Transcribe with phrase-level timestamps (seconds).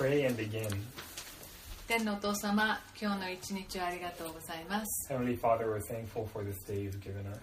[0.00, 0.66] pray and begin.
[1.86, 5.12] 天のお父様、今日の一日をありがとうございます。
[5.12, 7.38] Heavenly Father, we're thankful for this day you've given us.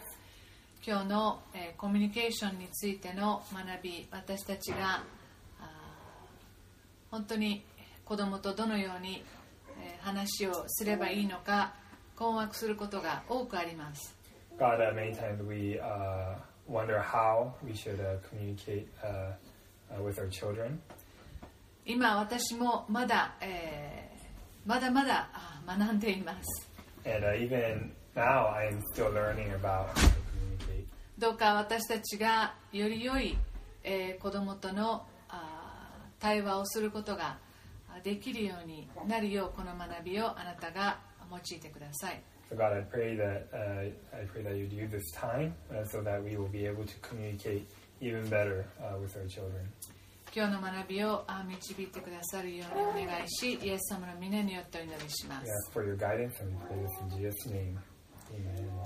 [0.84, 5.04] 今日の、えーコミュニケーションについての学び、私たちが
[7.12, 7.64] 本当に
[8.04, 9.24] 子供とどのように、
[9.80, 11.76] えー話をすればいいのか
[12.16, 14.16] 困惑することが多くあります。
[14.58, 16.34] God, uh, many times we uh,
[16.68, 19.34] wonder how we should uh, communicate uh,
[19.94, 20.80] uh, with our children.
[21.90, 24.08] 今私もまだ、えー
[24.66, 25.30] まだまだ
[25.66, 26.70] 学んでいます。
[27.06, 30.10] And uh, even now, I am still learning about how to
[30.60, 30.86] communicate.
[31.18, 33.38] どうか私たちがより良い、
[33.86, 37.38] えー子供とのあー対話をすることが
[37.90, 41.00] あできるようになるようこの学びをあなたが
[41.32, 46.02] 用いてください So God, I pray that uh, I pray that you'd use this time uh, so
[46.04, 47.66] that we will be able to communicate
[48.02, 49.64] even better uh, with our children.
[50.38, 52.64] 今日の学びをあ導いてくださるよ
[52.96, 57.80] うにお願いしイエス様の皆によってお祈りします ask for your guidance and we pray this in Jesus' name.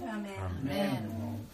[0.01, 0.45] Amen.
[0.45, 1.45] アメン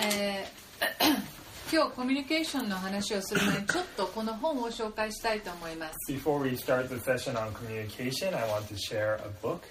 [0.00, 9.62] えー今日コミュニケーションの話をする前にちょっとこの本を紹介したいと思います Before we start the session on communication, I want to share a book.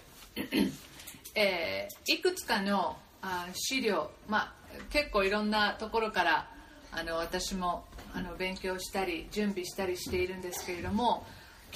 [1.36, 4.54] え ーいくつかのあ資料、まあ、
[4.90, 6.50] 結構いろんなところから
[6.94, 11.26] あの私もあの勉強したり準備したりしているんですけれども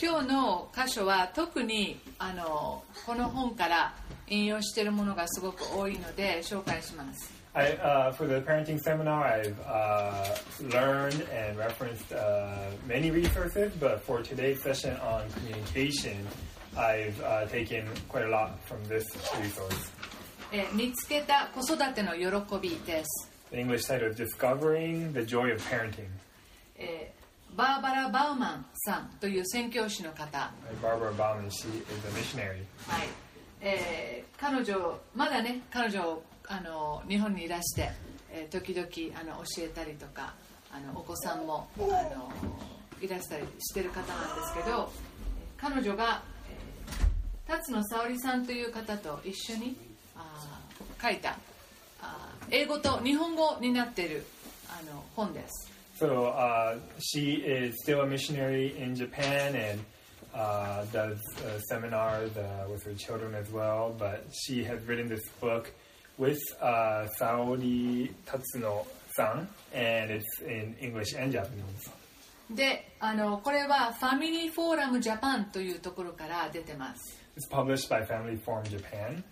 [0.02, 3.94] 今日の箇所は特にあのこの本から
[4.28, 7.34] 引用しているものがすごく多いので紹介します。
[7.54, 10.36] I, uh, for the parenting seminar, I've uh,
[10.74, 16.28] learned and referenced uh, many resources, but for today's session on communication,
[16.76, 19.06] I've uh, taken quite a lot from this
[19.42, 19.94] resource.
[20.52, 26.10] えー見つけた子育ての喜びです、The English title is Discovering the Joy of Parenting
[26.78, 27.26] えー
[27.56, 30.52] バーバラ・バウマンさんという宣教師の方.
[32.88, 33.08] はい、
[33.62, 37.92] えー彼女まだね彼女あの日本にいらして、
[38.30, 38.88] えー時々
[39.20, 40.34] あの教えたりとか
[40.70, 42.30] あのお子さんもあの
[43.02, 44.92] いらしたりしてる方なんですけど
[45.58, 49.78] えー彼女が、えー辰野沙織さんという方と一緒に
[50.18, 51.38] あー書いた
[52.02, 54.26] あー英語と日本語になっている
[54.68, 55.72] あの本です。
[55.99, 59.81] So uh, she is still a missionary in Japan and
[60.35, 63.95] uh, does uh, seminars uh, with her children as well.
[63.99, 65.71] But she has written this book
[66.17, 71.91] with uh, Saori Tatsuno-san, and it's in English and Japanese.
[72.51, 77.17] であのこれはファミリーフォーラムジャパンというところから出てます。
[77.37, 79.23] It's published by Family Forum Japan.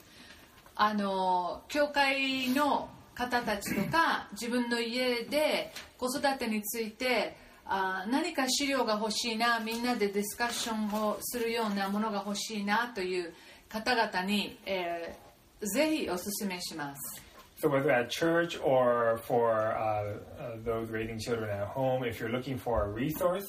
[0.77, 7.36] あの教会の 方たちとか自分の家で子育てについて
[7.66, 13.34] あ何か資料が欲しいなみんなでディスカッションをするようなものが欲しいなという
[13.70, 15.24] 方々に、えー
[15.66, 17.22] ぜひお勧めします。
[17.62, 22.58] So whether at church or for uh, uh, those raising children at home, if you're looking
[22.58, 23.46] for a resource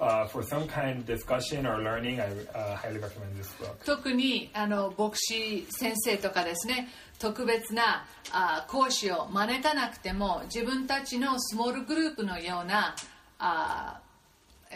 [0.00, 3.84] uh, for some kind of discussion or learning, I uh, highly recommend this book.
[3.84, 6.88] 特にあの牧師先生とかですね
[7.18, 12.96] 特別なあ講師を招かなくても自分たちのスモールグループのような
[13.38, 14.00] あ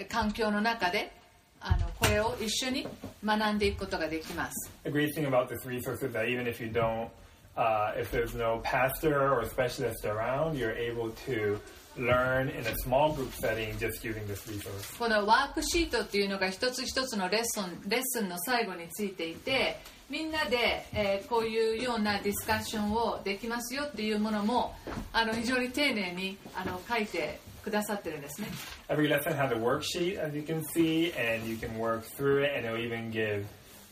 [0.08, 1.12] 環境の中で
[1.60, 2.86] あのこれを一緒に
[3.24, 4.70] 学んでいくことができます。
[4.84, 7.08] The great thing about this resource is that even if you don't,
[7.56, 11.58] uh, if there's no pastor or specialist around, you're able to
[11.98, 14.96] learn in a small group setting just using this resource.
[14.98, 24.74] このワークシートっていうのが一つ一つのレッスンレッスンの最後についていてみんなで、えーこういうようなディスカッションをできますよっていうものも
[25.12, 28.48] あの非常に丁寧にあの書いてくださってるんですね。
[28.88, 32.64] Every lesson has a worksheet, as you can see, and you can work through it, and
[32.64, 33.44] it'll even give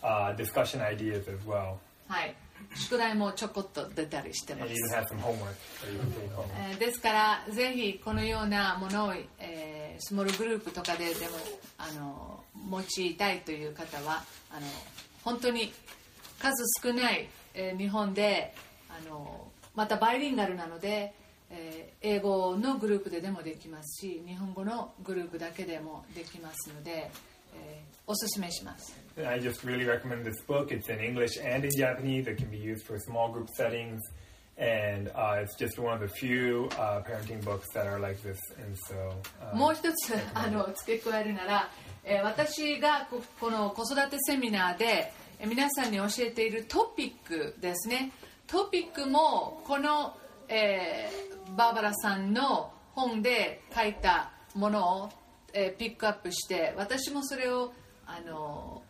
[0.02, 1.78] uh, discussion ideas as well.
[2.06, 2.34] はい、
[2.74, 4.72] 宿題もちょこっと出たりしてます。
[6.78, 11.36] ですからぜひこのようなものを、えースモールグループとかででも
[11.78, 14.66] あの用いたいという方はあの
[15.22, 15.72] 本当に
[16.40, 16.52] 数
[16.82, 18.54] 少ない、えー日本で
[18.90, 19.46] あの
[19.76, 21.14] またバイリンガルなので、
[21.50, 27.33] えー英語のグループででもできますし日本語のグループだけでもできますので、えー
[28.06, 28.94] おすすめします。
[29.16, 30.70] I just really recommend this book.
[30.70, 32.26] It's in English and in Japanese.
[32.28, 34.00] It can be used for small group settings.
[34.56, 38.38] And uh, it's just one of the few uh, parenting books that are like this.
[38.58, 38.94] And so,
[39.42, 41.70] uh, もう一つあの付け加えるなら、
[42.04, 48.12] えー私がここの子育てセミナーで、えー皆さんに教えているトピックですね
[48.46, 50.16] トピックもこの、
[50.48, 55.10] えーバーバラさんの本で書いたものを
[55.54, 57.72] えーピックアップして私もそれを
[58.06, 58.82] あの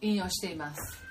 [0.00, 1.02] 引用しています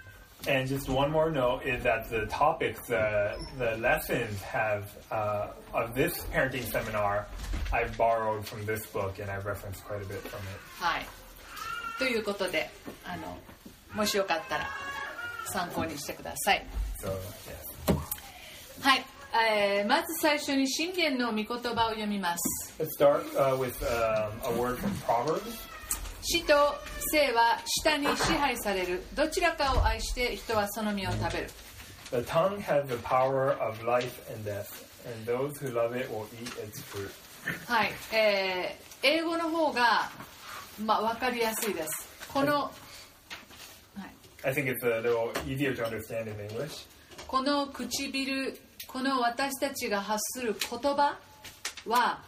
[0.48, 5.94] And just one more note is that the topics, the, the lessons have uh, of
[5.94, 7.27] this parenting seminar,
[7.71, 10.59] I've borrowed from this book and I've referenced quite a bit from it.
[10.80, 11.06] はい
[12.00, 12.71] ということで
[13.06, 13.38] あの
[13.94, 14.68] もしよかったら
[15.45, 16.65] 参考にしてください
[17.04, 17.12] So,
[17.89, 17.95] yes.
[18.81, 19.06] はい、
[19.88, 22.74] まず最初に信玄の御言葉を読みます。
[26.22, 26.54] 死と
[27.12, 29.04] 生は下に支配される。
[29.16, 31.50] どちらかを愛して人はその身を食べる。
[37.68, 37.92] はい。
[38.13, 40.12] えー、英語の方が、
[40.83, 42.07] まあ、分かりやすいです。
[42.31, 42.72] この
[43.98, 44.10] I
[47.28, 48.57] この唇
[48.91, 51.17] この私たちが発する言葉
[51.88, 52.19] は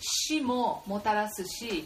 [0.00, 1.84] 死ももたらすし、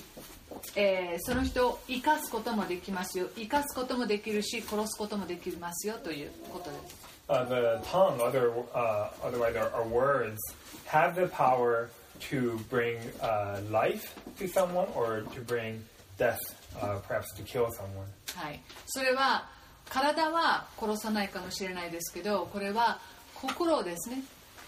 [0.75, 10.41] えーその人を生かすこともできますよ生かすこともできるし殺すこともできますよということです Uh, the tongue, other, uh, otherwise our, our words,
[10.87, 11.88] have the power
[12.19, 15.81] to bring uh, life to someone or to bring
[16.19, 16.41] death,
[16.82, 18.08] uh, perhaps to kill someone.
[18.35, 19.49] はい、それは
[19.88, 22.99] 体は殺さないかもしれないですけどこれは
[23.41, 24.23] 心ですね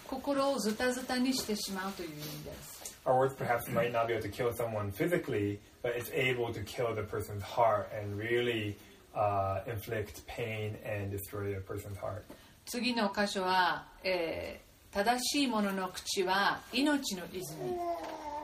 [0.07, 6.53] 心をズタズタにしてしまうという意味です Our words perhaps might not be able to kill someone physically, but it's able
[6.53, 8.77] to kill the person's heart and really
[9.13, 12.23] uh, inflict pain and destroy a person's heart.
[12.65, 17.73] 次の箇所は、えー正しい者の口は命の泉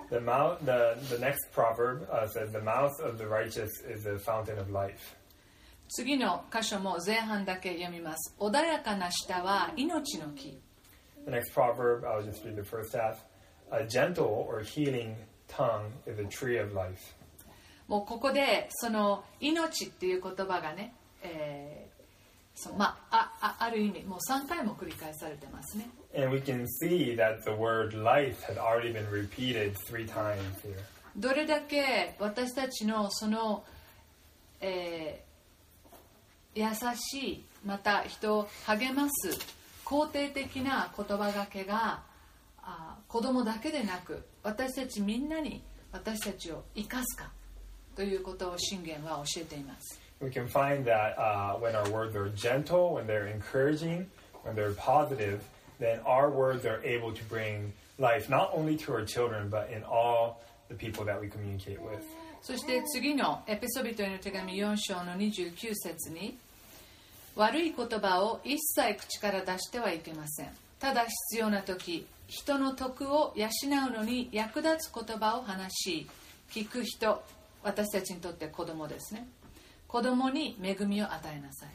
[0.09, 4.17] The, mouth, the, the next proverb uh, says, The mouth of the righteous is a
[4.17, 5.15] fountain of life.
[5.89, 10.59] 次の箇所も前半だけ読みます穏やかな舌は命の木
[11.25, 13.17] The next proverb, I'll just read the first half.
[13.71, 15.15] A gentle or healing
[15.47, 17.15] tongue is a tree of life.
[17.87, 20.93] もうここでその命っていう言葉がね、
[21.23, 21.99] えー
[22.55, 30.77] そうまあ、ああある意味もう3回も繰り返されてますね And we can see that the word life had already been repeated three times here.
[31.15, 33.63] どれだけ私たちのその、
[34.61, 35.28] えー
[36.59, 39.37] 優しいまた人を励ます
[39.85, 42.01] 肯定的な言葉がけが
[42.61, 47.31] あ子供だけでなく私たちみんなに私たちを生かすか
[47.95, 54.05] ということを信玄は教えています We can find that uh, when our words are gentle, when they're encouraging,
[54.43, 55.39] when they're positive,
[55.79, 59.81] then our words are able to bring life not only to our children, but in
[59.83, 62.03] all the people that we communicate with.
[62.41, 66.37] そして次のエペソビトへの手紙4章の29節に
[67.39, 73.47] 悪い言葉を一切口から出してはいけませんただ必要な時人の徳を養
[73.87, 76.07] うのに役立つ言葉を話し
[76.51, 77.23] 聞く人
[77.63, 79.25] 私たちにとって子供ですね
[79.87, 81.69] 子供に恵みを与えなさい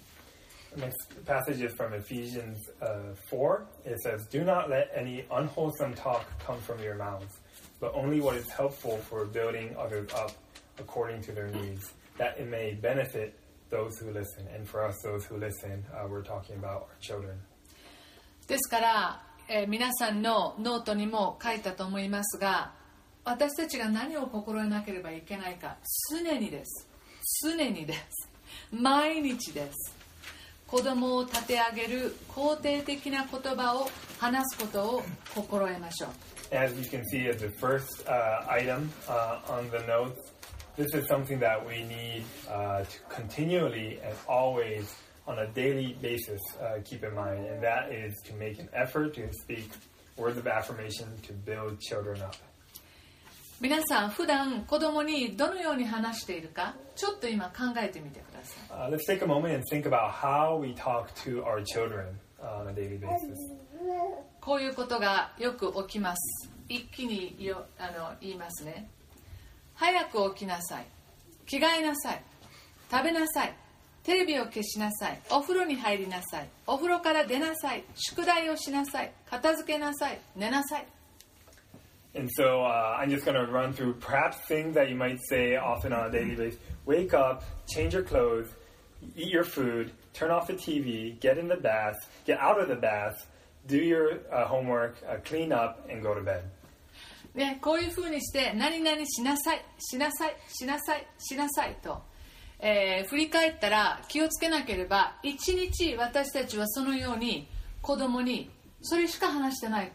[0.77, 3.65] The next passage is from Ephesians uh, 4.
[3.85, 7.39] It says, Do not let any unwholesome talk come from your mouths,
[7.81, 10.33] but only what is helpful for building others up
[10.81, 13.39] according to their needs, that it may benefit
[13.75, 14.47] those who listen.
[14.55, 17.35] And for us, those who listen, uh, we're talking about our children.
[18.47, 22.73] ですから、えー皆さんのノートにも書いたと思いますが
[23.25, 25.77] 私たちが何を心得なければいけないか
[26.11, 26.87] 常にです
[27.43, 28.29] 常にです
[28.71, 29.95] 毎日です
[30.67, 35.03] 子供を立て上げる肯定的な言葉を話すことを
[35.35, 36.11] 心得ましょう
[36.55, 40.34] As you can see as the first uh, item uh, on the notes,
[40.76, 44.96] this is something that we need uh, to continually and always,
[45.28, 49.14] on a daily basis, uh, keep in mind, and that is to make an effort
[49.16, 49.70] to speak
[50.18, 52.36] words of affirmation to build children up.
[53.62, 62.06] 皆さん普段子供にどのように話しているかちょっと今考えてみてください Uh, let's take a moment and think about how we talk to our children
[62.42, 63.36] uh, on a daily basis.
[64.40, 68.90] こういうことがよく起きます一気によあの言いますね
[69.76, 70.86] 早く起きなさい
[71.46, 72.22] 着替えなさい
[72.92, 73.54] 食べなさい
[74.04, 80.88] テレビを消しなさいお風呂に入りなさいお風呂から出なさい宿題をしなさい片付けなさい寝なさい
[82.16, 85.58] And so uh, I'm just going to run through perhaps things that you might say
[85.58, 86.60] often on a daily basis.
[86.86, 88.48] Wake up, change your clothes,
[89.16, 91.96] eat your food, turn off the TV, get in the bath,
[92.26, 93.28] get out of the bath,
[93.68, 96.44] do your uh, homework, uh, clean up, and go to bed.
[97.35, 102.03] ね、こういうふうにして何々しなさいしなさいしなさいしなさいと、
[102.61, 107.49] えー振り返ったら気をつけなければ一日私たちはそのように
[107.83, 108.51] 子供に
[108.83, 109.93] それしか話してない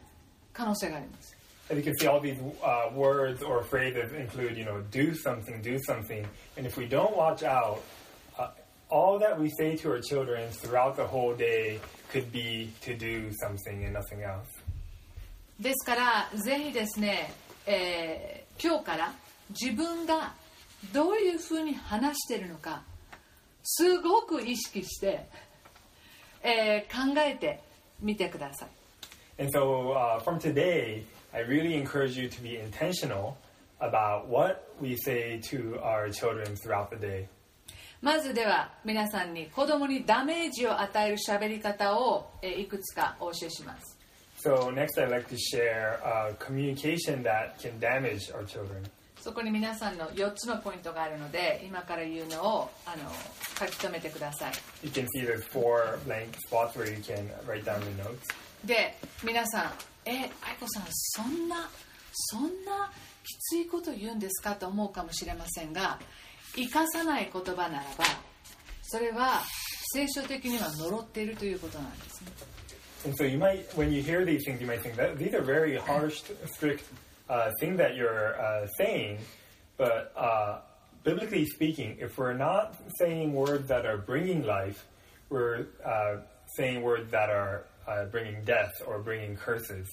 [0.52, 5.14] 可能性があります And you can see all these uh, words or phrases include, you know, do
[5.14, 6.26] something, do something.
[6.58, 7.84] And if we don't watch out,
[8.40, 8.48] uh,
[8.90, 11.80] all that we say to our children throughout the whole day
[12.12, 14.48] could be to do something and nothing else.
[15.60, 17.34] ですからぜひですね、
[17.66, 19.14] えー今日から
[19.58, 20.34] 自分が
[20.92, 22.82] どういうふうに話してるのか
[23.64, 25.26] すごく意識して、
[26.44, 27.62] えー考えて
[28.02, 28.70] みてください
[29.42, 33.38] And so uh, from today, I really encourage you to be intentional
[33.80, 37.28] about what we say to our children throughout the day.
[38.02, 43.99] まずでは皆さんに子供にダメージを与える喋り方を、えーいくつかお教えします
[44.42, 48.90] So next I like to share a communication that can damage our children.
[49.20, 52.70] そこに皆さんの4つのポイントがあるので今から言うのを
[53.60, 54.54] 書き留めてください。
[58.66, 59.72] で、皆さん、
[60.06, 61.70] え、愛子さん、そんな、
[62.14, 62.92] そんな
[63.26, 66.00] きついこと言うんですかと思うかもしれませんが、
[66.56, 68.06] 生かさない言葉ならば、
[68.84, 69.44] それは
[69.94, 72.59] 聖書的には呪っているということなんですね。
[73.05, 75.77] And so you might, when you hear these things, you might think that these are very
[75.77, 76.85] harsh, strict
[77.29, 79.19] uh, things that you're uh, saying.
[79.77, 80.61] But uh,
[81.03, 84.87] biblically speaking, if we're not saying words that are bringing life,
[85.29, 86.17] we're uh,
[86.57, 89.87] saying words that are uh, bringing death or bringing curses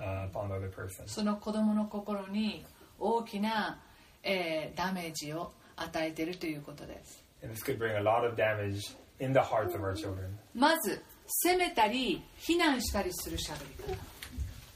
[0.00, 1.06] uh, upon the other person.
[1.08, 2.64] その子供の心に
[2.98, 3.80] 大きな、
[4.22, 10.28] えーダメージを与えているということです And this could bring a lot of damage in the hearts of our children.
[10.54, 13.97] まず 責めたり非難したりする喋り方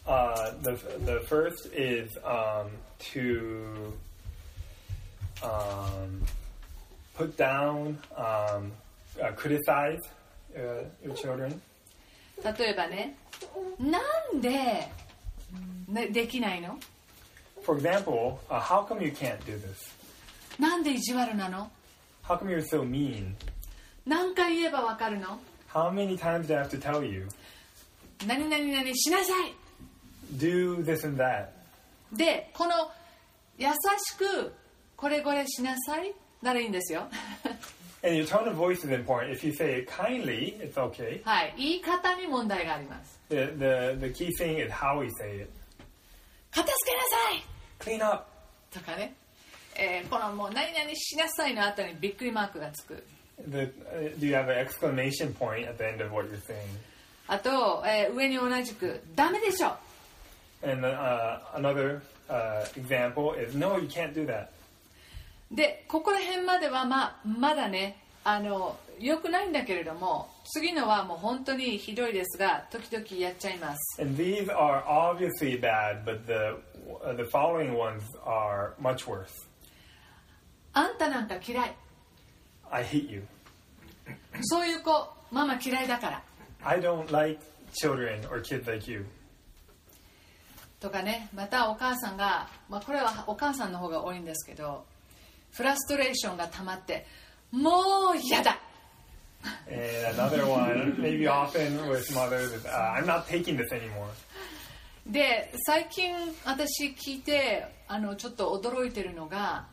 [0.03, 0.72] Uh, the,
[1.05, 3.93] the first is um, to
[5.43, 6.24] um,
[7.15, 8.72] put down, um,
[9.22, 10.00] uh, criticize
[10.58, 11.62] uh, your children.
[12.43, 13.15] 例えばね
[13.79, 14.00] な
[14.36, 14.89] んで、
[15.88, 16.79] ね、できないの
[17.63, 19.93] For example, uh, how come you can't do this?
[20.60, 21.70] なんで意地悪なの
[22.24, 23.36] How come you're so mean?
[24.08, 25.39] 何回言えばわかるの
[25.73, 27.27] How many times do I have to tell you?
[28.27, 29.53] 何々々しなさい
[30.35, 31.47] Do this and that.
[32.13, 32.91] でこの
[33.57, 34.53] 優しく
[34.95, 37.07] これこれしなさいならいいんですよ
[38.03, 39.31] And your tone of voice is important.
[39.31, 41.21] If you say it kindly, it's okay.
[41.23, 45.49] はい言い方に問題があります The, the, the key thing is how we say it.
[46.51, 48.25] 片付けなさい Clean up.
[48.71, 49.13] とかね、
[49.75, 53.03] えーこのもう何々しなさいの後にびっくりマークがつく
[53.39, 56.67] The, uh, do you have an exclamation point at the end of what you're saying?
[57.27, 59.75] あと、えー上に同じくダメでしょ
[60.63, 64.47] And uh, another uh, example is no, you can't do that.
[65.51, 76.57] でここら辺まではまあまだねあの良くないんだけれども次のはもう本当にひどいですが時々やっちゃいます And these are obviously bad, but the
[77.03, 79.27] uh, the following ones are much worse.
[80.73, 81.75] あんたなんか嫌い
[82.71, 83.23] I hate you.
[84.43, 84.91] そういう子
[85.29, 86.23] ママ嫌いだから
[86.63, 87.39] I don't like
[87.73, 89.05] children or kids like you.
[90.79, 94.83] とかねまたお母さんが、まあ、これはお母さんの方が多いんですけど
[95.51, 97.05] フラストレーションが溜まって
[97.51, 98.57] もう嫌だ
[99.67, 104.07] And another one, maybe often with mothers, is uh, I'm not taking this anymore.
[105.05, 106.13] で最近
[106.45, 109.65] 私聞いてあのちょっと驚いてるのが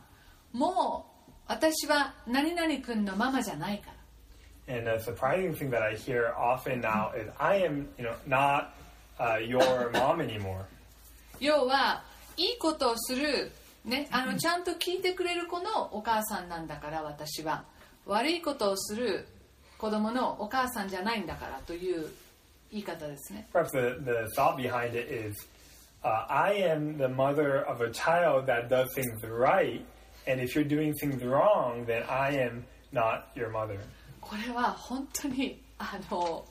[0.51, 1.08] もう
[1.49, 8.75] 私は何々君のママじゃないから And a surprising thing that I hear often now is I am, you know, not
[9.19, 10.65] uh, your mom anymore.
[11.39, 12.03] 要は
[12.37, 13.51] いいことをする、
[13.83, 17.63] ね、あのちゃんと聞いてくれる子のお母さんなんだから私は
[18.05, 19.27] 悪いことをする
[19.79, 22.05] 子供のお母さんじゃないんだからという
[22.71, 25.35] 言い方ですね Perhaps the, the thought behind it is
[26.03, 29.83] uh, I am the mother of a child that does things right,
[30.26, 33.78] and if you're doing things wrong, then I am not your mother.
[34.20, 36.46] これは本当にあの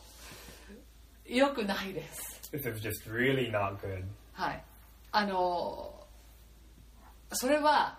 [1.25, 4.03] 良くないです This is just really not good.
[4.33, 4.63] はい
[5.11, 5.93] あの
[7.31, 7.97] それは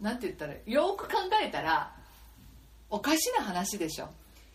[0.00, 1.92] なんて言ったらよく考えたら
[2.88, 4.08] おかしな話でしょ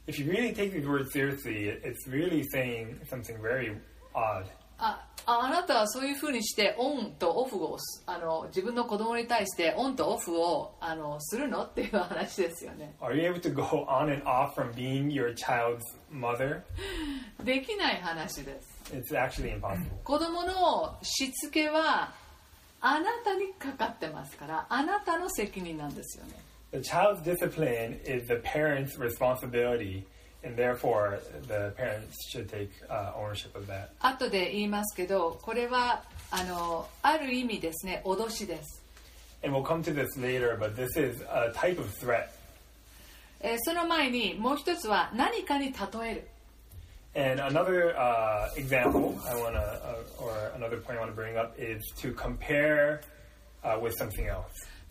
[0.07, 3.75] If you really take these words seriously, it- it's really saying something very
[4.13, 4.45] odd.
[4.80, 16.62] あああなたはそういうふうにしてオンとオフをすあの自分の子供に対してオンとオフをあのするのっていう話ですよね Are you able to go on and off from being your child's mother?
[17.44, 20.02] できない話です It's actually impossible.
[20.02, 22.12] 子供のしつけは
[22.80, 26.32] あなたにかかってますからあなたの責任なんですよね
[26.72, 30.04] The child's discipline is the parent's responsibility,
[34.00, 38.82] 後で言いますけど、これはあ,のある意味ですね、脅しです。
[43.64, 46.26] その前にもう一つは何かに例える。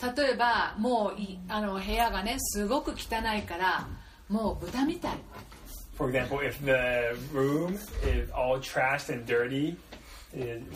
[0.02, 1.16] 例えば、もう
[1.48, 3.88] あの部屋がね、すごく汚いから、
[4.30, 5.18] もう豚みたい
[5.98, 9.76] For example, if the room is all trashed and dirty,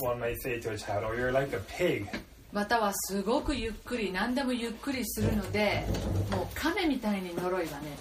[0.01, 2.05] one might say to a child, "Oh, you're like a pig."
[2.51, 5.85] またはすごくゆっくり何でもゆっくりするので
[6.31, 7.97] もう亀みたいに呪いはね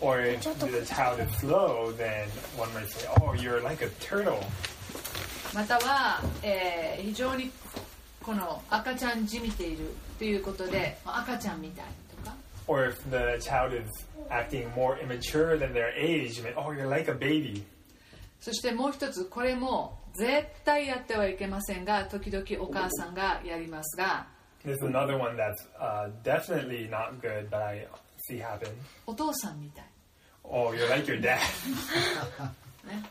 [0.00, 2.28] Or if the child is slow, then
[2.58, 4.38] one might say, "Oh, you're like a turtle."
[5.54, 7.50] または、えー非常に
[8.22, 9.86] この赤ちゃんじみている
[10.18, 11.86] ということで赤ちゃんみたい
[12.68, 13.88] Or if the child is
[14.30, 17.64] acting more immature than their age, "Oh, you're like a baby."
[18.40, 24.26] そしてもう一つこれも絶対やってはいけませんが時々お母さんがやりますが
[24.64, 27.86] This is another one that's uh, definitely not good, but I
[28.28, 28.68] see happen.
[29.06, 29.84] お父さんみたい、
[30.44, 31.38] Oh, you're like your dad.
[32.86, 33.02] ね、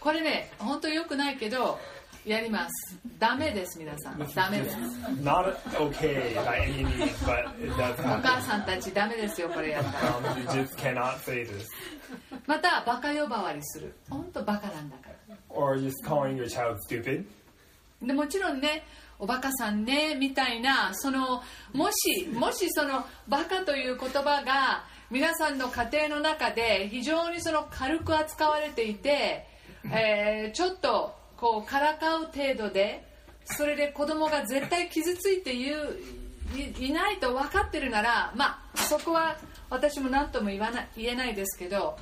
[0.00, 1.78] これね本当良くないけど
[2.26, 4.76] やりますダメです皆さんダメです
[5.22, 11.66] Not okay by any means, but it does お母.さんたちダメですよこれやったら Um, you just cannot say this.
[12.46, 17.24] またバカ呼ばわりする本当バカなんだから Or just calling your child stupid.
[18.02, 18.84] でもちろんね
[19.18, 29.46] おバカさんねみたいなそのもしもしそのバカという言葉が皆さんの家庭の中で非常にその軽く扱われていて、
[29.90, 33.04] えーちょっとこうからかう程度で
[33.44, 35.96] それで子供が絶対傷ついて言う
[36.56, 39.36] いいないと分かってるならまあそこは
[39.70, 41.96] 私も何とも言わな言えないですけど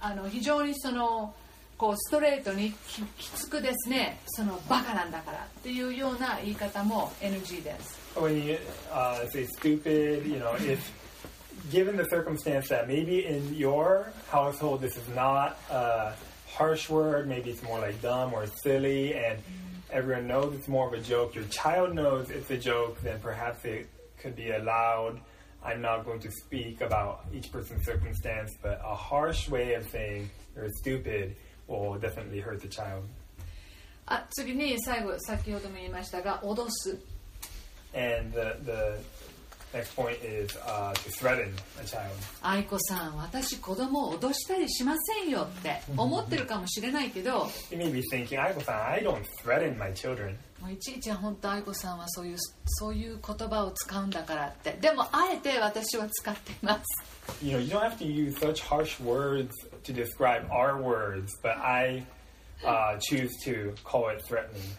[0.00, 1.34] あの非常にその
[1.76, 7.98] こうストレートにききつくですねそのバカなんだからっていうような言い方も NG です。
[8.16, 8.58] When you
[8.90, 10.80] uh, say stupid, you know, if
[11.70, 16.14] given the circumstance that maybe in your household this is not a
[16.57, 19.39] harsh word, maybe it's more like dumb or silly, and
[19.91, 23.63] everyone knows it's more of a joke, your child knows it's a joke, then perhaps
[23.65, 25.19] it could be allowed.
[25.63, 30.29] I'm not going to speak about each person's circumstance, but a harsh way of saying
[30.55, 31.35] you're stupid
[31.67, 33.03] will definitely hurt the child.
[34.05, 36.99] あ次に最後先ほども言いましたが脅す
[37.93, 38.97] And the, the
[39.74, 42.10] next point is uh, to threaten a child.
[42.42, 50.36] 愛子さん私子供を脅したりしませんよって思ってるかもしれないけど You may be thinking, Aiko-san, I don't threaten my children.
[50.60, 59.50] もういちいち本当愛子さんはそういうそういう言葉を使うんだからってでもあえて私は使っています You know, you don't have to use such harsh words
[59.84, 62.02] to describe our words, but I
[62.64, 64.78] uh, choose to call it threatening.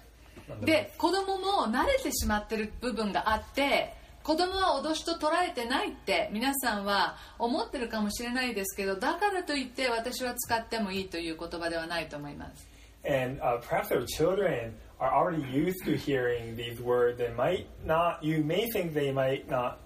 [0.65, 3.93] で子供も慣れてしまってる部分があって
[4.29, 12.67] 子供は脅しと捉えてないって皆さんは思ってるかもしれないですけどだからといって私は使ってもいいという言葉ではないと思います
[13.03, 18.23] And uh, perhaps our children are already used to hearing these words and might not,
[18.23, 19.79] you may think they might not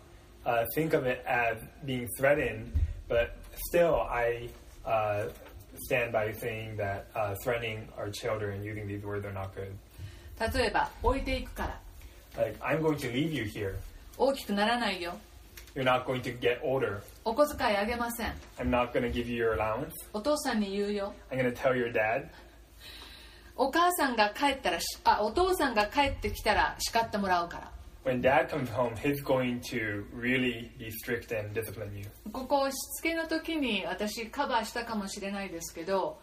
[0.46, 2.70] uh, think of it as being threatened,
[3.08, 3.38] but
[3.70, 4.50] still, I
[4.84, 5.28] uh,
[5.86, 9.72] stand by saying that uh, threatening our children using these words are not good.
[10.38, 11.80] 例えば置いていくから
[12.36, 13.76] Like, I'm going to leave you here.
[14.18, 15.14] 大きくならないよ
[15.76, 17.02] You're not going to get older.
[17.26, 19.90] お小遣いあげません I'm not going to give you your allowance.
[20.14, 22.28] お父さんに言うよ I'm going to tell your dad.
[23.56, 27.72] お母さんが帰ったらしあお父さんが帰ってきたら叱ってもらうから
[28.06, 32.06] When dad comes home, he's going to really be strict and discipline you.
[32.32, 36.20] ここしつけの時に私カバーしたかもしれないですけど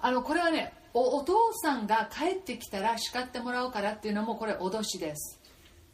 [0.00, 5.38] あのこれはねおお父さんが帰ってきたら叱ってもらうからっていうのもこれ脅しです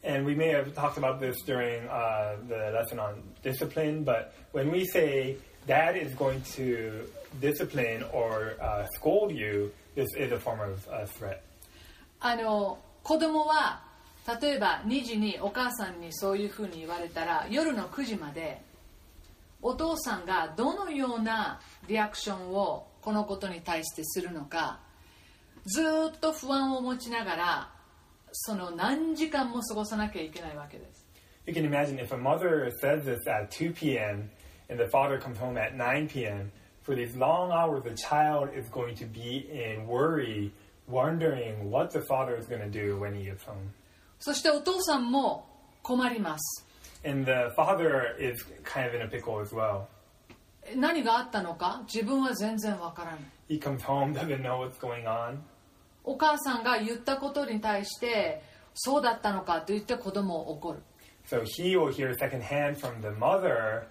[0.03, 4.71] And we may have talked about this during uh, the lesson on discipline, but when
[4.71, 7.05] we say dad is going to
[7.41, 11.43] discipline or uh, scold you, this is a form of uh, threat.
[12.21, 13.81] あの子供は
[14.41, 18.61] 例えば2時にお母さんにそういうふうに言われたら夜の9時まで
[19.61, 24.79] お父さんがどのようなリアクションをこのことに対してするのか
[25.65, 25.81] ず
[26.13, 27.69] っと不安を持ちながら
[28.31, 31.05] その何時間も過ごさなきゃいけないわけです
[31.45, 34.29] You can imagine if a mother says this at 2 p.m.
[34.69, 36.51] and the father comes home at 9 p.m.,
[36.83, 40.51] for these long hours, the child is going to be in worry,
[40.87, 43.73] wondering what the father is going to do when he gets home.
[44.19, 45.47] そしてお父さんも
[45.81, 46.65] 困ります
[47.05, 49.87] And the father is kind of in a pickle as well.
[50.75, 55.37] 何があったのか自分は全然わからない He comes home, doesn't know what's going on.
[56.09, 58.41] お母さんが言ったことに対して
[58.73, 60.79] そうだったのかと言って子供を怒る
[61.27, 63.83] So he will hear secondhand from the mother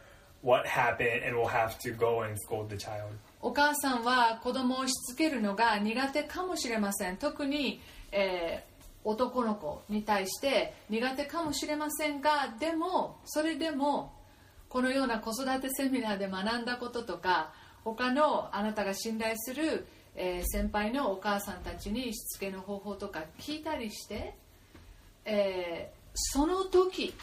[0.42, 3.04] what happened and will have to go and scold the child.
[3.40, 14.12] お母さんは子供をしつけるのが苦手かもしれません特に、えー男の子に対して苦手かもしれませんがでもそれでも
[14.68, 17.52] このような子育てセミナーで学んだこととか
[17.85, 19.87] 他のあなたが信頼する、
[20.20, 24.35] えー先輩のお母さんたちにしつけの方法とか聞いたりして、
[25.24, 27.14] えーその時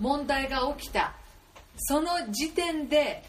[0.00, 1.14] 問題が起きた
[1.76, 3.22] その時点で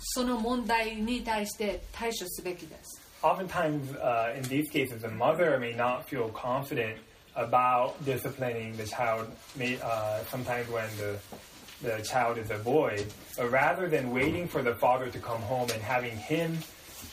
[0.00, 3.00] その問題に対して対処すべきです。
[3.22, 6.96] Oftentimes, uh, in these cases, the mother may not feel confident
[7.36, 9.28] about disciplining the child.
[9.56, 11.16] May, uh, sometimes when the
[11.82, 13.04] the child is a boy,
[13.36, 16.58] but rather than waiting for the father to come home and having him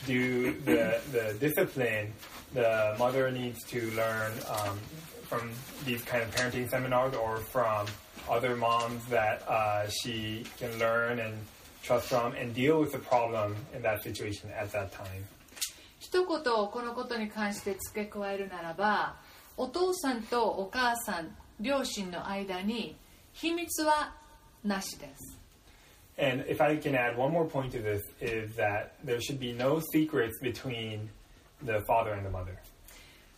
[0.07, 2.13] do the the discipline,
[2.55, 4.79] the mother needs to learn um,
[5.29, 5.51] from
[5.85, 7.87] these kind of parenting seminars or from
[8.29, 11.35] other moms that uh, she can learn and
[11.83, 15.25] trust from and deal with the problem in that situation at that time.
[15.99, 19.17] 一言このことに関して付け加えるならば
[19.57, 22.97] お父さんとお母さん両親の間に
[23.33, 24.15] 秘密は
[24.63, 25.30] なしです
[26.19, 29.53] And if I can add one more point to this, is that there should be
[29.53, 31.11] no secrets between
[31.63, 32.57] the father and the mother.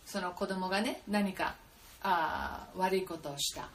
[0.05, 1.55] その子供がね何か
[2.01, 3.69] あー悪いことをした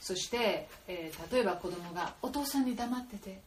[0.00, 3.40] そして、えー例えば子供がお父さんに黙ってて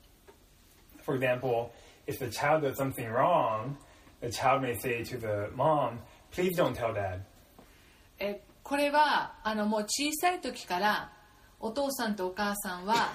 [1.03, 1.69] For example,
[2.07, 3.75] if the child does something wrong,
[4.21, 5.99] the child may say to the mom,
[6.31, 7.19] Please don't tell dad.
[8.19, 11.11] えこれはあのもう小さい時から
[11.59, 13.09] お父さんとお母さんは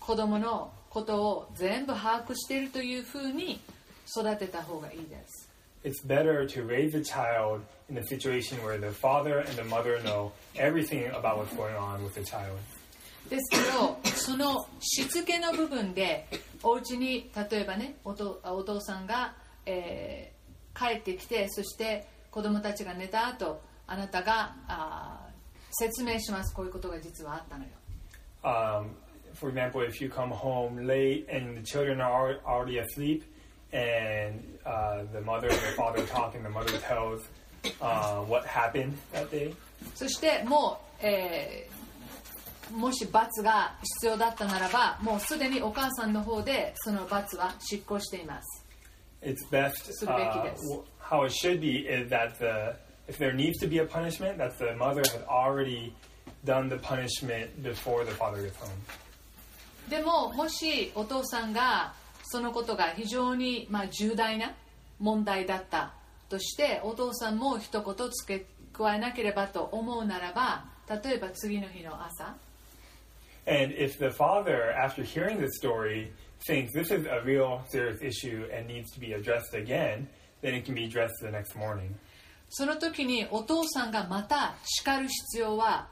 [0.00, 3.59] 子供の ことを全部把握しているというふうに
[4.15, 5.49] 育てた方がいいです
[5.83, 9.99] It's better to raise a child in a situation where the father and the mother
[10.03, 12.55] know everything about what's going on with the child.
[13.29, 16.27] ですけどそのしつけの部分で
[16.61, 19.33] お家に例えばねおとお父さんが、
[19.65, 20.41] えー
[20.73, 25.31] 帰ってきてそして子供たちが寝た後あなたがあー
[25.71, 27.69] 説明しますこういうことが実はあったのよ
[28.43, 28.95] Um,
[29.40, 33.22] for example, if you come home late and the children are al- already asleep,
[33.72, 37.22] and uh, the mother and the father talk, and the mother tells
[37.80, 39.54] uh, what happened that day,
[39.94, 41.76] そしてもう、えー
[42.74, 48.64] もし罰が必要だったならばもうすでにお母さんの方でその罰は執行しています
[49.22, 49.88] it's best.
[49.88, 50.60] It's Uh, ridiculous.
[50.70, 52.74] w- how it should be is that the
[53.06, 55.94] if there needs to be a punishment, that the mother has already
[56.44, 58.70] done the punishment before the father gets home.
[59.91, 64.53] でももしお父さんがそのことが非常に、まあ、重大な
[64.99, 65.91] 問題だった
[66.29, 72.37] としてお父さんも一言付け加えなければと思うならば例えば次の日の朝
[73.45, 76.13] And if the father, after hearing the story,
[76.47, 80.07] thinks this is a real serious issue and needs to be addressed again,
[80.41, 81.89] then it can be addressed the next morning.
[82.49, 85.89] その時にお父さんがまた叱る必要は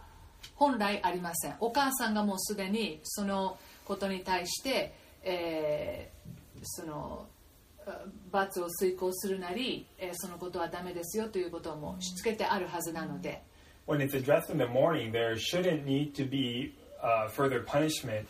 [0.55, 3.57] 本来ありませんお母さんがもうすでにその
[3.89, 6.19] ことに対して、えー
[6.61, 7.25] その
[8.29, 13.41] 罰を遂行するなり、えーそのことはダメですよということもしつけてあるはずなので
[13.87, 18.27] When it's addressed in the morning, there shouldn't need to be uh, further punishment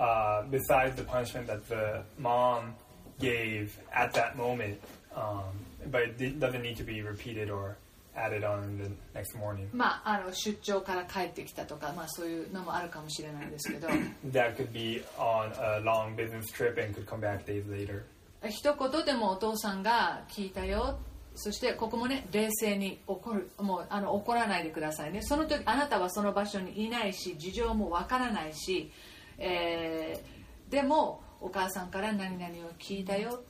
[0.00, 2.74] uh, besides the punishment that the mom
[3.20, 4.80] gave at that moment.
[5.14, 5.44] Um,
[5.92, 7.76] but it doesn't need to be repeated or
[8.16, 9.68] added on the next morning.
[9.72, 13.88] まあ、あの出張から帰ってきたとか、まあ、そういうのもあるかもしれないですけど。
[14.32, 18.02] That could be on a long business trip and could come back days later.
[18.48, 20.98] 一言でもお父さんが聞いたよ。
[21.34, 23.50] そしてここもね冷静に怒る。
[23.58, 25.22] もうあの怒らないでくださいね。
[25.22, 28.90] その時あなたはその場所にいないし事情もわからないし、
[29.38, 30.36] えー
[30.70, 33.42] でもお母さんから何々を聞いたよ。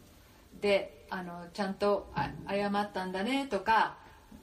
[0.61, 3.97] であのちゃんとあ謝ったんだねとか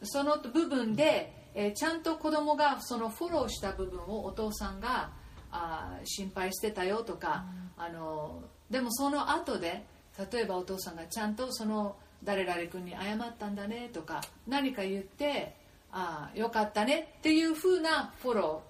[0.04, 5.12] その部分で、えーちゃんと子供がそのフォローした部分をお父さんが
[5.52, 7.46] あー心配してたよとか、
[7.78, 9.86] あのでもその後で
[10.32, 15.56] 例えばお父さんがちゃんとその誰々君に謝ったんだねとか何か言って
[15.92, 18.64] ああよかったねっていう風なフォロ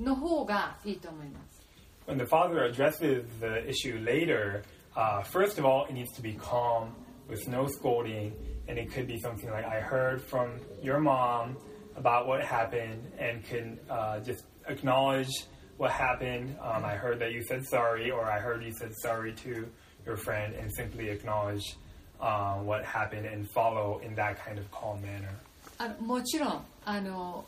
[0.00, 1.62] ーの方がいいと思います。
[2.06, 4.62] When the father addresses the issue later,
[4.96, 6.88] uh, first of all, it needs to be calm
[7.31, 8.33] with no scolding,
[8.67, 11.57] and it could be something like, I heard from your mom
[11.95, 15.29] about what happened, and can uh, just acknowledge
[15.77, 16.55] what happened.
[16.61, 19.67] Um, I heard that you said sorry, or I heard you said sorry to
[20.05, 21.75] your friend, and simply acknowledge
[22.19, 25.33] uh, what happened and follow in that kind of calm manner.
[25.79, 27.45] あのもちろんあの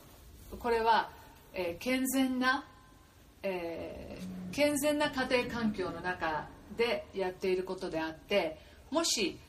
[0.60, 1.10] これは、
[1.54, 2.64] えー健全な、
[3.44, 8.58] えー健全な家庭環境の中でやっていることであって
[8.92, 9.40] もしうん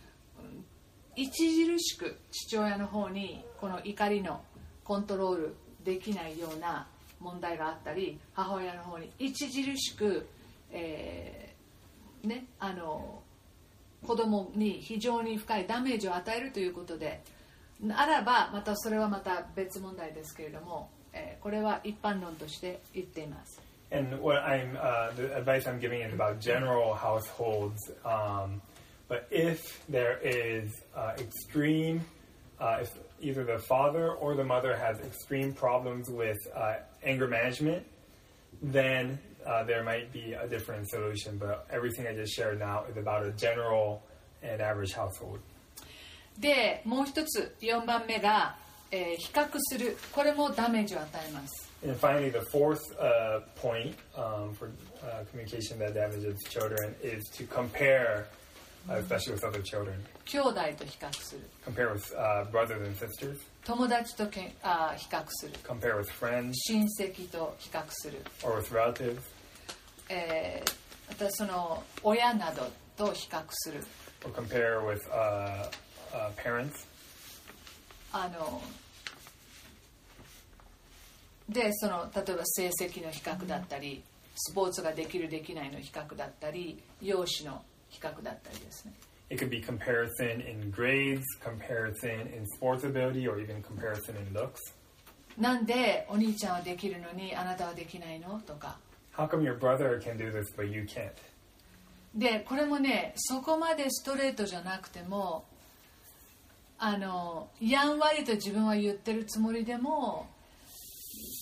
[1.17, 4.41] 著しく父親の方にこの怒りの
[4.83, 6.87] コントロールできないような
[7.19, 10.27] 問題があったり母親の方に著しく、
[10.71, 13.21] えーね、あの
[14.05, 17.21] 子供に非常に深いダメージを与えるということで
[17.81, 27.91] ならばまたそれはまた別問題ですけれども、えーこれは一般論として言っています And what I'm uh, the advice I'm giving is about general households.
[28.03, 28.61] Um,
[29.08, 32.02] but if there is uh, extreme,
[32.60, 37.84] uh, if either the father or the mother has extreme problems with uh, anger management,
[38.62, 41.38] then uh, there might be a different solution.
[41.38, 44.02] But everything I just shared now is about a general
[44.42, 45.40] and average household.
[46.38, 48.56] でもう一つ4番目が、
[48.90, 54.70] えー比較するこれもダメージを与えます And finally, the fourth uh, point um, for
[55.02, 58.43] uh, communication that damages children is to compare, uh,
[58.89, 59.93] especially with other children.
[60.25, 63.37] 兄弟と比較する Compare with uh, brothers and sisters.
[63.65, 69.19] 友達とけあー比較する Compare with friends 親戚と比較する、or with relatives.
[70.09, 70.75] えー
[71.07, 72.67] またその親など
[72.97, 73.83] と比較する
[74.25, 75.69] Or compare with uh,
[76.11, 76.71] uh, parents.
[78.11, 78.61] あの
[81.49, 84.03] でその例えば成績の比較だったり
[84.35, 87.63] スポーツができるできないの比較だったり容姿の
[87.95, 88.93] 比較だったりですね
[89.29, 94.59] It could be comparison in grades, comparison in sports ability, or even comparison in looks.
[95.37, 98.77] なんでお兄ちゃんはできるのにあなたはできないのとか
[99.17, 101.11] How come your brother can do this but you can't?
[102.13, 105.43] でこれもねそこまでストレートじゃなくても
[106.77, 110.27] あのやんわりと自分は言ってるつもりでも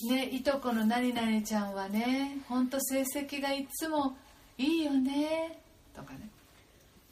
[0.10, 4.16] ねいとこの何々ちゃんはね本当成績がいつも
[4.58, 5.60] いいよね
[5.96, 6.30] とかね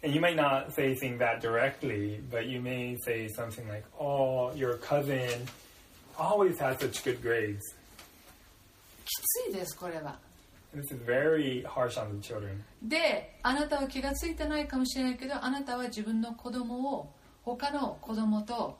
[0.03, 4.51] And you might not say things that directly, but you may say something like, "Oh,
[4.55, 5.29] your cousin
[6.17, 7.61] always has such good grades."
[9.05, 10.17] きついですこれは
[10.73, 12.61] this is very harsh on the children.
[12.81, 17.11] であなたは気がついてないかもしれないけどあなたは自分の子供を
[17.43, 18.77] 他の子供と、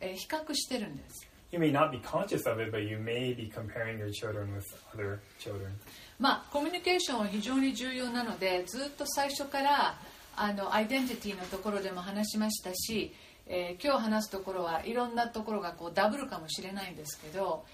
[0.00, 4.54] えー比較してるんです You may not be conscious of it, but you may be comparing your children
[4.54, 5.70] with other children.
[6.18, 9.98] まあコミュニケーションは非常に重要なのでずっと最初から
[10.36, 13.12] あのアイデンティティのところでも話しましたし、
[13.46, 17.64] えー今日話すところはいろんなところがこうダブルかもしれないんですけど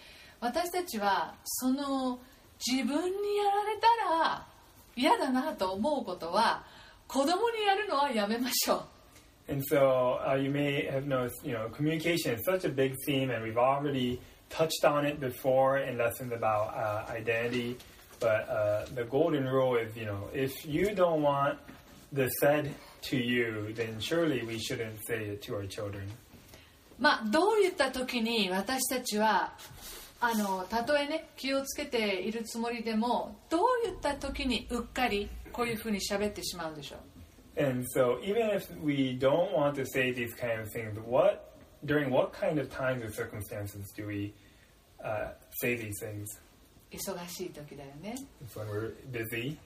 [0.41, 2.19] 私たちはその
[2.67, 4.47] 自分にやられたら
[4.97, 6.65] 嫌だなと思うことは
[7.07, 8.83] 子供にやるのはやめましょう。
[9.51, 13.43] And so uh, you may have noticed, you know, communication is such a big theme, and
[13.43, 17.79] we've already touched on it before in lessons about uh, identity.
[18.21, 21.59] But uh, the golden rule is, you know, if you don't want
[22.12, 22.74] this said
[23.10, 26.10] to you, then surely we shouldn't say it to our children.
[27.00, 29.54] まあ、どういった時に私たちは
[30.22, 37.00] あのたとえね気をつけているつもりでもどういった時にうっかりこういうふうに喋ってしまうんでしょう
[37.56, 41.54] And so even if we don't want to say these kind of things, what
[41.86, 44.34] during what kind of times or circumstances do we
[45.04, 46.40] uh, say these things?
[46.92, 49.58] 忙しい時だよね It's when we're busy,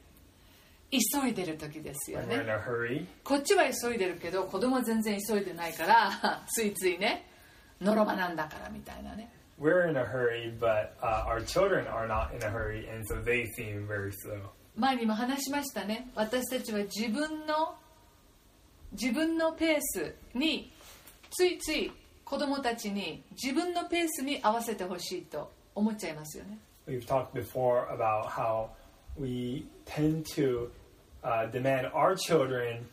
[0.92, 2.44] 急いでる時ですよね。
[3.24, 7.26] こっちは急いでるけど、子供全然急いでないから、 ついついね、
[7.80, 9.32] ノロマなんだからみたいなね。
[9.58, 14.10] We're in a hurry, but、our children are not in a hurry, and so they seem very
[14.10, 14.50] slow.
[14.76, 16.10] 前にも話しましたね。
[16.14, 17.76] 私たちは自分の
[18.92, 20.72] 自分のペースに
[21.30, 21.92] ついつい
[22.24, 26.58] 子供たちに自分のペースに合わせてほしいと思っちゃいますよね。
[26.86, 28.70] we talk before about how
[29.16, 30.70] we tend to
[31.24, 32.86] uh, demand our children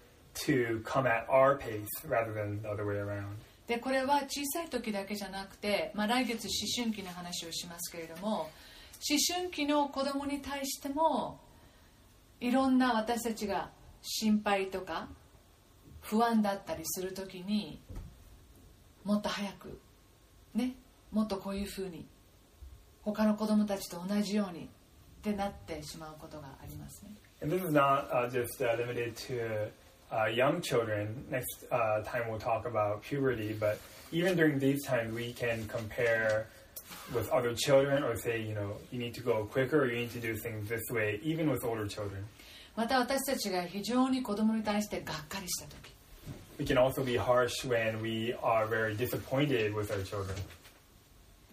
[0.46, 3.38] to come at our pace rather than the other way around.
[3.68, 8.50] でこれは小さい時だけじゃなくて、まあ、来月思春期の話をしますけれども思
[9.38, 11.40] 春期の子供に対しても
[12.42, 13.70] いろんな私たちが
[14.02, 15.08] 心配とか
[16.02, 17.80] 不安だったりする時に
[19.04, 19.80] もっと早く
[20.56, 20.76] ね
[21.12, 22.08] もっとこういうふうに
[23.04, 24.68] 他の子供たちと同じようにっ
[25.22, 29.71] てなってしまうことがありますね And this is not uh, just uh, limited to
[30.11, 31.25] uh, young children.
[31.31, 33.81] Next uh, time we'll talk about puberty, but
[34.13, 36.47] even during these times, we can compare
[37.15, 40.13] with other children or say, you know, you need to go quicker or you need
[40.13, 42.25] to do things this way, even with older children.
[42.77, 45.95] また私たちが非常に子供に対してがっかりした時
[46.59, 50.37] we can also be harsh when we are very disappointed with our children.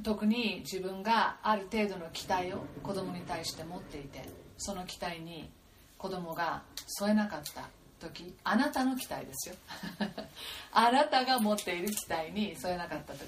[0.03, 4.23] 特に自分がある程度の期待を子供に対して持っていて
[4.57, 5.51] その期待に
[5.98, 7.68] 子供が添えなかった
[8.00, 9.54] 時あなたの期待ですよ
[10.72, 13.22] あなたが持っている期待に添えなかった時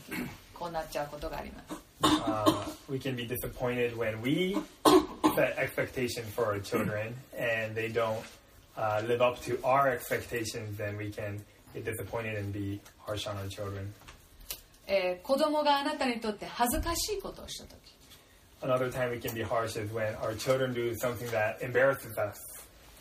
[0.54, 4.56] こうなっちゃうことがあります Uh, we can be disappointed when we
[5.34, 8.22] set expectation for our children and they don't
[8.76, 10.76] uh, live up to our expectations.
[10.78, 11.40] Then we can
[11.74, 13.92] get disappointed and be harsh on our children.
[14.86, 17.76] えー子供があなたにとって恥ずかしいことをした時
[18.62, 22.36] Another time we can be harsh is when our children do something that embarrasses us.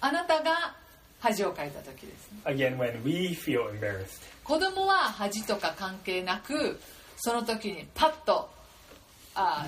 [0.02, 0.76] あなたが
[1.20, 4.22] 恥をかいた時ですね Again, when we feel embarrassed.
[4.44, 6.80] 子供は恥とか関係なく
[7.18, 8.50] その時にパッと
[9.36, 9.68] あ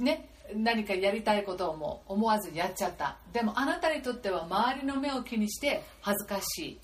[0.00, 6.78] ーね何かやりたいことをもう思わずやっちゃったでもあなたにとっては周りの目を気にして恥ずかしい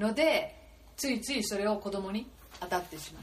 [0.00, 0.54] ので
[0.96, 2.26] ついついそれを子供に
[2.60, 3.22] 当たってしまう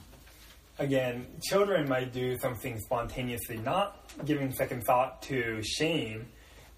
[0.80, 3.94] Again, children might do something spontaneously, not
[4.26, 6.26] giving second thought to shame,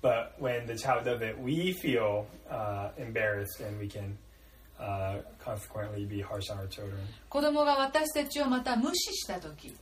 [0.03, 4.17] but when the child does it, we feel uh, embarrassed and we can
[4.81, 6.99] uh, consequently be harsh on our children.
[7.29, 9.75] 子供が私たちをまた無視した時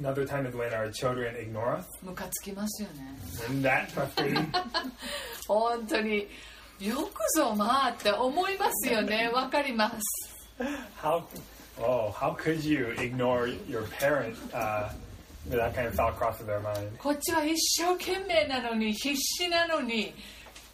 [0.00, 1.84] Another time is when our children ignore us.
[2.02, 4.46] ムカつきますよね Isn't that frustrating?
[5.46, 6.26] 本当に
[6.80, 10.00] よくぞまあって思いますよねわかります
[11.00, 11.22] how,
[11.78, 15.05] oh, how could you ignore your parent uh, with
[15.55, 16.97] that kind of thought crosses their mind?
[16.97, 20.13] こっちは一生懸命なのに必死なのに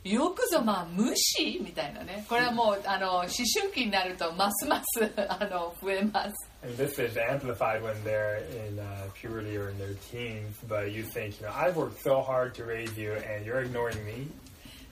[0.04, 10.92] よくぞまあ無視みたいなねこれはもうあの思春期になるとますますあの増えます And this is amplified when they're in uh, puberty or in their teens, but
[10.92, 14.28] you think, you know, I've worked so hard to raise you and you're ignoring me.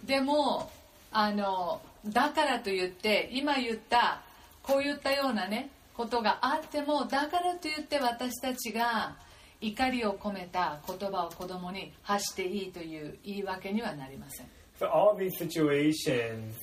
[0.06, 0.72] でも
[1.12, 4.22] あのだからといって今言った
[4.63, 9.15] こういったようなねことがあってもだからといって私たちが
[9.62, 14.47] 怒りを込めた言葉を子供に発していいという言い訳にはなりません
[14.80, 16.56] So all these situations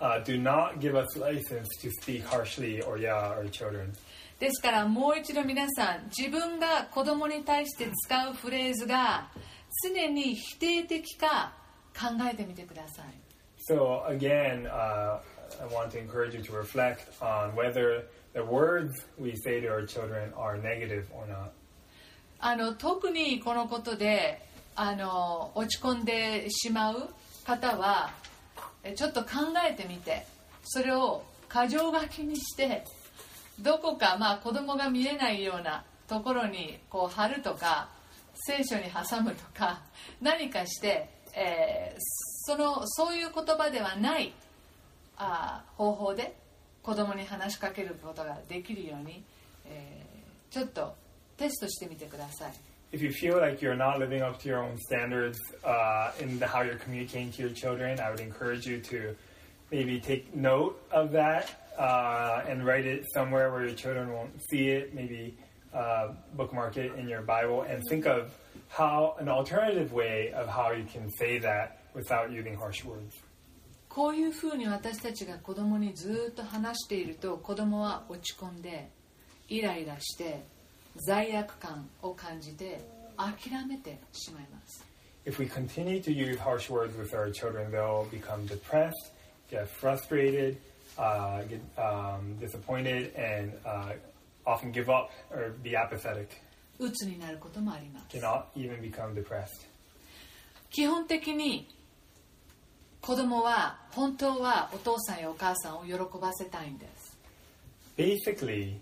[0.00, 3.92] uh, do not give us license to speak harshly or yeah our children.
[4.38, 9.28] ですからもう一度皆さん自分が子供に対して使うフレーズが
[9.84, 11.54] 常に否定的か
[11.98, 13.06] 考えてみてください
[13.66, 15.20] So again, uh,
[15.60, 19.86] I want to encourage you to reflect on whether the words we say to our
[19.86, 21.52] children are negative or not.
[22.40, 24.42] あの特にこのことで
[24.76, 27.08] あの落ち込んでしまう
[27.44, 28.10] 方は
[28.96, 29.28] ちょっと考
[29.68, 30.26] えてみて
[30.64, 32.84] それを箇条書きにして
[33.60, 37.88] どこかまあ子供が見えないようなところにこう貼るとか
[38.34, 39.80] 聖書に挟むとか
[40.20, 42.00] 何かして、えー
[42.46, 44.34] そのそういう言葉ではない
[45.16, 46.36] あ方法で
[46.82, 49.24] 子供に話しかけることができるように、
[49.64, 50.94] えーちょっと
[51.36, 52.52] テストしてみてください
[52.92, 56.46] If you feel like you're not living up to your own standards uh, in the,
[56.46, 59.16] how you're communicating to your children, I would encourage you to
[59.72, 64.68] maybe take note of that uh, and write it somewhere where your children won't see
[64.68, 64.94] it.
[64.94, 65.36] Maybe
[65.74, 68.32] uh, bookmark it in your Bible and think of
[68.68, 73.14] how an alternative way of how you can say that without using harsh words.
[73.88, 78.90] こういうふうに私たちが子供にずっと話していると子供は落ち込んで
[79.48, 80.42] イライラして
[80.96, 82.80] 罪悪感を感じて
[83.16, 84.84] 諦めてしまいます
[85.26, 89.10] If we continue to use harsh words with our children, they'll become depressed,
[89.50, 90.58] get frustrated,
[90.98, 93.92] uh, get um, disappointed, and uh,
[94.44, 96.28] often give up or be apathetic.
[96.78, 99.66] 鬱になることもあります Cannot even become depressed.
[100.70, 101.68] 基本的に
[103.00, 107.16] 子供は本当はお父さんやお母さんを喜ばせたいんです
[107.96, 108.74] Basically,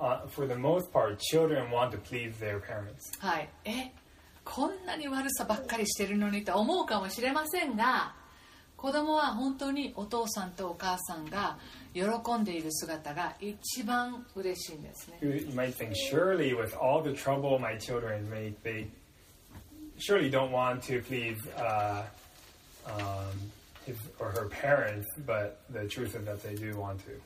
[0.00, 3.18] uh, for the most part, children want to please their parents.
[3.18, 3.92] はいえ
[4.44, 8.14] こんなに悪さばっかりしてるのにと思うかもしれませんが
[8.76, 11.58] 子供は本当にお父さんとお母さんが
[11.92, 12.02] 喜
[12.38, 18.86] んでいる姿が一番嬉しいんですね You, you might think, surely, with all the trouble my children make, they
[19.98, 22.04] surely don't want to please uh,
[22.86, 23.50] um,
[23.86, 27.20] his or her parents, but the truth is that they do want to.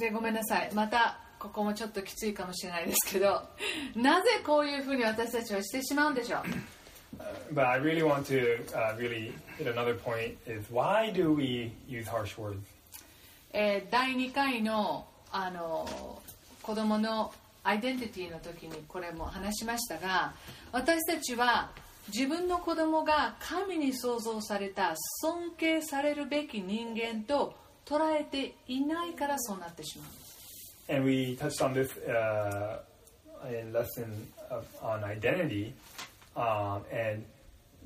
[0.00, 3.41] でごめんなさいまた ここもちょっときついかもしれないですけど
[3.95, 12.05] なぜこういうふうに私たちはしてしまうんでしょう？But I really want to uh, really hit another point: is why do we use
[12.05, 12.59] harsh words?
[13.51, 16.21] えー第2回のあの
[16.61, 17.33] 子供の
[17.65, 20.33] アイデンティティの時にこれも話しましたが
[20.71, 21.71] 私たちは
[22.07, 27.53] 自分の子供が神に創造された尊敬されるべき人間と
[27.85, 30.22] 捉えていないからそうなってしまう
[30.88, 32.80] And we touched on this uh,
[33.50, 35.74] in lesson of, on identity.
[36.36, 37.24] Um, and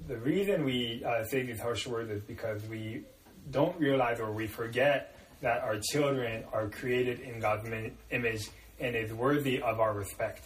[0.08, 3.02] the reason we uh, say these harsh words is because we
[3.50, 8.94] don't realize or we forget that our children are created in God's mi- image and
[8.94, 10.44] is worthy of our respect.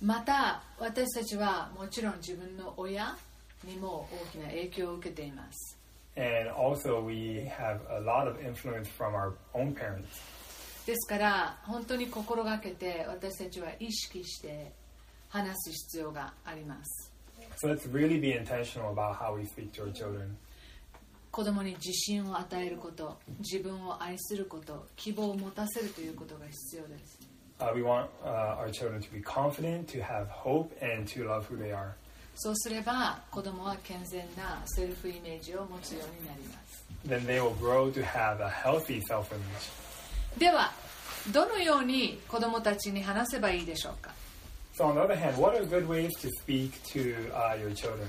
[0.00, 3.16] また私たちはもちろん自分の親
[3.64, 5.76] にも大きな影響を受けています
[6.16, 10.20] And also, we have a lot of influence from our own parents.
[10.85, 14.71] ですから本当に心がけて私たちは意識して
[15.29, 17.11] 話す必要があります
[17.57, 20.35] So let's really be intentional about how we speak to our children.
[21.31, 27.19] 子供に自信を与えること自分を愛すること希望を持たせるということが必要です
[27.59, 31.45] Uh, we want uh, our children to be confident, to have hope, and to love
[31.47, 31.93] who they are.
[32.35, 39.82] そうすれば子供は健全なセルフイメージを持つようになります Then they will grow to have a healthy self image.
[40.37, 40.71] では
[41.31, 44.11] どのように子供たちに話せばいいでしょうか
[44.75, 48.07] So, on the other hand, what are good ways to speak to uh, your children?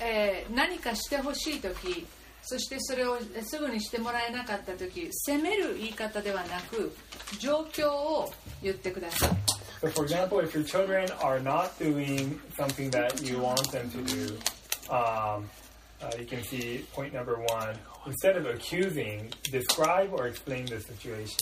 [0.00, 2.06] えー何かしてほしい時
[2.42, 6.94] そしてそれをすぐにしてもらえなかった時責める言い方ではなく
[7.38, 8.32] 状況を
[8.62, 9.30] 言ってください
[9.80, 13.98] So, for example, if your children are not doing something that you want them to
[14.02, 14.34] do,
[14.88, 15.44] um,
[16.00, 17.76] uh, you can see point number one.
[18.06, 21.38] Instead of accusing, describe or explain the situation.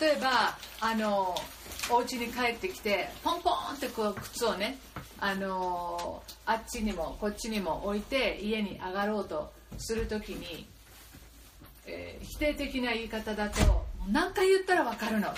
[0.00, 1.34] 例えばあの
[1.90, 4.78] お家に帰ってきてポンポンってこう靴をね
[5.20, 10.66] あのあっちにもこっちにも置いて家に上がろうとするときに、
[11.86, 15.28] えー否定的な言い方だと何回言ったら分かるの？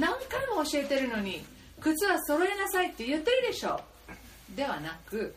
[0.00, 1.44] 何回も教えてるのに
[1.80, 3.80] 靴は揃えなさいって言ってるでしょ？
[4.56, 5.32] ではなく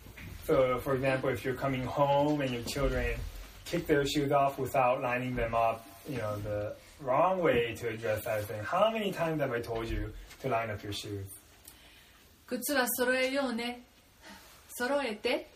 [0.47, 3.15] So, for example, if you're coming home and your children
[3.64, 8.24] kick their shoes off without lining them up, you know, the wrong way to address
[8.24, 10.12] that is saying, How many times have I told you
[10.42, 11.26] to line up your shoes?
[12.46, 13.82] 靴は揃えようね
[14.68, 15.46] 揃えて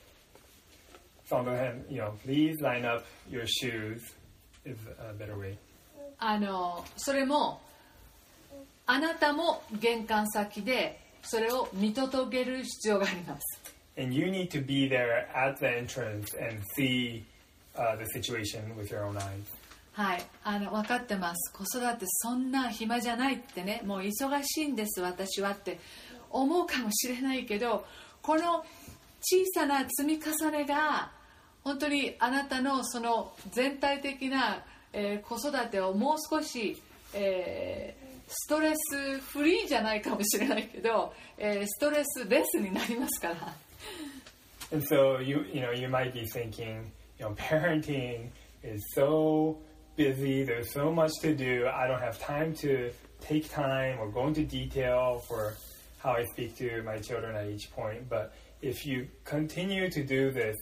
[1.26, 4.02] So, on the other hand, you know, please line up your shoes
[4.66, 5.56] is a better way.
[6.18, 7.60] あのそれも
[8.86, 17.24] あなたも玄関先でそれを見届ける必要があります And you need to be there at the entrance and see
[17.79, 19.43] uh, the situation with your own eyes.
[19.93, 20.25] はい。
[20.43, 21.51] あの分かってます。
[21.51, 23.81] 子育てそんな暇じゃないってね。
[23.85, 25.79] もう忙しいんです私はって
[26.29, 27.85] 思うかもしれないけど
[28.21, 28.63] この
[29.21, 31.11] 小さな積み重ねが
[31.63, 34.63] 本当にあなたのその全体的な、
[34.93, 36.81] えー子育てをもう少し、
[37.13, 43.35] えーストレスフリーじゃないかもしれないけど、えーストレスレスになりますから。
[44.71, 46.83] And so you you know you might be thinking,
[47.19, 48.29] you know, parenting
[48.63, 49.57] is so
[49.95, 50.43] busy.
[50.43, 51.67] There's so much to do.
[51.71, 55.55] I don't have time to take time or go into detail for
[55.99, 58.07] how I speak to my children at each point.
[58.09, 60.55] But if you continue to do this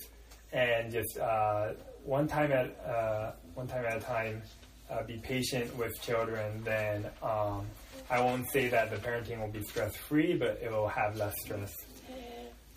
[0.51, 4.41] and just uh, one time at uh, one time at a time,
[4.89, 7.66] uh, be patient with children, then um,
[8.10, 11.36] I won't say that the parenting will be stress free, but it will have less
[11.41, 11.74] stress.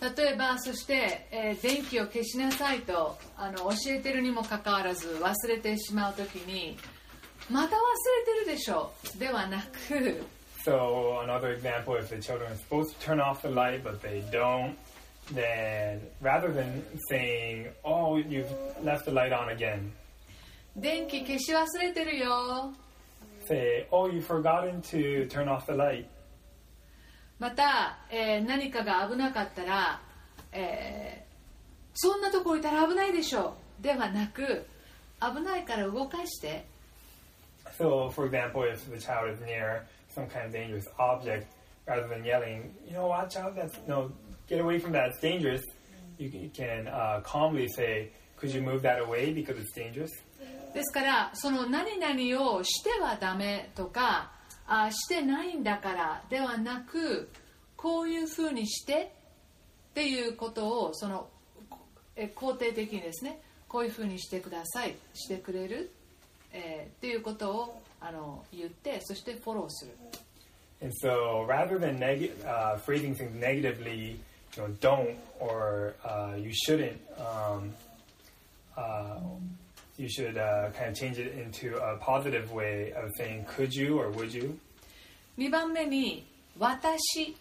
[0.01, 6.77] 例えばそして、えー電気を消しなさいとあの教えてるにもかかわらず忘れてしまう時に
[7.51, 7.79] また忘
[8.37, 10.23] れてるでしょではなく
[10.65, 14.23] So another example, if the children are supposed to turn off the light but they
[14.31, 14.75] don't,
[15.35, 18.47] then rather than saying, "Oh, you've
[18.83, 19.91] left the light on again,"
[20.77, 22.73] 電気消し忘れてるよ
[23.49, 26.05] say, "Oh, you've forgotten to turn off the light."
[27.41, 30.01] また、えー何かが危なかったら、
[30.53, 31.30] えー
[31.95, 34.64] そんなとこ置いたら危ないでしょではなく
[35.20, 36.64] 危ないから動かして
[37.78, 39.82] So, for example, if the child is near
[40.14, 41.47] some kind of dangerous object,
[41.86, 43.55] rather than yelling, "You know, watch out!
[43.57, 44.11] That's no,
[44.49, 45.11] get away from that.
[45.11, 45.62] It's dangerous."
[46.18, 50.11] You can- you can uh, calmly say, "Could you move that away because it's dangerous?"
[50.74, 54.30] ですからその何々をしてはダメとか
[54.73, 57.29] あしてないんだからではなく
[57.77, 59.12] こういうふうにして
[59.91, 61.29] っていうことをその
[62.14, 65.91] え肯定的にですねこういうふうにしてくださいしてくれる、
[66.53, 69.93] えーっていうことをあの言ってそしてフォローする。
[70.83, 74.18] And so, rather than neg- uh, phrasing things negatively,
[74.57, 77.75] you know, don't or uh, you shouldn't, um,
[78.79, 79.18] uh,
[80.00, 83.98] you should uh, kind of change it into a positive way of saying, "Could you
[84.00, 84.60] or would you?"
[85.38, 86.26] 2番目に
[86.58, 87.36] 私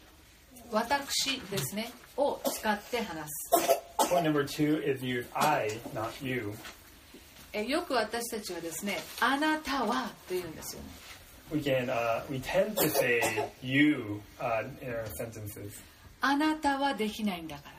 [0.71, 3.51] 私ですねを使って話す
[4.11, 6.55] Point number two is use "I," not "you."
[7.53, 10.89] えよく私たちはですねあなたはと言うんですよね
[11.53, 13.21] We can uh, we tend to say
[13.63, 15.73] you uh, in our sentences.
[16.21, 17.78] あなたはできないんだから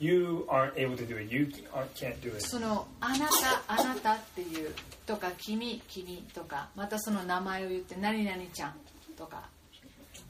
[0.00, 1.30] You aren't able to do it.
[1.30, 1.46] You
[1.94, 2.40] can't do it.
[2.40, 4.74] そのあなたあなたっていう
[5.06, 8.74] とか君君とかまたその名前を言って何々ちゃん
[9.16, 9.42] とか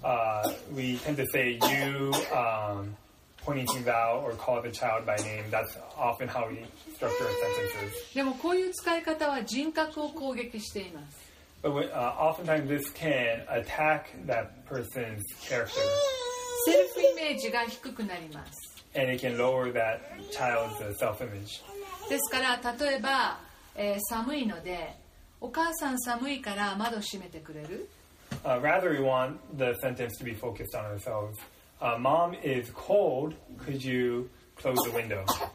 [0.03, 0.43] Uh,
[0.75, 2.97] we tend to say you, um,
[3.45, 5.45] pointing out, or call the child by name.
[5.51, 6.65] That's often how we
[6.97, 8.15] structure our sentences.
[8.15, 11.31] でもこういう使い方は人格を攻撃しています
[11.63, 15.69] But when, uh, oftentimes this can attack that person's character,
[16.65, 18.70] セルフイメージが低くなります
[22.09, 23.41] ですから例えば、
[23.77, 24.97] えー、寒いので
[25.41, 27.89] お母さん寒いから窓閉めてくれる？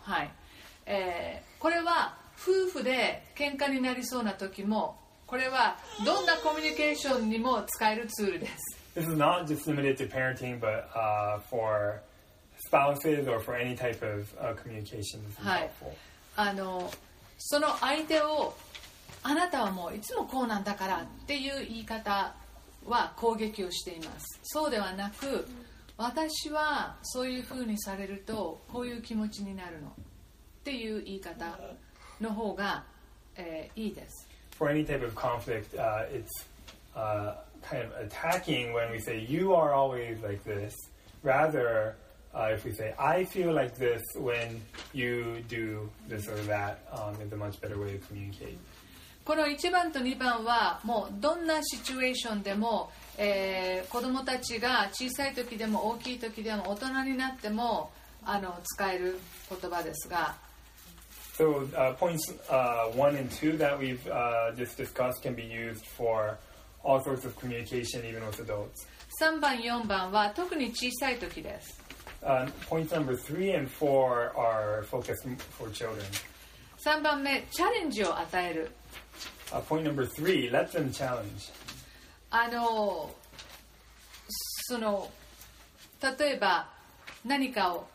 [0.01, 0.31] はい、
[0.85, 8.53] えー、これは夫婦で喧嘩になりそうな時もこれはどんなコミュニケーションにも使えるツールです。
[8.95, 12.01] This is not just limited parenting, but、uh, for
[12.67, 15.19] spouses or for any type of uh, communication.
[15.29, 15.93] Is はい helpful.
[16.37, 16.91] あの
[17.37, 18.53] その相手を
[19.23, 22.33] あなたはもういつもこうなんだからっていう言い方
[22.85, 25.47] は攻撃をしていますそうではなく
[25.97, 29.91] 私はそういうふうにされるとこういう気持ちになるのっ
[30.63, 31.57] ていう言い方
[32.21, 32.83] の方が、
[33.37, 36.29] えーいいです For any type of conflict, uh, it's
[36.95, 40.73] uh, kind of attacking when we say, you are always like this.
[41.23, 41.95] Rather,
[42.35, 44.61] uh, if we say, I feel like this when
[44.93, 48.57] you do this or that, um, is a much better way to communicate.
[49.23, 57.89] この1番と2番はもうどんなシチュエーションでも、えー子供たちが小さい時でも大きい時でも大人になっても
[58.23, 59.17] あの使える
[59.49, 60.35] 言葉ですが
[61.37, 65.85] So uh, points uh, one and two that we've uh, just discussed can be used
[65.85, 66.37] for
[66.83, 68.87] all sorts of communication, even with adults.
[69.21, 71.84] 3番4番は特に小さい時です
[72.25, 75.27] Uh, points number three and four are focused
[75.59, 76.03] for children.
[76.83, 78.71] 3番目チャレンジを与える
[79.51, 81.51] Uh, point number three, let them challenge.
[82.31, 83.13] あの
[84.67, 85.09] その
[86.19, 86.67] 例えば
[87.23, 87.87] 何かを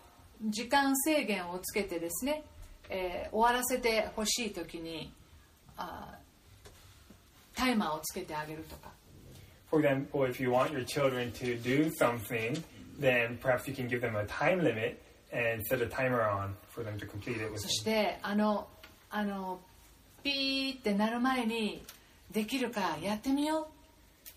[0.48, 2.44] 時間制限をつけてですね、
[2.88, 5.12] えー終わらせてほしい時に
[5.76, 6.14] あ
[7.54, 8.90] タイマーをつけてあげるとか
[9.70, 12.60] For example, if you want your children to do something,
[12.99, 16.83] then perhaps you can give them a time limit and set a timer on for
[16.83, 17.69] them to complete it そ within.
[17.69, 18.67] してあの
[19.09, 19.59] あの
[20.23, 21.83] ピーってなる前に
[22.31, 23.67] できるかやってみよ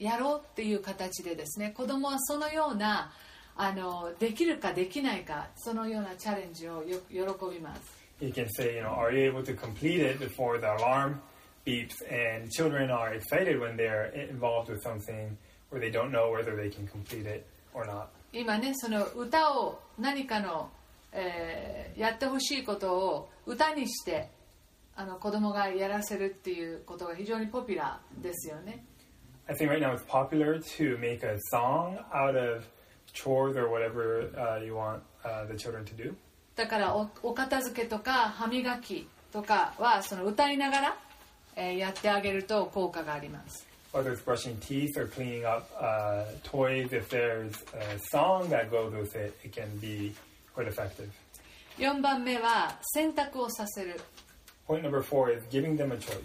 [0.00, 3.10] うやろうっていう形でですね子供はそのような
[3.56, 7.20] あのできるかできないかそのようなチャレンジをよ喜
[7.52, 11.20] びます You can say, you know, are you able to complete it before the alarm
[11.64, 12.02] beeps?
[12.10, 15.36] And children are excited when they're involved with something
[15.70, 18.10] where they don't know whether they can complete it or not.
[18.33, 20.69] 今ねその歌を何かの、
[21.11, 24.27] えーやってほしいことを歌にして
[24.95, 28.83] あの子供がやらせるっていうことが非常にポピュラーですよね
[29.47, 32.65] I think right now it's popular to make a song out of
[33.13, 36.15] chores or whatever uh, you want uh, the children to do.
[36.55, 40.97] だからおお片付けとか歯磨きとかはその歌いながら、
[41.55, 48.91] えーやってあげると効果があります Whether it's brushing teeth or cleaning up uh, toys, if there's a song that goes
[48.91, 50.13] with it, it can be
[50.55, 51.11] quite effective.
[51.77, 53.99] 4番目は選択をさせる
[54.67, 56.23] Point number four is giving them a choice.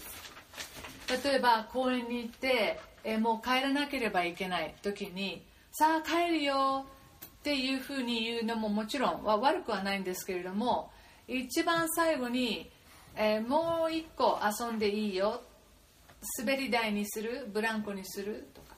[1.25, 5.43] 例えば公園に行って、えーもう帰らなければいけない時に
[5.73, 6.87] さあ帰るよ
[7.25, 10.91] っていうふうに言うのももちろんは悪くはないんですけれども
[11.27, 12.71] 一番最後に、
[13.15, 15.43] えーもう一個遊んでいいよ
[16.40, 18.74] 滑り台にするブランコにするとか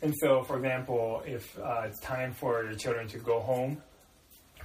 [0.00, 3.82] And so, for example, if uh, it's time for your children to go home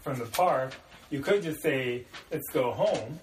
[0.03, 0.73] from the park,
[1.09, 3.19] you could just say, let's go home.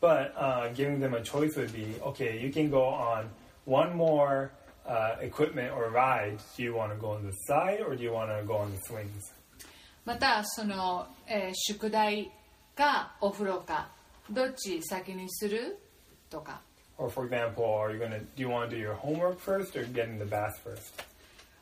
[0.00, 3.30] But uh, giving them a choice would be, okay, you can go on
[3.66, 4.50] one more
[4.84, 6.38] uh, equipment or ride.
[6.56, 8.72] Do you want to go on the side or do you want to go on
[8.72, 9.32] the swings?
[10.04, 12.30] またその、えー宿題
[12.76, 13.88] かお風呂か
[14.28, 15.78] どっち先にする
[16.28, 16.60] とか
[16.99, 18.19] Or, for example, are you gonna?
[18.19, 21.05] Do you want to do your homework first or get in the bath first?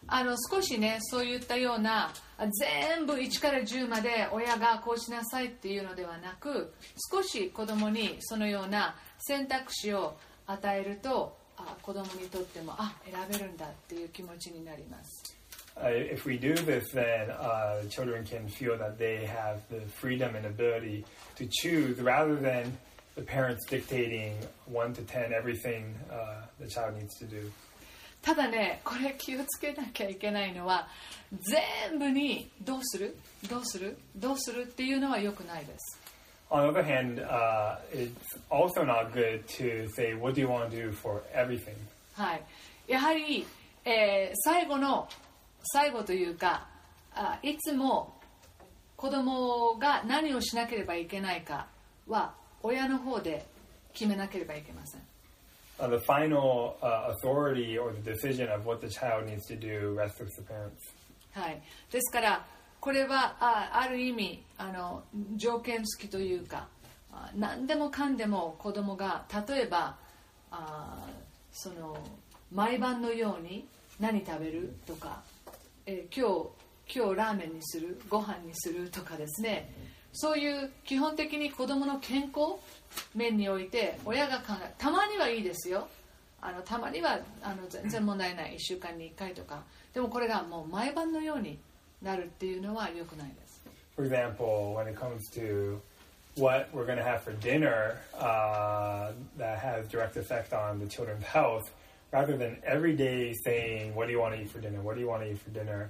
[0.10, 6.74] あの少しねそういったようなあ全部1から10まで親がこうしなさいっていうのではなく
[7.12, 10.16] 少し子供にそのような選択肢を
[10.46, 15.34] 与えるとあ子供にとってもあ選べるんだっていう気持ちになります
[15.80, 20.36] Uh, if we do this, then uh, children can feel that they have the freedom
[20.36, 22.76] and ability to choose rather than
[23.18, 24.34] the parents dictating
[24.72, 27.52] one to ten everything uh, the child needs to do.
[28.22, 30.88] ただねこれ気をつけなきゃいけないのは
[31.90, 33.16] 全部にどうする
[33.50, 36.00] どうするどうするっていうのは良くないです
[36.50, 38.10] On the other hand, uh, it's
[38.50, 41.76] also not good to say, "What do you want to do for everything?"
[42.14, 42.42] はい
[42.88, 43.46] やはり、
[43.86, 45.08] えー最後の
[45.74, 46.68] 最後というか
[47.14, 48.14] あいつも
[48.96, 51.68] 子供が何をしなければいけないか
[52.08, 52.34] は
[52.64, 53.46] 親の方で
[53.94, 55.02] 決めなければいけません。
[55.80, 60.20] Uh, the final uh, authority or the decision of what the child needs to do rests
[60.20, 60.72] with the parents.
[61.34, 62.46] はい、ですから
[62.80, 65.04] これはあある意味あの
[65.36, 66.68] 条件付きというか
[67.12, 69.98] あ何でもかんでも子供が例えば
[70.50, 70.98] あ
[71.52, 71.98] その
[72.52, 73.68] 毎晩のように
[74.00, 75.22] 何食べるとか、
[75.86, 79.70] えー今日今日ラーメンにするご飯にするとかですね
[80.20, 82.56] そういう基本的に子供の健康
[83.14, 85.88] 面において親が考えたまにはいいですよ
[86.42, 89.62] あのたまにはあの全然問題ない1週間に1回とか
[89.94, 91.60] でもこれがもう毎晩のように
[92.02, 93.62] なるっていうのは良くないです
[93.96, 95.80] For example, when it comes to
[96.36, 101.24] what we're going to have for dinner uh, that has direct effect on the children's
[101.24, 101.72] health,
[102.12, 104.82] rather than every day saying, "What do you want to eat for dinner?
[104.82, 105.90] What do you want to eat for dinner?"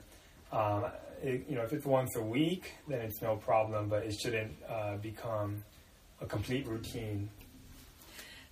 [0.53, 0.85] Um,
[1.22, 4.52] it, you know, if it's once a week, then it's no problem, but it shouldn't
[4.68, 5.62] uh, become
[6.20, 7.28] a complete routine.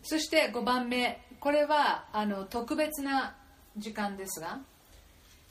[0.03, 3.37] そして5番目これはあの特別な
[3.77, 4.61] 時間ですが、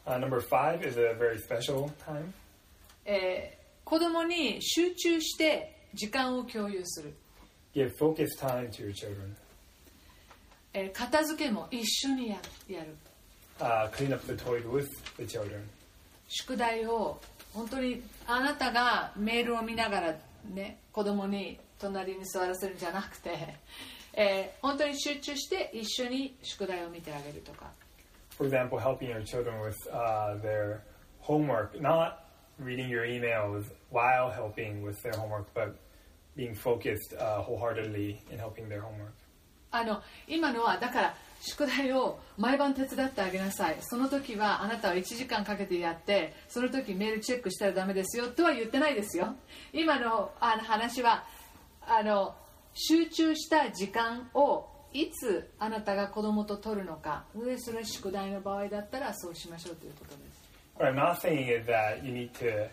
[0.05, 2.31] Uh, number five is a very special time.
[3.05, 7.13] えー子供に集中して時間を共有する、
[7.75, 9.35] Give focus time to your children.
[10.73, 12.37] えー片付けも一緒にや
[12.67, 12.95] やる
[13.59, 14.87] Uh, clean up the toys with
[15.17, 15.61] the children.
[16.36, 17.20] 宿題を
[17.52, 20.14] 本当にあなたがメールを見ながら
[20.52, 23.30] ね子供に隣に座らせるんじゃなくて、
[24.14, 27.70] えー本当に集中して一緒に宿題を見てあげるとか
[28.36, 30.80] For example, helping your children with uh, their
[31.20, 32.24] homework, not
[32.58, 35.76] reading your emails while helping with their homework, but
[36.36, 39.14] being focused uh, wholeheartedly in helping their homework.
[39.70, 41.16] あの今のはだから
[41.46, 43.76] 宿題を毎晩手伝ってあげなさい。
[43.80, 49.34] その時はあなたは1時間かけてやってその時メールチェックしたらダメですよとは言ってないですよ。
[49.72, 51.24] 今の,あの話は
[51.82, 52.34] あの
[52.72, 60.42] 集中した時間をいつあなたが子供ととるのかでそれ宿題の場合だったらそうしましょうということです。
[60.78, 62.68] Well, I'm not saying that you need to,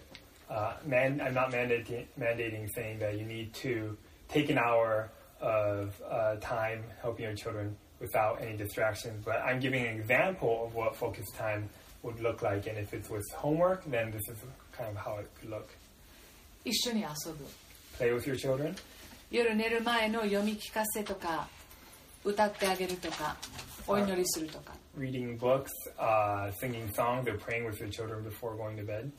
[0.50, 3.96] I'm not mandating, mandating saying that you need to
[4.28, 5.10] take an hour
[5.40, 5.94] of
[6.40, 11.27] time helping your children without any distractions, but I'm giving an example of what focus
[11.37, 11.69] time
[12.03, 14.39] would look like, and if it's with homework, then this is
[14.73, 15.69] kind of how it could look.
[16.65, 17.47] 一緒に遊ぶ
[17.99, 18.75] Play with your children,
[19.31, 21.49] 夜寝る前の読み聞かせとか
[22.25, 23.37] 歌ってあげるとか
[23.87, 25.69] お祈りするとか reading books,
[25.99, 29.11] uh, singing songs, or praying with your children before going to bed.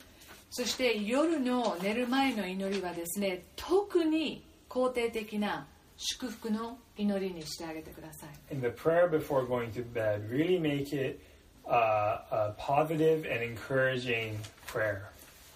[0.50, 5.66] そして夜の寝る前の祈りはですね特に肯定的な
[6.05, 11.19] 祝福の祈りにしてあげてください And the prayer before going to bed, really make it
[11.65, 14.37] uh, a positive and encouraging
[14.67, 15.01] prayer.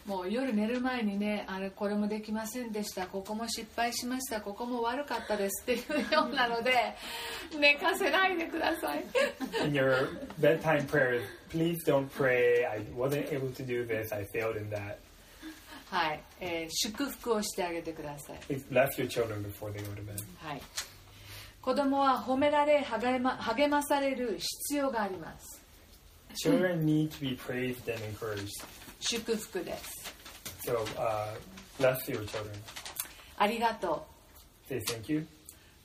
[0.05, 6.95] もう夜寝る前にねあれこれもできませんでしたここも失敗しましたここも悪かったですっていうようなので
[7.59, 9.03] 寝かせないでください
[9.65, 10.07] In your
[10.39, 14.99] bedtime prayers, please don't pray, I wasn't able to do this, I failed in that.
[15.89, 18.61] はい、えー祝福をしてあげてください.
[20.39, 20.61] はい、
[21.61, 25.61] 子供は褒められ励ま励まされる必要があります
[26.45, 28.49] Children need to be praised and encouraged.
[28.99, 30.13] 祝福です
[30.65, 31.37] So uh,
[31.79, 32.51] bless your children.
[33.37, 34.05] ありがと
[34.67, 35.19] Say thank you.
[35.19, 35.27] う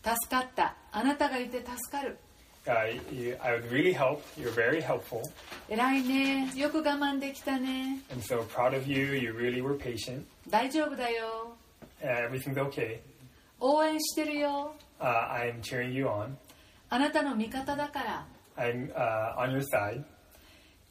[0.02, 2.18] 助かったあなたがいて助かる
[2.67, 4.21] Uh, you, I would really help.
[4.37, 5.21] You're very helpful.
[5.69, 9.15] 偉いねよく我慢できたね I'm so proud of you.
[9.15, 10.23] You really were patient.
[10.49, 11.55] 大丈夫だよ
[12.03, 12.99] Uh, everything's okay.
[13.59, 16.35] 応援してるよ Uh, I'm cheering you on.
[16.89, 18.25] あなたの味方だから
[18.57, 20.03] I'm uh, on your side.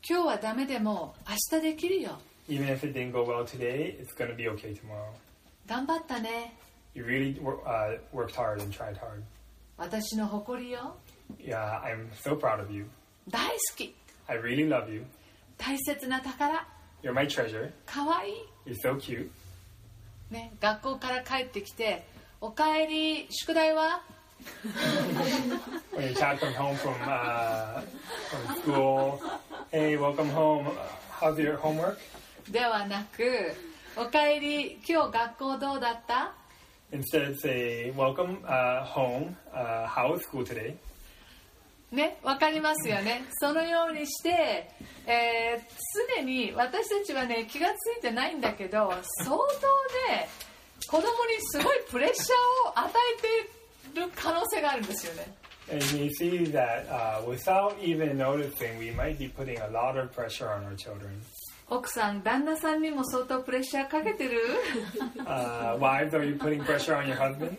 [0.09, 2.19] 今日はダメでも明日できるよ
[2.49, 5.11] Even if it didn't go well today, it's going to be okay tomorrow.
[5.67, 6.55] 頑張ったね
[6.95, 9.23] You really wor- uh, worked hard and tried hard.
[9.77, 10.97] 私の誇りよ
[11.39, 12.87] Yeah, I'm so proud of you.
[13.29, 13.95] 大好き
[14.29, 15.05] I really love you.
[15.59, 16.67] 大切な宝
[17.03, 17.71] You're my treasure.
[17.87, 18.35] かわいい
[18.67, 19.29] You're so cute.
[20.31, 22.05] ね、学校から帰ってきて「
[22.41, 24.03] おかえり宿題は?」
[25.95, 27.81] When your child comes home from uh,
[28.29, 29.21] from school,
[29.73, 30.67] hey, welcome home.
[31.11, 31.97] How's your homework?
[32.51, 33.53] ではなく「
[33.97, 36.33] おかえり今日学校どうだった?」
[36.93, 39.35] Instead, say, Welcome uh, home.
[39.53, 40.77] Uh, how was school today?
[41.92, 43.26] ね、わかりますよね。
[43.42, 44.70] そのようにして、
[45.06, 45.82] えー
[46.18, 49.38] 常に私たちはね、気がついてないんだけど、相当
[50.10, 50.30] ね、
[50.88, 51.08] 子供に
[51.52, 53.22] すごいプレッシャーを与え
[53.94, 55.34] ている可能性があるんですよね。
[55.70, 60.48] And you see that uh, without even noticing, we might be putting a lot of pressure
[60.50, 61.10] on our children.
[61.70, 64.42] 奥さん、旦那さんにも相当プレッシャーかけてる
[65.26, 67.58] Uh, wives, are you putting pressure on your husband?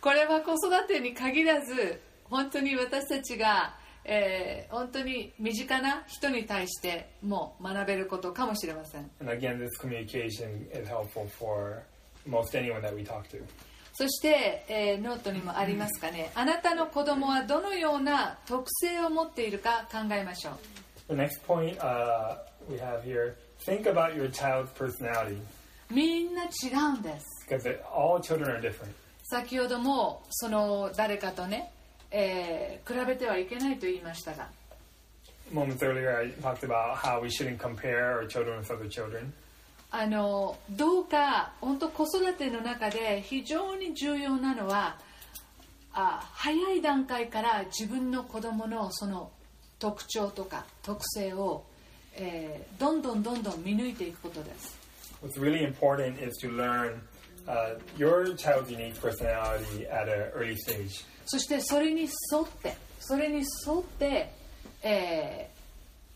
[0.00, 3.74] これは子育てに限らず、本当に私たちが、
[4.04, 9.10] えー、本当に身近な人に対しても学べることかもしれません。
[13.92, 20.54] そして、えー、ノートにもありますかね、あなたの子供はどのような特性を持っているか考えましょう。
[25.90, 26.46] みんな違
[26.96, 27.46] うんです。
[29.24, 31.72] 先ほどもその誰かとね、
[32.10, 34.48] えー比べてはいけないと言いましたが、
[35.52, 39.32] Moments earlier, I talked about how we shouldn't compare our children with other children.
[39.92, 44.96] あのどうか本当子育ての中で非常に重要なのは
[45.92, 49.30] あ早い段階から自分の子供のその
[49.80, 51.64] 特徴とか特性を、
[52.14, 54.78] えーどんどんどんどん見抜いていくことです
[55.22, 57.00] What's really important is to learn
[57.48, 61.04] uh, your child's unique personality at an early stage.
[61.32, 63.42] そしてそれに沿ってそれに沿
[63.78, 64.32] って、
[64.82, 65.60] えー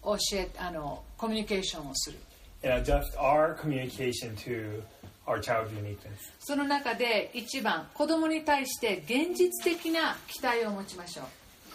[0.04, 2.18] 教えあのコミュニケーションをする
[2.62, 4.82] and adjust our communication to
[5.26, 6.30] our child's uniqueness.
[6.40, 11.24] その中で一番子供に対して現実的な期待を持ちましょう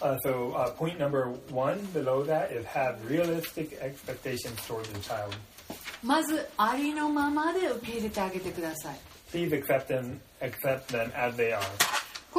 [0.01, 5.33] Uh, so, uh, point number one below that is have realistic expectations towards your child.
[6.03, 8.97] まずありのままで受け入れてあげてください
[9.33, 11.59] Please accept them, accept them as they are.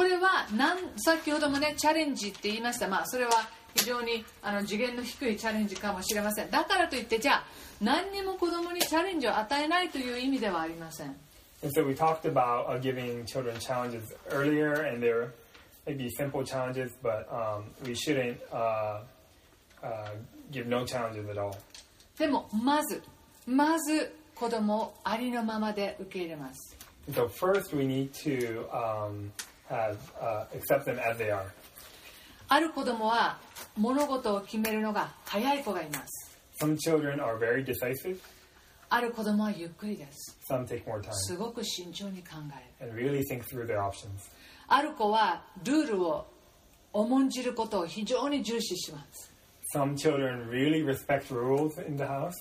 [0.01, 3.31] これはなん先ほどもねチャレンジって言いましたまあそれは
[3.75, 7.43] 非常にあの次元の低いチャレンジかもしれませんだからといってじゃあ
[7.79, 11.15] 何にも子供にチャレンジを与えないという意味ではありません
[11.61, 15.31] And so we talked about uh, giving children challenges earlier, and they're
[15.85, 19.01] maybe simple challenges, but um, we shouldn't uh,
[19.83, 20.09] uh,
[20.51, 21.55] give no challenges at all.
[22.17, 23.03] でもまず
[23.45, 26.75] まず子供をありのままで受け入れます
[27.11, 29.31] so first, we need to um,
[29.71, 31.45] have uh, accept them as they are.
[32.49, 33.37] ある子供は
[33.77, 38.19] 物事を決めるのが早い子がいます Some children are very decisive.
[38.89, 42.35] ある子供はゆっくりです Some take more time すごく慎重に考
[42.79, 44.09] える and really think through their options.
[44.67, 46.27] ある子はルールを
[46.91, 49.31] 重んじることを非常に重視します
[49.73, 52.33] Some children really respect rules in the house.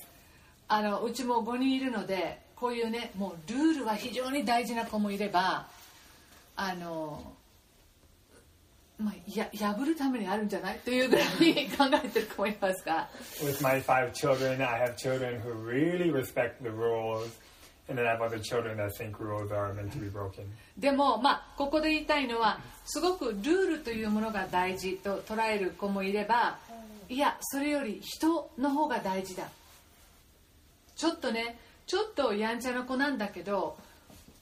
[0.67, 5.69] あのうちも5人いるのでこういうねもうルールは非常に大事な子もいれば
[6.63, 7.33] あの、
[8.99, 13.09] まあ、や破るためにあるんじゃないというぐらいに考えてる子もいますが
[13.43, 17.31] With my five children, I have children who really respect the rules,
[17.89, 20.45] and then I have other children that think rules are meant to be broken.
[20.77, 26.59] でも、まあ、ここで言いたいのはすごくルールというものが大事と捉える子もいれば
[27.09, 29.49] いやそれより人の方が大事だ
[30.95, 33.79] ちょっとねちょっとやんちゃな子なんだけど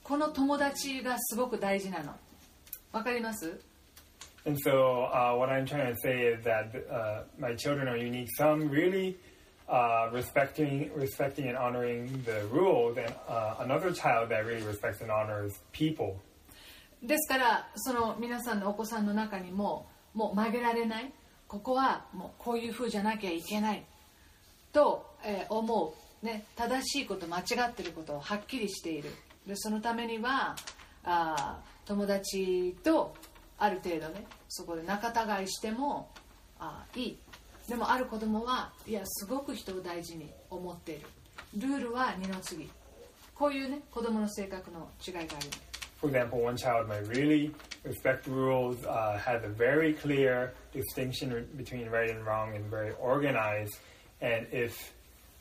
[0.08, 2.14] この友達がすごく大事なの
[2.92, 3.60] わかります
[4.46, 8.28] And so, uh, what I'm trying to say is that uh, my children are unique.
[8.38, 9.18] Some really
[9.68, 15.10] uh, respecting, respecting and honoring the rules, and uh, another child that really respects and
[15.10, 16.16] honors people.
[17.02, 21.12] ですからその皆さんのお子さんの中にももう曲げられない
[21.46, 23.84] ここはもうこういう風じゃなきゃいけない
[24.72, 29.10] と、えー思う、ね、正しいこと間違ってることをはっきりしている
[29.48, 30.54] でそのためには
[31.04, 33.14] あ友達と
[33.58, 36.10] ある程度ねそこで仲違いしても
[36.60, 37.18] あいい
[37.66, 41.06] でもある子供はいやすごく人を大事に思っている
[41.56, 42.68] ルールは二の次
[43.34, 45.68] こういうね子供の性格の違いがあります
[46.00, 51.90] For example, one child might really respect rules, uh, has a very clear distinction between
[51.90, 53.80] right and wrong, and very organized.
[54.20, 54.92] And if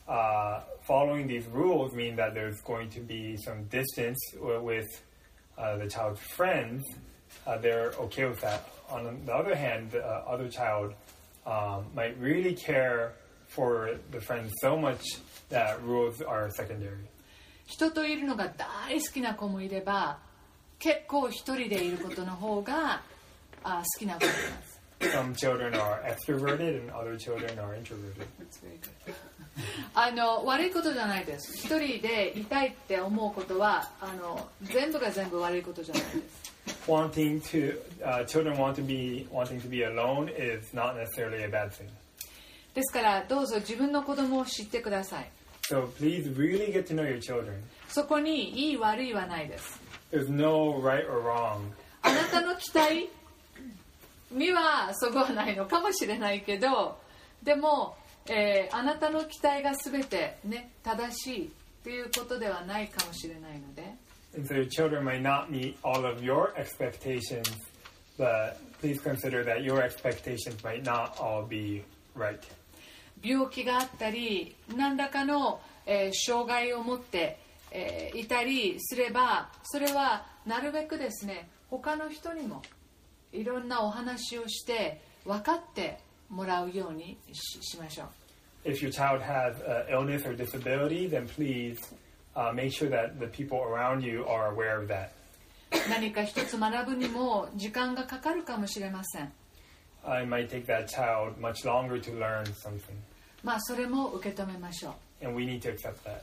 [0.09, 4.89] uh, following these rules mean that there's going to be some distance w- with
[5.57, 6.83] uh, the child's friends,
[7.47, 8.68] uh, they're okay with that.
[8.91, 10.95] On the other hand, the uh, other child
[11.47, 13.14] um, might really care
[13.47, 15.03] for the friends so much
[15.51, 17.09] that rules are secondary.
[17.66, 20.18] 人といるのが大好きな子もいれば
[20.78, 23.01] 結構一人でいることの方が
[23.64, 28.28] あ好きな子もいます Some children are extroverted and other children are introverted.
[29.95, 37.74] あの悪いことじゃないです一人でいたいって思うことはあの全部が全部悪いことじゃないです Wanting to
[38.04, 41.89] uh, children want to be wanting to be alone is not necessarily a bad thing.
[42.76, 45.30] ですからどうぞ自分の子供を知ってください
[45.68, 47.54] So please really get to know your children.
[47.89, 49.80] そこにいい悪いはないです
[50.12, 51.72] There's no right or wrong.
[52.04, 53.10] あなたの期待
[54.32, 56.99] にはそこはないのかもしれないけど
[57.43, 57.95] でも、
[58.28, 61.49] えーあなたの期待が全てね正しいっ
[61.84, 63.95] ていうことではないかもしれないので
[64.36, 67.47] And so your children might not meet all of your expectations,
[68.19, 71.84] but please consider that your expectations might not all be
[72.15, 72.38] right.
[73.23, 77.39] 病気があったり何らかの、えー障害を持って、
[77.71, 82.61] えーいたりすればそれはなるべくですね他の人にも
[83.34, 85.99] いろんなお話をして分かって
[86.30, 88.07] もらうようにししましょう
[88.65, 91.78] If your child has uh, illness or disability, then please
[92.36, 95.09] uh, make sure that the people around you are aware of that.
[95.89, 99.32] 何か一つ学ぶにも時間がかかるかもしれません
[100.05, 102.80] Uh, it might take that child much longer to learn something,
[103.43, 106.21] まあそれも受け止めましょう and we need to accept that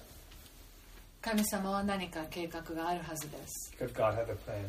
[1.20, 4.68] 神様は何か計画があるはずです because God has a plan.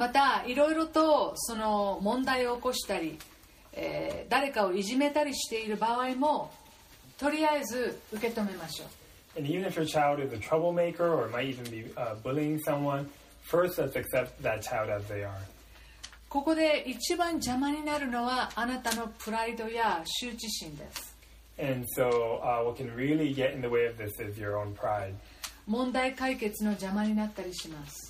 [0.00, 3.18] またいろいろとその問題を起こしたり、
[3.74, 6.50] えー誰かをいじめたりしている場合も
[7.18, 8.88] とりあえず受け止めましょう
[9.38, 13.10] And even if your child is a troublemaker or might even be uh, bullying someone,
[13.42, 15.36] first let's accept that child as they are.
[16.30, 21.14] ここで一番邪魔になるのはあなたのプライドや羞恥心です
[21.58, 24.74] And so, uh, what can really get in the way of this is your own
[24.74, 25.12] pride.
[25.68, 28.09] 問題解決の邪魔になったりします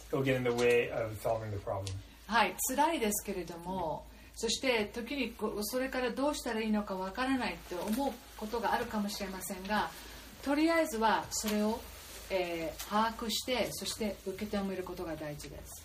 [2.27, 4.05] はい、つらいですけれども、
[4.37, 9.91] そして時にそれからどうしたらいいのかわからないと思うことがあるかもしれませんが、
[10.43, 11.79] とりあえずはそれを、
[12.31, 15.85] えー、把握して、そして受け止めることが大事です。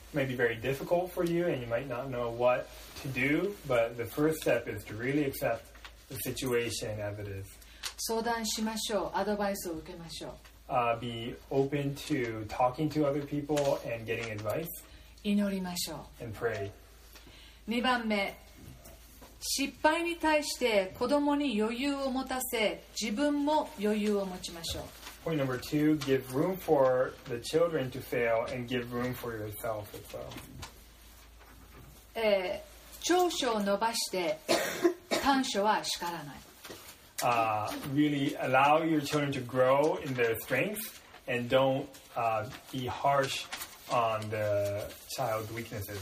[7.97, 10.54] 相談しましょう、アドバイスを受けましょう。
[10.67, 14.67] Uh, be open to talking to other people and getting advice,
[15.23, 16.71] 祈りましょ and pray.
[17.67, 18.37] う2番目
[19.39, 24.83] 失敗に対して子供に余裕を持たせ自分も余裕を持ちましょう
[25.29, 29.85] Point number two: give room for the children to fail, and give room for yourself
[29.93, 30.23] as well.
[32.15, 32.75] えー
[33.07, 34.39] 長所を伸ばして
[35.21, 36.35] 短所は叱らない
[37.23, 43.45] uh, really allow your children to grow in their strengths and don't uh, be harsh
[43.91, 44.83] on the
[45.15, 45.99] child's weaknesses.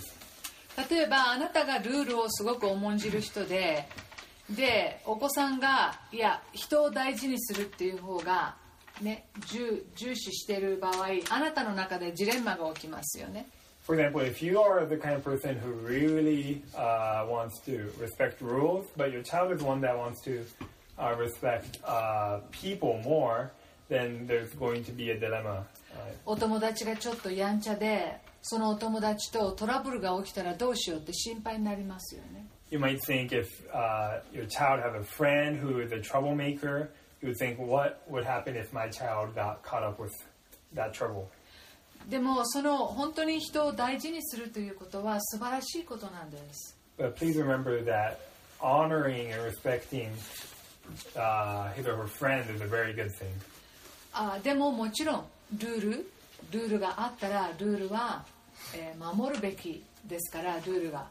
[0.89, 3.88] 例えばあなたがルールをすごく重んじる人で
[4.49, 8.55] でお子さんがいや人を大事にするっていう方が、
[9.01, 13.47] ね、重重視している場合あなたの中でジレンマが起きますよね
[13.86, 18.41] For example, if you are the kind of person who really uh, wants to respect
[18.41, 20.45] rules, but your child is one that wants to
[20.99, 23.51] uh, respect uh, people more,
[23.89, 25.66] then there's going to be a dilemma.
[25.95, 36.01] Uh, お友達がちょっとやんちゃでそのお友達とトラブルが起きたらどうしようって心配になりますよね you might think if uh, your child has a friend who is a
[36.01, 36.91] troublemaker,
[37.22, 40.12] you would think, what would happen if my child got caught up with
[40.74, 41.30] that trouble?
[42.09, 48.18] でもその本当に人を大事にするということは素晴らしいことなんです But please remember that
[48.61, 50.09] honoring and respecting
[51.16, 53.32] uh, his or her friend is a very good thing.
[54.14, 55.26] あでももちろん
[55.58, 56.12] ルール
[56.52, 58.24] ルールがあったらルールは、
[58.76, 61.08] えー守るべきですからルールが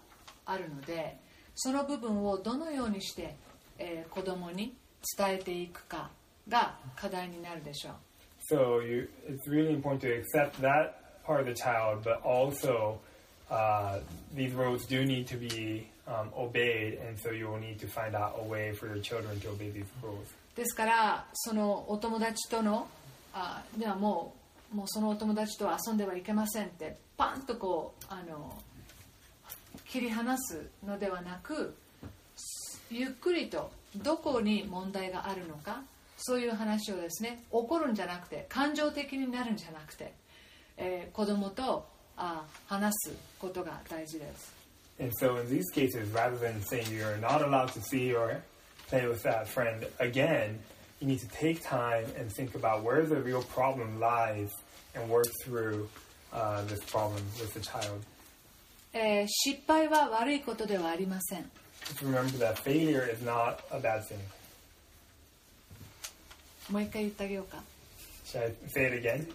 [0.47, 1.17] あるので
[1.55, 3.35] その部分をどのようにして、
[3.79, 4.75] えー子供に
[5.17, 6.11] 伝えていくか
[6.49, 7.93] が課題になるでしょう
[8.51, 12.99] So you, it's really important to accept that part of the child, but also
[13.51, 14.01] uh,
[14.35, 18.15] these rules do need to be um, obeyed, and so you will need to find
[18.15, 20.27] out a way for your children to obey these rules.
[20.55, 22.87] ですからそのお友達との
[23.33, 24.35] あではも
[24.73, 28.55] うもうそのお友達と遊んではいけませんってパンとこうあの
[29.87, 31.75] 切り離すのではなく
[32.91, 35.83] ゆっくりとどこに問題があるのか
[36.19, 40.13] そういう話をですね怒るんじゃなくて感情的になるんじゃなくて、
[40.77, 41.87] えー子供と
[42.17, 44.62] あ話すことが大事です
[45.02, 48.42] And so in these cases, rather than saying you're not allowed to see or
[48.88, 50.60] play with that friend again,
[51.00, 54.50] you need to take time and think about where the real problem lies
[54.96, 55.88] and work through
[56.34, 58.02] uh, this problem with the child.
[58.94, 61.52] えー失敗は悪いことではありません
[61.86, 64.18] Just remember that failure is not a bad thing.
[66.72, 67.62] もう一回言ってあげようか
[68.26, 69.32] Should I say it again?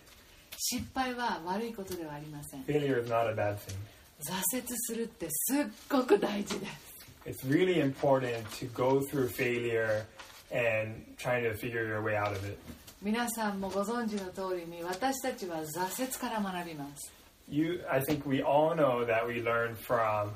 [0.59, 3.77] 失敗は悪いことではありません Failure is not a bad thing.
[4.21, 6.93] 挫折するってすっごく大事です
[7.25, 10.05] It's really important to go through failure
[10.53, 12.59] and trying to figure your way out of it.
[13.01, 17.13] 皆さんもご存知の通りに私たちは挫折から学びます
[17.49, 20.31] You, I think we all know that we learn from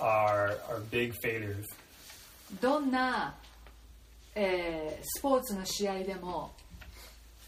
[0.00, 1.64] our, our big failures.
[2.60, 3.34] どんな、
[4.34, 6.52] えースポーツの試合でも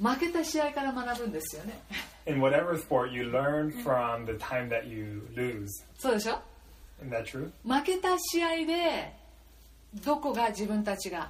[0.01, 1.79] 負けた試合から学ぶんですよね
[2.27, 5.67] In whatever sport, you learn from the time that you lose.
[5.97, 6.39] そうでしょ
[7.03, 7.51] Isn't that true?
[7.63, 9.13] 負けた試合で
[10.03, 11.29] どこが自分たちが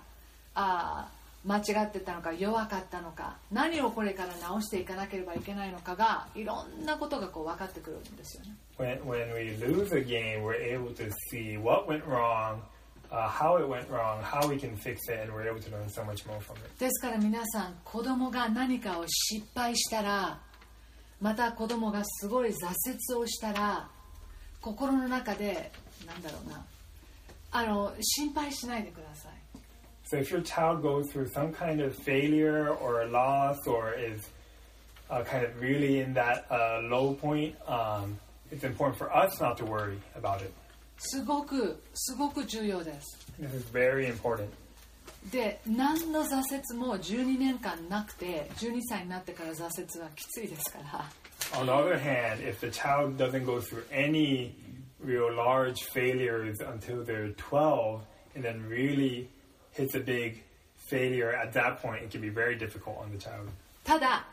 [0.55, 1.15] あー
[1.47, 12.57] 間違ってたのか弱かったのか何をこれから直していかなければいけないのかがいろんなことがこう分かってくるんですよね When, when we lose a game, we're able to see what went wrong,
[13.10, 15.88] uh, how it went wrong, how we can fix it, and we're able to learn
[15.88, 16.78] so much more from it.
[16.78, 20.40] ですから皆さん子供が何かを失敗したら
[21.20, 22.54] また子供がすごい挫
[23.14, 23.88] 折をしたら
[24.60, 25.70] 心の中で
[26.06, 26.64] なんだろうな
[27.52, 29.32] あの心配しないでください
[30.10, 34.28] So if your child goes through some kind of failure or a loss or is
[35.08, 38.18] uh, kind of really in that uh, low point, um,
[38.50, 40.52] it's important for us not to worry about it.
[40.97, 44.47] すごくすごく重要です This is very important.
[45.31, 51.05] で何の挫折も12年間なくて12歳になってから挫折はきついですから
[51.59, 54.53] On the other hand, if the child doesn't go through any
[55.03, 58.01] real large failures until they're 12
[58.35, 59.27] and then really
[59.73, 60.43] hits a big
[60.89, 63.49] failure at that point, it can be very difficult on the child.
[63.83, 64.25] ただ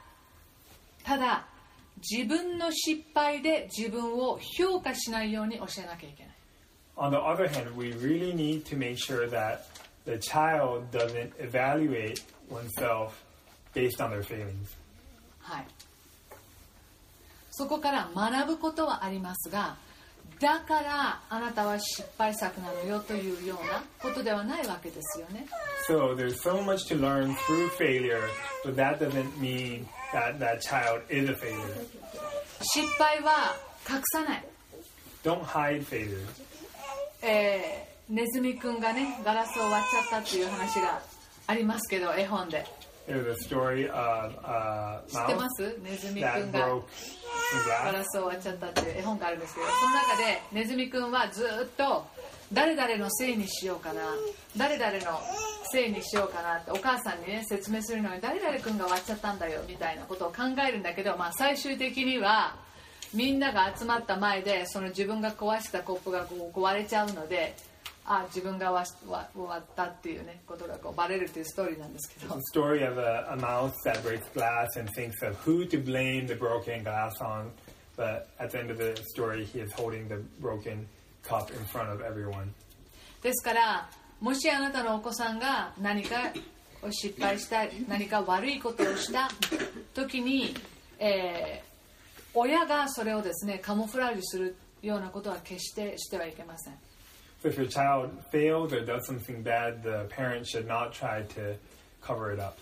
[1.04, 1.46] ただ
[2.10, 6.31] 自分の失敗で自分を評価しないように教えなきゃいけない
[6.97, 9.67] On the other hand, we really need to make sure that
[10.05, 13.23] the child doesn't evaluate oneself
[13.73, 14.75] based on their failings.
[15.41, 15.65] はい
[17.51, 19.77] そこから学ぶことはありますが
[20.39, 25.47] だからあなたは失敗作なのよというようなことではないわけですよね
[25.87, 28.21] So there's so much to learn through failure,
[28.63, 31.87] but that doesn't mean that that child is a failure.
[32.61, 33.55] 失敗は
[33.89, 34.43] 隠さない
[35.23, 36.27] Don't hide failures.
[37.22, 41.00] えーネズミくんがねガラスを割っちゃったっていう話が
[41.46, 42.66] ありますけど絵本で
[43.08, 44.34] story of
[45.08, 45.78] 知ってます？
[45.82, 46.68] ネズミくんが
[47.84, 52.04] ガ.ラスを割っちゃったっていう絵本があるんですけどその中でネズミくんはずっと
[52.52, 54.02] 誰々のせいにしようかな
[54.56, 55.20] 誰々の
[55.70, 62.56] せいにしようかなってお母さんにね説明するのに誰々くんが割っちゃったんだよみたいなことを考えるんだけど、まあ、最終的には
[63.14, 67.54] みんなが集まった前でその自分が壊したコップがこう壊れちゃうので
[68.04, 76.34] あ自分が割割割ったっていうねことがこうバレるっていうストーリーなんですけど story of a, a mouse that breaks glass and thinks of who to blame the
[76.34, 77.50] broken glass on.
[77.94, 80.86] But at the end of the story, he is holding the broken
[81.22, 82.52] cup in front of everyone.
[83.22, 83.88] ですから
[84.20, 86.32] もしあなたのお子さんが何か
[86.82, 89.28] を失敗した何か悪いことをした
[89.94, 90.54] 時に、
[90.98, 91.71] えー
[92.34, 96.74] 親がそれをですねカモフラージュするようなことは決してしてはいけません。
[97.42, 101.56] So if your child fails or does something bad, the parent should not try to
[102.00, 102.60] cover it up.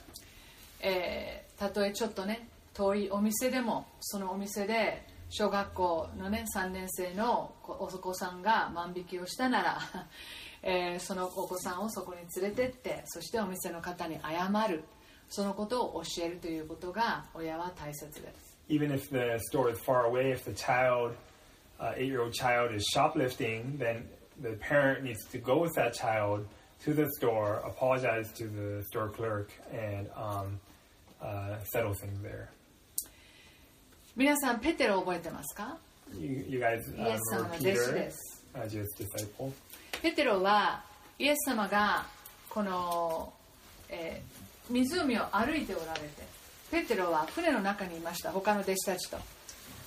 [0.81, 9.79] えーたとえちょっとね遠いお店でもそのお店で小学校のね3年生のおお子さんが万引きをしたなら、
[10.63, 14.85] えーそのお子さんをそこに連れてってそしてお店の方に謝る。
[15.31, 21.16] そのことを教えるということが親は大切です Even if the store is far away, if the child,
[21.80, 24.08] uh, eight-year-old child, is shoplifting, then
[24.42, 26.48] the parent needs to go with that child
[26.84, 30.60] to the store, apologize to the store clerk, and um,
[31.22, 32.50] uh, settle things there.
[34.16, 35.78] 皆さんペテロ覚えてますか
[36.18, 39.52] You, you guys イ uh, エス様 remember の弟子 Peter です as your disciple?
[40.02, 40.84] ペテロは
[41.20, 42.06] イエス様が
[42.50, 43.34] この、
[43.90, 46.08] えー湖を歩いておられて
[46.71, 49.19] ペテロは船の中にいました他の弟子たちと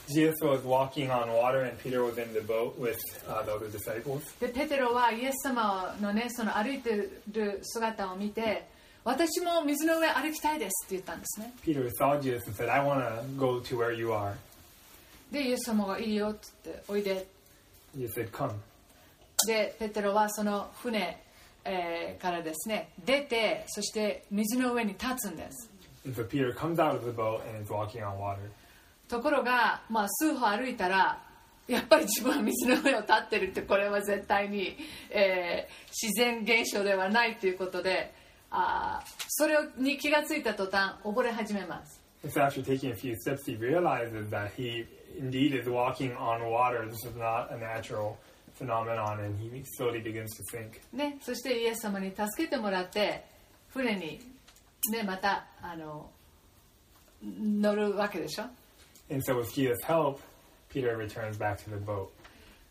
[0.09, 3.69] Jesus was walking on water, and Peter was in the boat with uh, the other
[3.71, 4.21] disciples.
[4.39, 8.67] でペテロはイエス様のねその歩いてる姿を見て
[9.05, 14.33] 私も水の上歩きたいですって言ったんですね Peter saw Jesus and said, I want to go to where you are.
[15.31, 17.25] でイエス様がいいよって言っておいで
[17.95, 18.51] Jesus said, Come.
[19.47, 21.21] でペテロはその船、
[21.63, 25.69] えーからですね出てそして水の上に立つんです
[26.05, 28.39] And so Peter comes out of the boat and is walking on water.
[29.07, 31.21] ところが、まあ、数歩歩いたら
[31.67, 34.77] やっぱり自分は水の上を立ってるってこれは絶対に、
[35.11, 38.13] えー自然現象ではないということで
[38.51, 44.85] あーそれに気がついた途端溺れ始めます It's after taking a few steps he realizes that he
[45.19, 46.85] indeed is walking on water.
[46.89, 48.17] This is not a natural
[48.55, 50.79] phenomenon, and he slowly begins to sink.
[50.93, 53.25] ね、そしてイエス様に助けてもらって
[53.69, 54.21] 船に、
[54.91, 56.09] ね、またあの
[57.21, 58.43] 乗るわけでしょ
[59.11, 60.19] And so, with Jesus' help,
[60.69, 62.09] Peter returns back to the boat.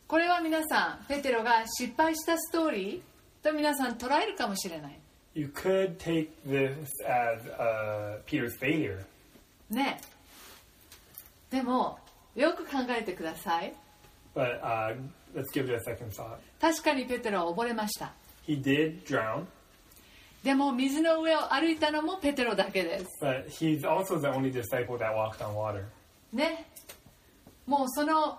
[0.08, 4.98] これは皆さんペテロが失敗したストーリーと皆さん捉えるかもしれない
[5.34, 6.74] You could take this
[7.06, 8.98] as uh, Peter's failure,
[9.70, 9.98] ね
[11.50, 11.98] でも
[12.34, 13.72] よく考えてください
[14.34, 14.94] but uh,
[15.34, 16.36] let's give it a second thought.
[16.60, 18.12] 確かにペテロは溺れました
[18.46, 19.46] He did drown,
[20.42, 23.06] でも水の上を歩いたのもペテロだけです。
[23.22, 25.84] But he's also the only disciple that walked on water.
[26.32, 26.66] ね。
[27.66, 28.38] もうその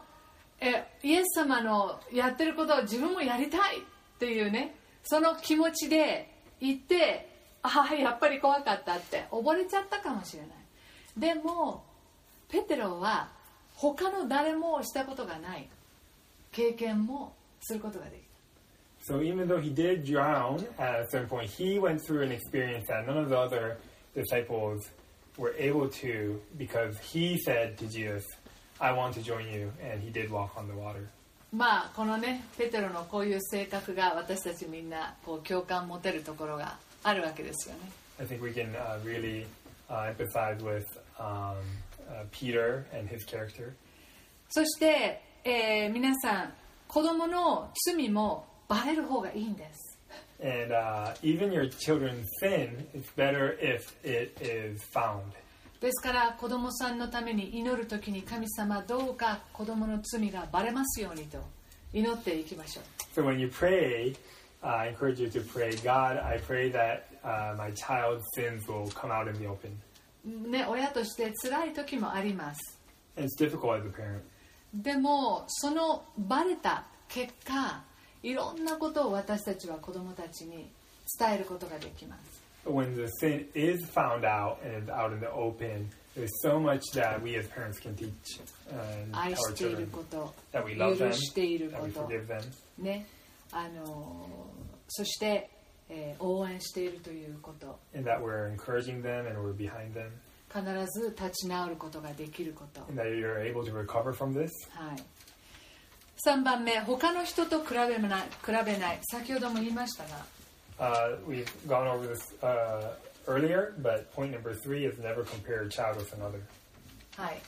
[0.60, 3.82] えイエス様のやってることを自分もやりたいっ
[4.20, 4.76] ていうね。
[5.04, 6.30] その気持ちで
[6.60, 7.30] 行って
[7.62, 9.26] ああやっぱり怖かったって。
[9.32, 11.36] 溺れちゃったかもしれない。
[11.36, 11.84] でも
[12.50, 13.30] ペテロは
[13.76, 15.70] 他の誰もしたことがない
[16.52, 18.23] 経験もすることができた
[19.03, 22.87] So even though he did drown at a certain point, he went through an experience
[22.89, 23.79] that none of the other
[24.15, 24.87] disciples
[25.39, 28.25] were able to because he said to Jesus,
[28.81, 31.09] I want to join you, and he did walk on the water.
[31.51, 37.81] まあこのねペテロのこういう性格が私たちみんなこう共感持てるところがあるわけですよね
[38.21, 39.47] I think we can uh, really
[39.89, 40.85] uh, empathize with
[41.19, 41.55] um,
[42.11, 43.73] uh, Peter and his character.
[44.51, 46.53] そして、えー皆さん
[46.87, 50.00] 子供の罪も バレる方がいいんです
[50.44, 55.22] And uh, even your children's sin, it's better if it is found.
[55.80, 61.38] ですから子供さんのために祈る時に神様どうか子供の罪がバレますようにと
[61.94, 62.84] 祈っていきましょう
[63.16, 64.16] So when you pray,
[64.64, 68.90] uh, I encourage you to pray, God, I pray that uh, my child's sins will
[68.92, 69.72] come out in the open.
[70.26, 72.80] ね親として辛い時もあります
[73.18, 74.22] it's difficult as a parent.
[74.74, 77.84] でもそのバレた結果
[78.24, 80.70] いろんなことを私たちは子供たちに
[81.20, 87.22] 伝えることができます when the sin is found out and out in the open, there's so much that
[87.22, 88.40] we as parents can teach
[88.72, 92.42] uh, 愛していること that we love 許 them, していること forgive them,
[92.80, 93.06] ね
[93.52, 94.26] あの
[94.88, 95.50] そして、
[95.90, 100.10] えー応援しているということ and that we're encouraging them and we're behind them,
[100.50, 100.64] 必
[101.02, 104.50] ず立ち直ることができること、and that you're able to recover from this.
[104.70, 105.04] はい、
[106.26, 109.00] 3番目、他の人と比べ,ない比べない。
[109.04, 110.26] 先ほども言いましたが。
[117.18, 117.42] はい、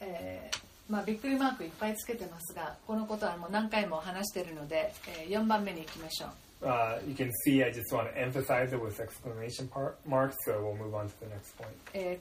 [0.00, 0.58] えー
[0.88, 1.02] まあ。
[1.02, 6.30] びっくりマークいっぱいつけてますが、このことはもう何回も話しているので、えー、4番目に行きましょう。
[6.64, 6.98] Uh,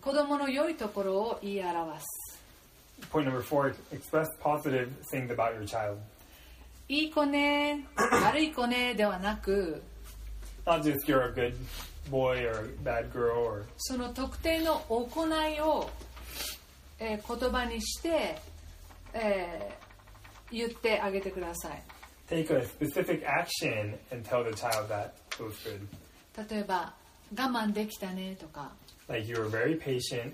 [0.01, 2.05] 子供の良いところを言い表す。
[3.11, 5.97] Point number four express positive things about your child.
[6.89, 7.85] いい子ね
[8.23, 9.81] 悪い子ねではなく
[10.65, 11.55] Not just you're a good
[12.09, 15.89] boy or a bad girl or その特定の行いを、
[16.99, 18.37] えー言葉にして、
[19.13, 19.83] えー
[20.55, 21.81] 言ってあげてください
[22.29, 26.49] take a specific action and tell the child that it was good.
[26.51, 26.93] 例えば
[27.35, 28.71] 我慢できたねとか
[29.07, 30.33] Like you were very patient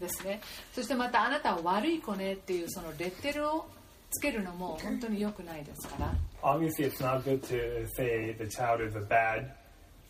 [0.00, 0.40] ですね
[0.74, 3.66] そしてまたあなたは悪い子ねっていうそのレッテルを
[4.10, 9.50] つけるのも本当に良くないですから Obviously, it's not good to say the child is a bad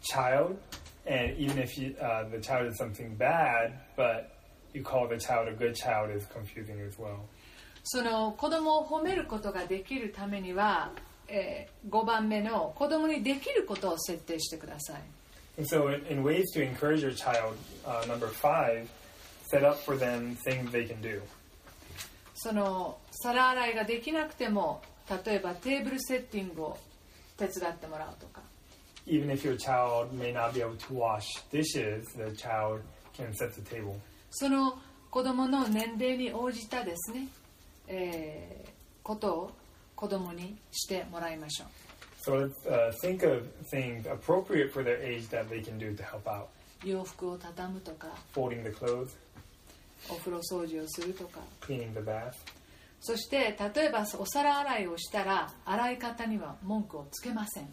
[0.03, 0.59] child,
[1.07, 4.31] and even if you, uh, the child is something bad, but
[4.75, 7.17] you call the child a good child is confusing as well.
[7.85, 10.93] その子供を褒めることができるためには、
[11.29, 15.03] え5番目の子供にできることを設定してください
[15.59, 18.87] And so, in, in ways to encourage your child, uh, number five,
[19.51, 21.21] set up for them things they can do.
[22.35, 24.81] その皿洗いができなくても
[25.25, 26.79] 例えばテーブルセッティングを
[27.37, 28.43] 手伝ってもらうとか
[29.07, 32.83] Even if your child may not be able to wash dishes, the child
[33.17, 33.95] can set the table.
[34.31, 34.79] その
[35.11, 37.29] 子供の年齢に応じたですね、
[37.89, 39.51] えーことを
[39.97, 41.69] 子供にしてもらいましょう
[42.21, 46.03] So let's uh, think of things appropriate for their age that they can do to
[46.03, 46.47] help out.
[46.85, 49.17] 洋服を畳むとか Folding the clothes,
[50.11, 51.41] お風呂掃除をするとか。
[53.01, 57.73] そして例えばお皿洗いをしたら洗い方には文句をつけません。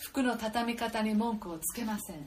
[0.00, 2.24] 服の畳み方に文句をつけません。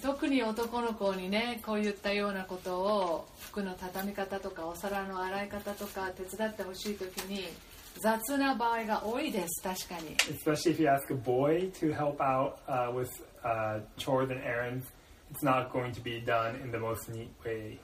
[0.00, 7.48] 特に男の子にねこう言ったようなことを服の畳み方とかお皿の洗い方とか手伝ってほしいときに。
[8.00, 13.08] 雑な場合が多いです確かに Especially if you ask a boy to help out uh, with
[13.44, 14.86] uh, chores and errands,
[15.30, 17.78] it's not going to be done in the most neat way.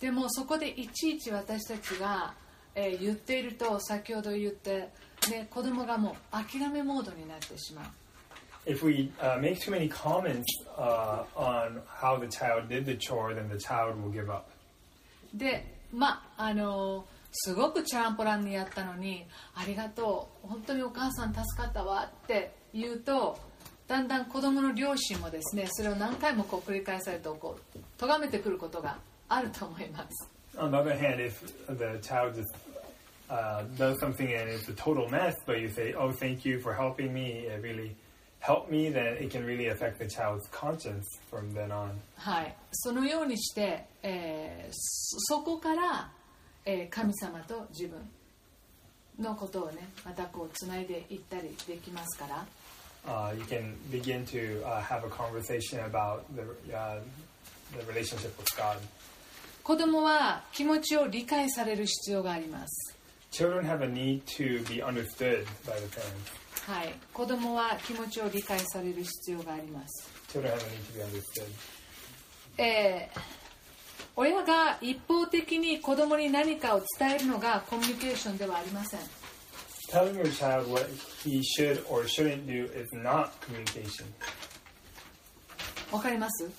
[0.00, 2.34] でもそこでいちいち私たちが、
[2.74, 4.88] えー言っていると先ほど言って、
[5.30, 7.84] ね、子供がもう諦めモードになってしまう
[8.64, 10.44] If we uh, make too many comments
[10.78, 14.44] uh, on how the child did the chore, then the child will give up.
[15.34, 23.38] でまああのすごくチャランポランにやったのにありがとう本当にお母さん助かったわって言うと
[23.88, 28.98] だんだん子供の両親もですねそれを何回もこう繰り返されるとこう咎めてくることが
[29.28, 30.28] あると思います
[30.58, 32.54] On the other hand, if the child just
[33.30, 36.74] uh, does something and it's a total mess, but you say, "Oh, thank you for
[36.74, 37.46] helping me.
[37.46, 37.94] It really
[38.40, 41.92] helped me," then it can really affect the child's conscience from then on.
[42.16, 46.10] はいそのようにして、えーそそこから、
[46.64, 47.98] えー神様と自分
[49.18, 52.46] のことをねまたこうつないでいったりできますから
[53.04, 57.00] Uh, you can begin to uh, have a conversation about the uh,
[57.76, 58.76] the relationship with God.
[59.64, 62.96] 子供は気持ちを理解される必要があります
[63.32, 66.70] Children have a need to be understood by the parents.
[66.70, 70.62] はい、子供は気持ちを理解される必要があります、Children have a need
[70.92, 71.46] to be understood.
[72.58, 73.41] えー
[74.14, 79.00] 親が一方的に子供に何かを伝えるのがコミュニケーションではありません。
[85.90, 86.50] わかります？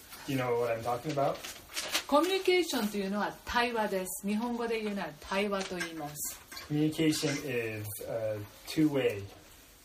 [2.08, 4.28] コミュニケーションというのは対話です。
[4.28, 6.40] 日本語で言うのは対話と言います。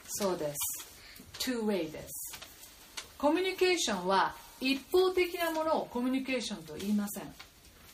[0.08, 0.38] そう。
[0.38, 0.56] です。
[3.16, 7.24] コミュニケーションは一方的なものをコミュニケーションと言いません。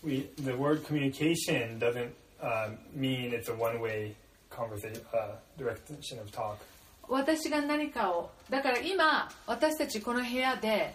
[0.05, 2.13] We the word communication doesn't
[2.43, 4.15] uh, mean it's a one-way
[4.51, 6.59] conversation, uh, direction of talk.
[7.09, 10.95] 私が何かをだから今私たちこの部屋で、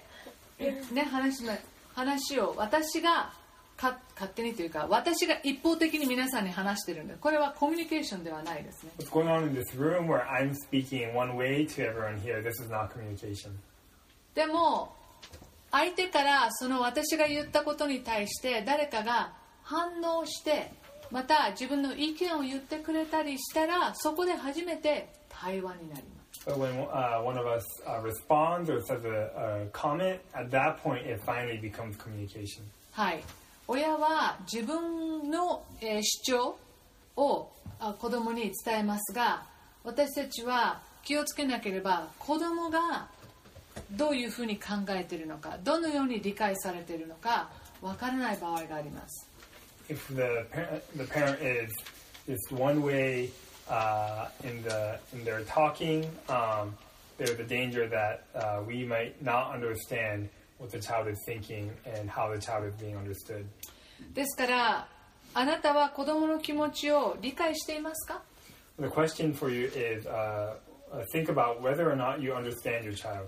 [0.59, 1.53] ね、話の
[1.93, 3.31] 話を私が
[3.77, 12.41] か勝手にというか私が一方的に皆さんに話してるんでこれはコミュニケーションではないですね What's going on in this room where I'm speaking in one way to everyone here?
[12.41, 13.51] This is not communication.
[14.35, 14.95] でも
[15.71, 19.33] 相手からその私が言ったことに対して誰かが
[19.63, 20.71] 反応して
[21.11, 30.77] また自分の意見を言ってくれたりしたらそこで初めて対話になります But when uh, one of us uh, responds or says a, a comment, at that
[30.81, 32.63] point it finally becomes communication.
[32.91, 33.23] はい、
[33.67, 36.57] 親は自分の、えー主張
[37.17, 39.43] をあ子供に伝えますが
[39.83, 43.07] 私たちは気をつけなければ子供が
[43.91, 47.49] どういうふうに考えているのかどのように理解されているのか
[47.81, 49.27] わからない場合があります
[49.89, 51.73] If the parent, the parent is
[52.27, 53.31] is one way
[53.67, 56.75] uh, in the in their talking, um,
[57.17, 60.29] there's a danger that uh, we might not understand
[60.59, 63.45] what the child is thinking and how the child is being understood.
[64.13, 64.87] ですから
[65.33, 68.21] あなたは子供の気持ちを理解していますか
[68.79, 70.53] The question for you is uh,
[70.91, 73.25] uh, think about whether or not you understand your child.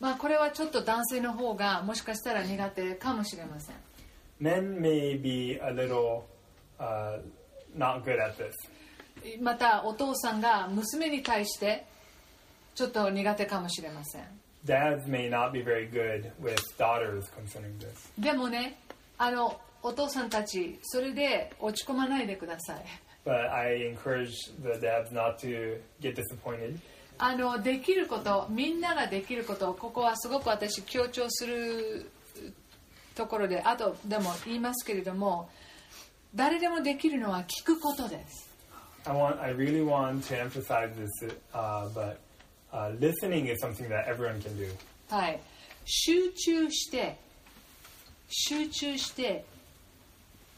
[0.00, 3.76] まあこれはちょっと男性の方がもしかしたら苦手かもしれません
[4.40, 6.22] Men may be a little
[6.78, 7.18] uh,
[7.76, 8.52] not good at this.
[9.42, 11.84] またお父さんが娘に対して
[12.76, 14.22] ちょっと苦手かもしれません
[14.64, 18.08] Dads may not be very good with daughters concerning this.
[18.18, 18.78] でもね
[19.18, 22.84] あのお父さんたちそれで落ち込まないでください
[23.26, 24.30] But I encourage
[24.62, 26.78] the dads not to get disappointed.
[27.18, 32.10] あのできることみんなができることここはすごく私強調する
[33.14, 35.50] ところであとでも言いますけれども
[36.34, 38.48] 誰でもできるのは聞くことです
[39.04, 42.18] I want, I really want to emphasize this, uh, but
[42.72, 44.68] uh, listening is something that everyone can do.
[45.08, 45.40] はい
[45.86, 47.18] 集中して
[48.28, 49.44] 集中して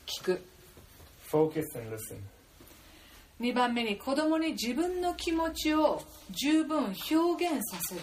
[0.07, 0.43] 聞く
[1.31, 2.16] Focus and listen.
[3.40, 8.00] 2番目に子供に自分の気持ちを十分表現させる。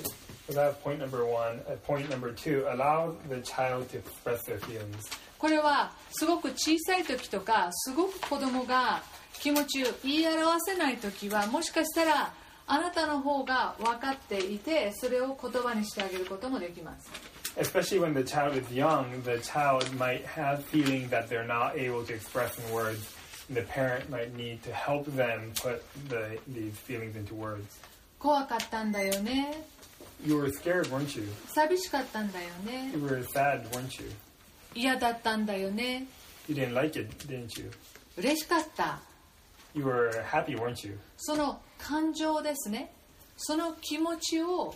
[5.37, 9.03] これはすごく小さい時とかすごく子供が
[9.39, 12.33] 気持ちを言い表せない時はもしかしたら
[12.65, 17.11] あなたの方が分かっていてそれを言葉にしてあげることもできます。
[23.49, 27.65] The parent might need to help them put the, these feelings into words.
[28.19, 29.63] 怖かったんだよね
[30.25, 31.27] You were scared, weren't you?
[31.53, 34.09] 寂しかったんだよね You were sad, weren't you?
[34.75, 36.07] 嫌だったんだよね
[36.49, 37.71] You didn't like it, didn't you?
[38.17, 38.99] 嬉しかった
[39.75, 40.97] You were happy, weren't you?
[41.17, 42.91] その感情ですね
[43.37, 44.73] その気持ちを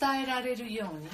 [0.00, 1.06] 伝えられるように、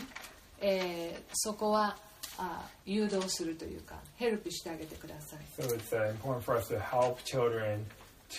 [0.60, 1.96] えーそこは
[2.38, 7.84] あ誘導するというかヘルプしてあげてください So it's uh, important for us to help children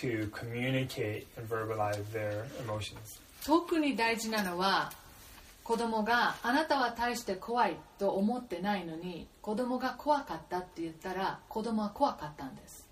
[0.00, 3.20] to communicate and verbalize their emotions.
[3.44, 4.92] 特に大事なのは
[5.64, 12.84] 子供があなたは大して怖いと思ってないのに子供が怖かったって言ったら子供は怖かったんです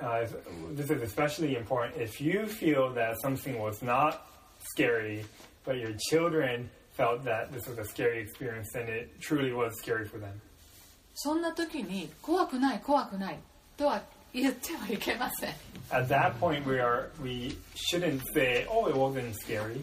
[0.00, 0.24] Uh,
[0.76, 4.28] this is especially important if you feel that something was not
[4.72, 5.24] scary,
[5.64, 10.06] but your children felt that this was a scary experience, then it truly was scary
[10.06, 10.32] for them.
[11.14, 13.38] そんな時に怖くない怖くない
[13.76, 14.02] とは
[14.32, 15.54] 言ってはいけません
[15.90, 19.82] At that point, we are we shouldn't say, "Oh, it wasn't scary,"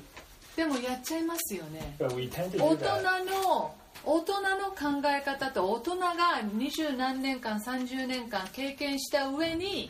[0.55, 3.25] でもやっちゃいますよね but we tend to 大 do 人 that.
[3.25, 3.75] の
[4.05, 6.13] 大人の考え方と大人が
[6.53, 9.89] 二十何年間30年間経験した上に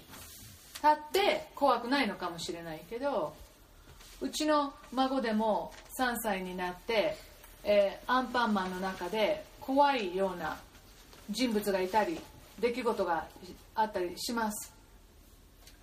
[0.75, 3.33] 立って怖くないのかもしれないけど
[4.21, 7.17] うちの孫でも3歳になって、
[7.63, 10.57] えーアンパンマンの中で怖いような
[11.29, 12.19] 人物がいたり
[12.59, 13.25] 出来事が
[13.73, 14.71] あったりします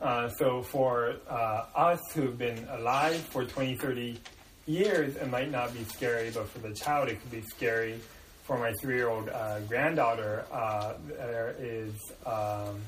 [0.01, 4.19] Uh, so for uh, us who've been alive for 20, 30
[4.67, 8.01] years, it might not be scary, but for the child, it could be scary.
[8.43, 11.93] For my three-year-old uh, granddaughter, uh, there is
[12.27, 12.81] um,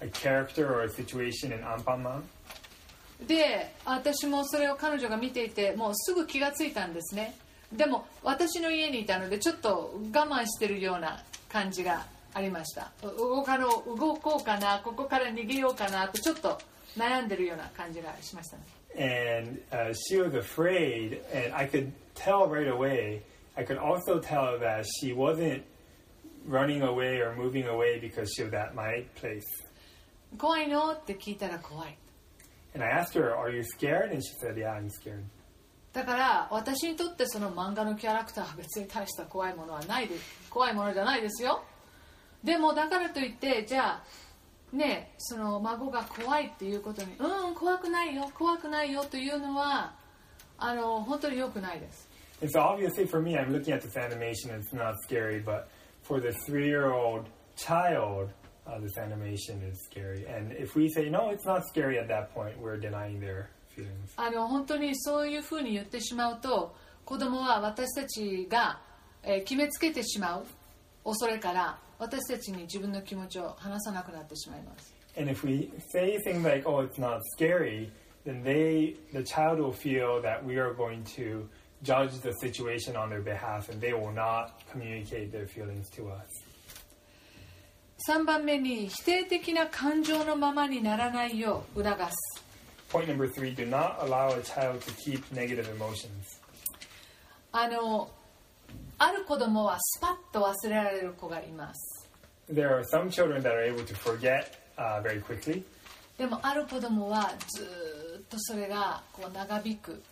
[0.00, 2.22] a character or a situation in Anpanman
[3.26, 7.34] で私もそれを彼女が見ていてもうすぐ気がついたんですね
[7.72, 16.58] でも私の家にいたのでちょっと我慢してるような感じがありましたう動かの動こうかなここから逃げようかなとちょっと
[16.96, 18.62] 悩んでるような感じがしましたね
[18.98, 23.22] and uh, she was afraid, and I could tell right away.
[23.56, 25.62] I could also tell that she wasn't
[26.46, 29.46] running away or moving away because she was at my place.
[30.36, 31.96] 怖いのって聞いたら怖い
[32.74, 35.22] And I asked her, "Are you scared?" And she said, "Yeah, I'm scared."
[35.92, 41.64] だから私にとってその漫画のキャラクターは別に大した怖いものはないです怖いものじゃないですよ
[42.44, 49.94] でもだからといってじゃあねその孫が怖いっていうことにうん怖くないよ怖くないよというのは
[50.58, 52.06] あの本当に良くないです
[52.40, 54.52] And so obviously for me, I'm looking at this animation.
[54.54, 55.68] It's not scary, but
[56.04, 57.24] for the three-year-old
[57.56, 58.28] child,
[58.67, 60.25] uh, this animation is scary.
[60.27, 64.13] And if we say no, it's not scary at that point, we're denying their feelings.
[64.17, 66.75] あの本当にそういうふうに言ってしまうと
[67.05, 68.79] 子供は私たちが、
[69.23, 70.45] えー決めつけてしまう
[71.03, 77.91] 恐れから私たちに自分の気持ちを話さなくなってしまいます And if we say things like, "Oh, it's not scary,"
[78.25, 81.47] then they, the child, will feel that we are going to
[81.83, 86.27] judge the situation on their behalf, and they will not communicate their feelings to us.
[88.06, 92.44] 3番目に否定的な感情のままにならないよう促す
[92.90, 96.40] Point number three: Do not allow a child to keep negative emotions.
[97.52, 98.10] あの
[98.98, 102.08] ある子供はスパッと忘れられる子がいます
[102.50, 105.62] There are some children that are able to forget uh, very quickly.
[106.16, 110.02] でもある子供はずーっとそれがこう長引く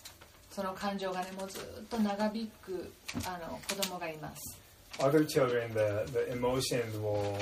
[0.51, 2.93] その感情がねもうずーっと長引く
[3.27, 4.59] あの子供がいます
[4.99, 7.37] Other children, the, the emotions will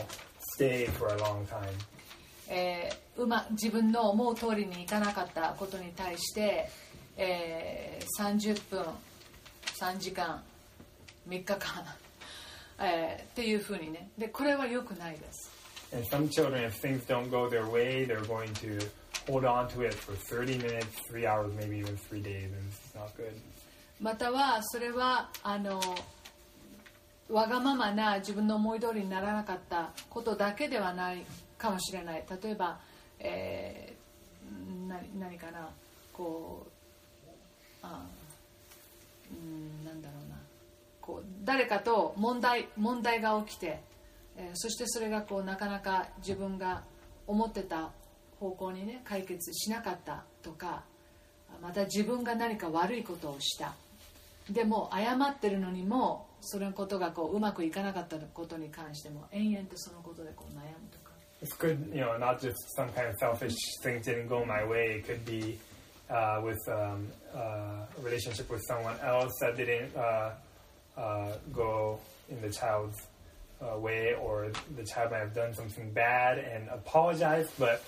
[0.56, 1.68] stay for a long time.
[2.48, 6.68] えーうま自分の思う通りにいかなかったことに対して、
[7.16, 8.84] えー30分
[9.78, 10.42] 3時間
[11.28, 11.58] 3日間、
[12.80, 15.50] えーっていうふうにねでこれは良くないです
[15.94, 18.78] And some children, if things don't go their way, they're going to
[19.30, 22.94] hold on to it for 30 minutes, three hours, maybe even three days, and it's
[22.96, 23.32] not good.
[24.00, 25.80] またはそれはあの
[27.30, 31.24] わがままな自分の思い通りにならなかったことだけではない
[31.56, 32.24] かもしれない。
[32.42, 32.78] 例えば、
[33.18, 35.68] えーな何かな？
[36.12, 36.70] こう
[37.82, 38.04] あ
[39.32, 40.36] うんなんだろうな。
[41.00, 43.80] こう誰かと問題問題が起きて、
[44.36, 46.82] えーそしてそれがこうなかなか自分が
[47.26, 47.90] 思ってた
[48.38, 50.82] 方向にね解決しなかったとか
[51.62, 53.72] また自分が何か悪いことをした。
[54.50, 61.09] でも謝ってるのにもそのことがこううまくいかなかったことに関しても延々とそのことでこう悩むとか
[61.41, 64.97] It's good, you know, not just some kind of selfish thing didn't go my way.
[64.97, 65.57] It could be
[66.09, 70.31] uh, with um, uh, a relationship with someone else that didn't uh,
[70.97, 72.97] uh, go in the child's
[73.61, 77.83] uh, way, or the child might have done something bad and apologize, but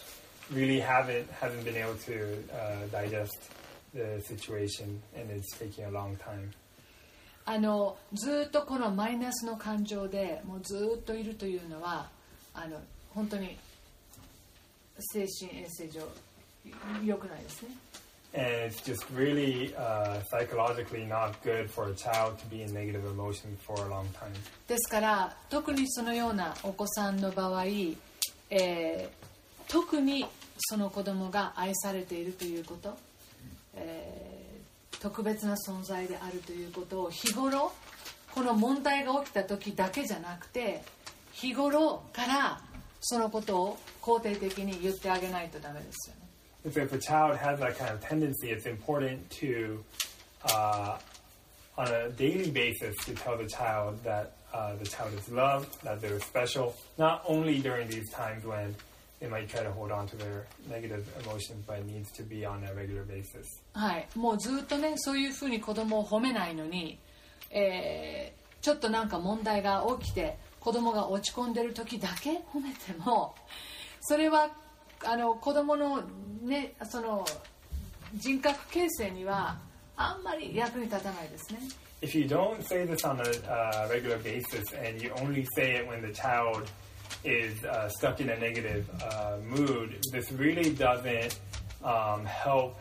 [0.52, 3.38] really haven't haven't been able to uh, digest
[3.94, 6.52] the situation, and it's taking a long time.
[7.49, 12.09] あのずっとこのマイナスの感情でもうずっといるというのは
[12.53, 12.77] あの
[13.15, 13.57] 本当に
[14.99, 16.01] 精神衛生上
[17.05, 17.69] 良くないですね
[18.35, 23.57] ？And it's just really uh, psychologically not good for a child to be in negative emotion
[23.65, 24.33] for a long time.
[24.67, 27.65] ですから特にそのようなお子さんの場合、
[28.51, 29.27] えー
[29.69, 30.25] 特に
[30.59, 33.06] その子供が愛されているということ、えー
[35.01, 37.73] 特別な存在であるということを日頃
[38.35, 40.83] この問題が起きた時だけじゃなくて
[41.33, 42.61] 日頃から
[43.01, 46.27] そのことを肯定的に言ってあげないとダメですよね。
[46.65, 49.85] And so if a child has that kind of tendency, it's important to,
[50.53, 50.99] uh,
[51.79, 56.01] on a daily basis, to tell the child that uh, the child is loved, that
[56.01, 58.75] they're special, not only during these times when
[59.21, 62.45] they might try to hold on to their negative emotions, but it needs to be
[62.45, 63.47] on a regular basis.
[63.75, 66.99] はい、もうずっとねそういうふうに子供を褒めないのに、
[67.51, 73.33] えーちょっとなんか問題が起きて子供が落ち込んでる時だけ褒めても
[74.01, 74.51] それは
[75.05, 76.03] あの子供の
[76.43, 77.25] ねその
[78.17, 79.57] 人格形成には
[79.97, 81.61] あんまり役に立たないですね。
[82.03, 86.03] If you don't say this on a uh, regular basis and you only say it when
[86.03, 86.65] the child
[87.27, 91.39] is uh, stuck in a negative uh, mood, this really doesn't
[91.83, 92.79] um, help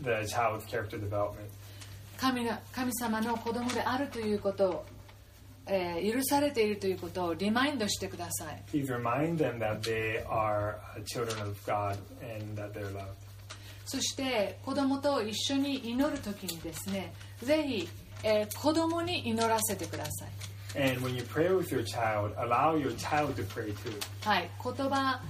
[0.00, 1.48] the child's character development.
[2.18, 4.84] 神が神様の子供であるということを、
[5.66, 8.62] えー許されているということをリマインドしてください。
[8.72, 13.06] Please remind them that they are uh, children of God and that they're loved.
[13.86, 17.88] そして子供と一緒に祈る時にですねぜひ、
[18.22, 20.28] えー子供に祈らせてください
[20.77, 23.93] And when you pray with your child, allow your child to pray too.
[24.21, 25.21] はい言葉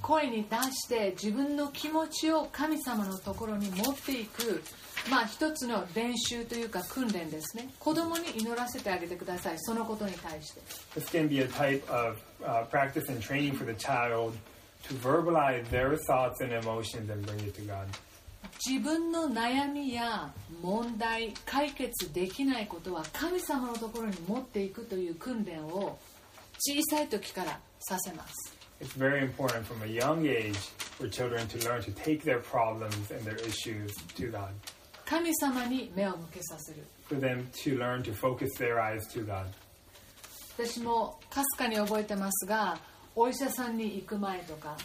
[0.00, 4.62] 声に出して自分の気持ちを神様のところに持っていく
[5.10, 10.60] まあ一つの練習というか訓練ですね子供に祈らせてあげてくださいそのことに対して
[10.94, 14.34] This can be a type of uh, practice and training for the child
[14.88, 17.86] to verbalize their thoughts and emotions and bring it to God.
[18.65, 20.31] 自分の悩みや
[20.61, 25.97] 問題解決できないことは神様のところに持っていくという訓練を
[26.59, 30.57] 小さい時からさせます It's very important from a young age
[30.97, 34.49] for children to learn to take their problems and their issues to God,
[35.05, 39.45] 神様に目を向けさせる for them to learn to focus their eyes to God.
[40.57, 42.77] 私もかすかに覚えてますが
[43.15, 44.77] お医者さんに行く前とか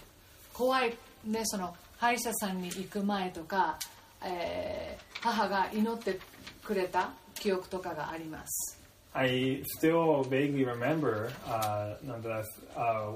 [0.52, 1.74] 怖いねその
[2.04, 3.78] 歯医者さんに行く前とか、
[4.22, 6.20] えー母が祈って
[6.62, 8.78] くれた記憶とかがあります
[9.14, 12.44] I still vaguely remember, uh, nonetheless,
[12.76, 13.14] uh,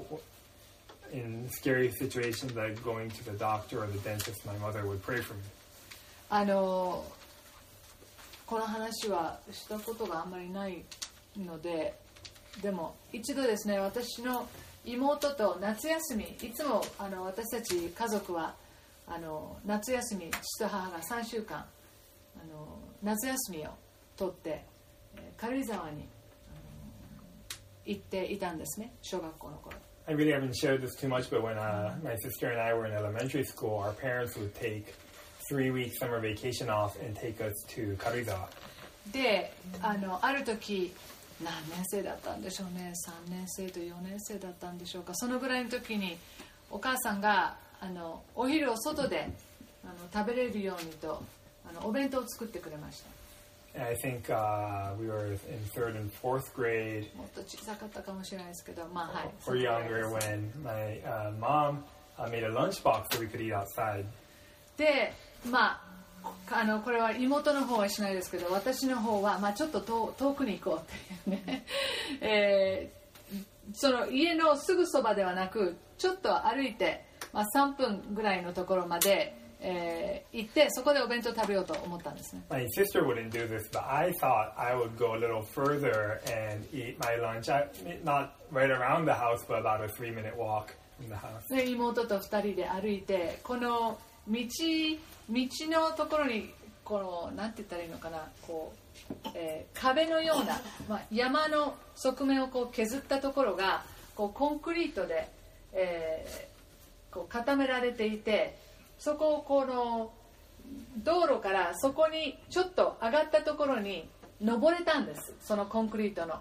[1.13, 5.21] in scary situations like going to the doctor or the dentist, my mother would pray
[5.21, 5.43] for me.
[6.31, 7.05] あの
[8.47, 10.83] この話はしたことがあんまりない
[11.37, 11.93] ので
[12.63, 14.47] でも一度ですね私の
[14.83, 18.55] 妹と夏休みいつもあの私たち家族は
[19.09, 23.71] あの夏休み父と母が3週間あの夏休みを
[24.15, 24.63] 取って
[25.15, 26.07] えー軽井沢に
[27.85, 29.75] 行っていたんですね小学校の頃
[30.07, 32.87] I really haven't shared this too much, but when uh, my sister and I were
[32.87, 34.95] in elementary school, our parents would take
[35.47, 38.47] three weeks summer vacation off and take us to Karizawa.
[39.11, 40.93] であのある時
[41.43, 42.91] 何年生だったんでしょうね
[43.27, 46.17] 3年生と4年生だったんでしょうかそのぐらいの時に
[46.69, 49.29] お母さんがあのお昼を外で
[49.83, 51.23] あの食べれるようにと
[51.67, 53.09] あのお弁当を作ってくれました。
[53.75, 55.39] And I think uh, we were in
[55.75, 57.15] third and fourth grade.
[57.15, 59.29] もっと小さかったかもしれないですけどまあはい。
[59.47, 61.83] Or younger when my uh, mom
[62.17, 64.05] uh, made a lunchbox so we could eat outside.
[64.77, 65.13] で
[65.49, 65.89] まあ
[66.51, 71.65] あのこれは妹の方はしないですけど私の方は、まあ、ちょっと遠遠くに行こうっていうね、
[72.21, 72.99] えー
[73.73, 86.65] その家のすぐそばではなくちょっと歩いて、まあ、3分ぐらいのところまで、えー行ってそこでお弁当食べようと思ったんですね My sister wouldn't do this, but I thought I would go a little further and
[86.71, 87.49] eat my lunch.
[87.49, 87.65] I,
[88.03, 90.67] not right around the house, but about a three minute walk
[90.99, 91.47] from the house.
[91.49, 93.97] で妹と2人で歩いてこの
[94.27, 94.37] 道
[95.29, 96.51] 道のところに
[96.83, 98.71] このなんて言ったらいいのかなこ
[99.09, 103.83] う、えー壁のような、まあ、山の側面をこう削ったところが
[104.15, 105.27] こうコンクリートで、
[105.73, 106.48] えー
[107.11, 108.57] こう固められていて
[108.97, 110.11] そこをこの
[110.97, 114.07] 道路からそこにちょっと上がったところに
[114.41, 116.39] 登れたんですそのコンクリートの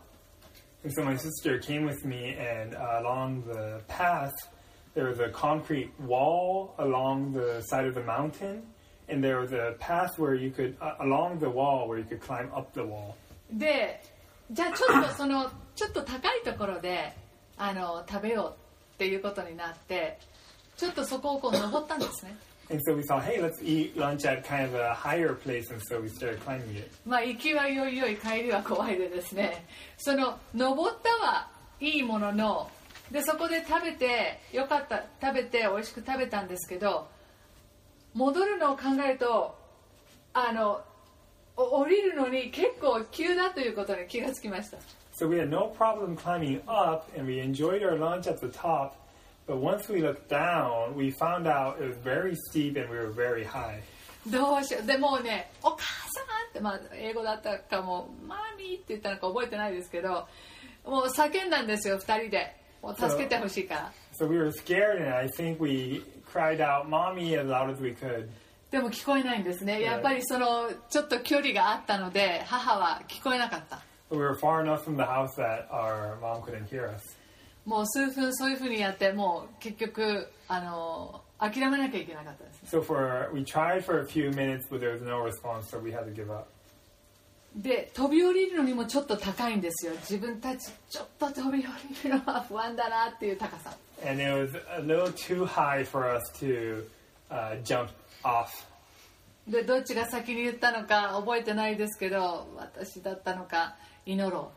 [0.84, 4.32] And so my sister came with me, and uh, along the path,
[4.94, 8.62] there was a concrete wall along the side of the mountain,
[9.08, 12.20] and there was a path where you could, uh, along the wall, where you could
[12.20, 13.16] climb up the wall.
[13.52, 14.00] で
[14.50, 17.12] じゃあちょっとそのちょっと高いところで
[17.56, 18.56] あの食べよ
[18.90, 20.18] うっていうことになって
[20.78, 22.34] ちょっとそこをこう登ったんですね
[22.70, 25.80] And so we thought, hey, let's eat lunch at kind of a higher place, and
[25.80, 26.90] so we started climbing it.
[27.06, 29.64] まあ行きはよいよい帰りは怖いでですね
[29.96, 31.48] その登ったは
[31.80, 32.70] いいものの
[33.10, 37.08] でそこで食べてよかった食べて美味しく食べたんですけど
[38.12, 39.56] 戻るのを考えると
[40.34, 40.82] あの
[41.56, 44.76] お降りるのに結構急だということに気がつきました
[45.18, 48.92] So we had no problem climbing up, and we enjoyed our lunch at the top.
[49.47, 53.11] But once we looked down, we found out it was very steep and we were
[53.11, 53.81] very high.
[54.25, 60.27] どうしようでもうね「お母さん!」って、まあ、英語だったかも「マミー」って言ったのか覚えてないですけど
[60.85, 67.93] もう叫んだんですよ2人でもう助けてほしいから So we were scared, and I think we cried out, Mommy, as loud as we
[67.93, 68.29] could.
[68.71, 77.01] でも聞こえないんですねやっぱりそのちょっと距離があったので母は聞こえなかった But we were far enough from the house that our mom couldn't hear us.
[77.68, 85.78] もう数分そういうふうにやってもう結局あの諦めなきゃいけなかったです So for we tried for a few minutes, but there was no response, so
[85.78, 86.48] we had to give up.
[87.54, 91.66] で飛び降りるのにもちょっと高いんですよ自分たちちょっと飛び降
[92.04, 93.76] りるのは不安だなっていう高さ
[94.06, 96.84] And it was a little too high for us to
[97.30, 97.88] uh, jump
[98.24, 98.48] off.
[99.46, 103.76] でどっちが先に言ったのか覚えてないですけど私だったのか
[104.06, 104.52] 祈ろ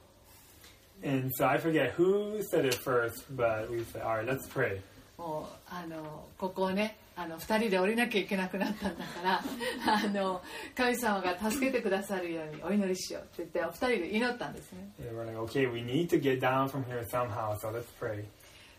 [1.04, 4.82] And so I forget who said it first, but we said, all right, let's pray.
[5.18, 9.44] うもうあのここをねあの2人で降りなきゃいけなくなったんだから
[9.86, 10.42] あの
[10.76, 18.24] 神様が助けてくださるようにお祈りしようって言ってお二人で祈ったんですね like, okay, we need to get down from here somehow, so let's pray.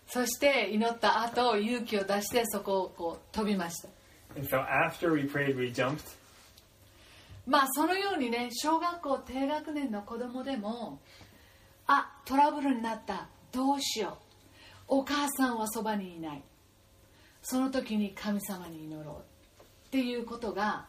[0.08, 3.88] そして祈った後勇気を出してそこをこう飛びました
[4.34, 6.16] And so after we prayed, we jumped.
[7.46, 11.00] まあそのようにね小学校低学年の子供でも
[11.86, 14.18] あトラブルになったどうしよ
[14.88, 16.42] うお母さんはそばにいない
[17.42, 19.22] その時に神様に祈ろ
[19.58, 20.86] うっていうことが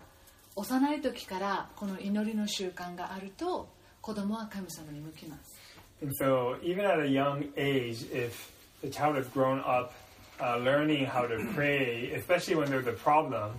[0.55, 3.69] 幼い時からこの祈りの習慣があると
[4.01, 5.59] 子供は神様に向きます
[6.01, 8.51] And so, even at a young age, if
[8.81, 9.93] the child has grown up
[10.41, 13.51] uh, learning how to pray, especially when there's a problem,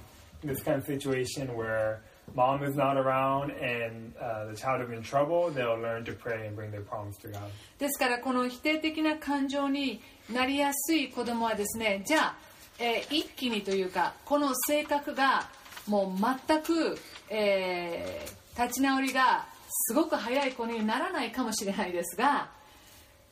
[0.42, 2.02] this kind of situation where
[2.34, 6.46] mom is not around and uh, the child is in trouble, they'll learn to pray
[6.46, 7.50] and bring their problems to God.
[7.78, 10.00] ですからこの否定的な感情に
[10.32, 12.36] なりやすい子供はですねじゃあ、
[12.78, 15.48] えー一気にというかこの性格が
[15.86, 16.98] もう全く、
[17.28, 19.46] えー立ち直りが
[19.88, 22.48] すごく早い子にならないかもしれないですが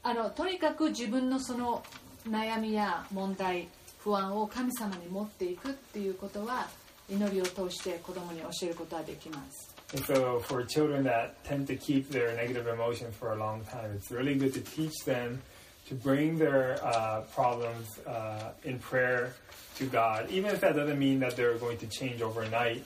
[0.02, 1.84] あのとにかく自分のその
[2.28, 3.68] 悩みや問題
[4.02, 6.66] 不安を神様に持っていくっていうことは
[7.08, 13.92] 祈りを通して子供に教えることはできます And so, for children that tend to keep their negative emotions for a long time,
[13.94, 15.42] it's really good to teach them
[15.86, 19.34] to bring their uh, problems uh, in prayer
[19.76, 22.82] to God, even if that doesn't mean that they're going to change overnight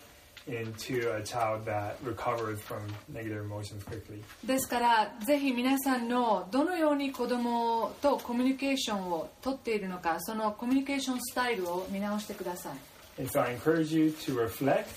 [0.49, 4.23] into a child that recovers from negative emotions quickly.
[4.45, 14.90] ですからぜひ皆さんのどのように子供とコミュニケーションをとっているのかそのコミュニケーションスタイルを見直してください And so, I encourage you to reflect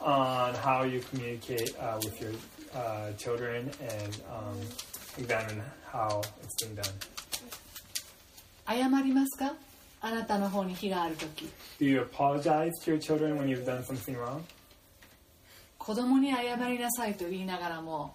[0.00, 2.32] on how you communicate uh, with your
[2.74, 4.58] uh, children and um,
[5.18, 6.92] examine how it's being done.
[8.66, 9.54] 謝りますか
[10.00, 11.48] あなたの方に非がある時
[11.78, 14.40] Do you apologize to your children when you've done something wrong?
[15.78, 18.14] 子供に謝りなさいと言いながらも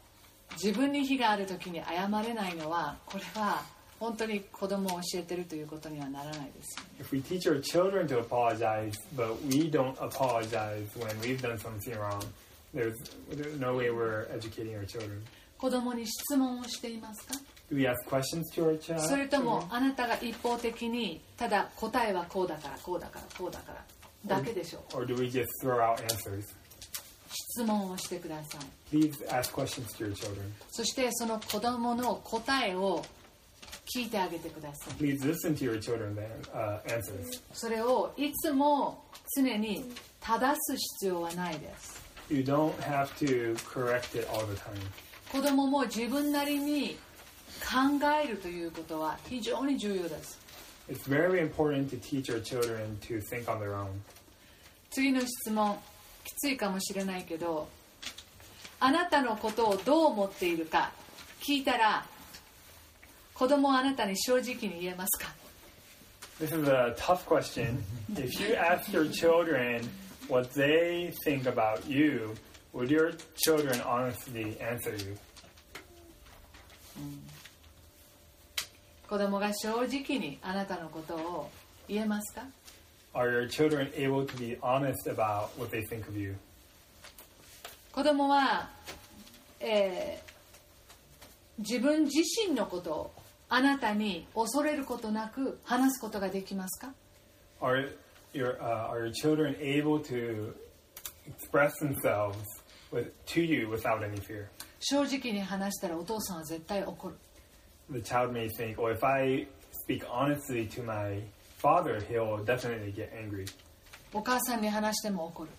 [0.61, 3.61] 自分に非がある時に謝れないのはこれは
[4.02, 11.56] 本当に子供を教えてるということにはならないですよね If we teach our children to apologize, but we don't apologize when we've done
[11.56, 12.20] something wrong,
[12.74, 12.96] there's,
[13.30, 15.22] there's no way we're educating our children.
[15.56, 17.34] 子供に質問をしていますか
[17.70, 18.98] Do we ask questions to our child?
[19.06, 26.42] それともあなたが一方的にただ答えはこうだからこうだからこうだからだけでしょう Or do we just throw out answers?
[27.30, 30.50] 質問をしてください Please ask questions to your children.
[30.70, 33.04] そしてその子供の答えを
[33.86, 34.94] 聞いてあげてください。
[37.52, 39.04] それをいつも
[39.36, 39.84] 常に
[40.20, 42.00] 正す必要はないです。
[45.30, 46.96] 子供も自分なりに
[47.60, 50.38] 考えるということは非常に重要です。
[54.90, 55.78] 次の質問、
[56.24, 57.68] きついかもしれないけど、
[58.80, 60.92] あなたのことをどう思っているか
[61.40, 62.04] 聞いたら、
[63.34, 65.32] 子供はあなたに正直に言えますか
[66.40, 67.78] This is a tough question.
[68.16, 69.88] if you ask your children
[70.28, 72.34] what they think about you,
[72.72, 75.16] would your children honestly answer you?
[79.08, 81.50] 子供が正直にあなたのことを
[81.88, 82.42] 言えますか
[83.14, 86.34] Are your children able to be honest about what they think of you?
[87.92, 88.70] 子供は、
[89.60, 90.32] えー
[91.58, 93.12] 自分自身のことを
[93.54, 96.94] あなたに恐れることなく話すことができますか
[97.60, 97.86] Are
[98.32, 100.54] your uh, are your children able to
[101.26, 102.38] express themselves
[102.90, 104.46] with, to you without any fear?
[104.80, 107.14] 正直に話したらお父さんは絶対怒る
[107.90, 109.46] The child may think, "Well, if I
[109.86, 111.22] speak honestly to my
[111.62, 113.46] father, he'll definitely get angry."
[114.14, 115.50] お母さんに話しても怒る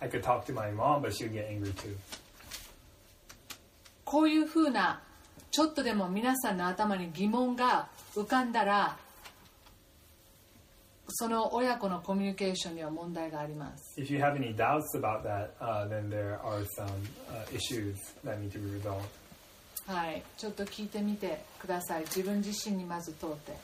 [0.00, 1.94] I could talk to my mom, but she'd get angry too.
[4.06, 5.02] こういうふうな
[5.54, 7.86] ちょっとでも皆さんの頭に疑問が
[8.16, 8.96] 浮かんだら
[11.06, 13.94] その親子のコミュニケーションには問題があります。
[14.00, 16.88] If you have any doubts about that, uh, then there are some
[17.30, 17.94] uh, issues
[18.24, 19.04] that need to be resolved.
[19.86, 20.24] はい。
[20.36, 22.00] ちょっと聞いてみてください。
[22.06, 23.56] 自分自身にまず問うて。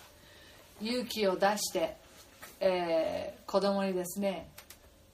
[0.81, 1.97] 勇気を出して、
[2.61, 4.49] えー子供にですね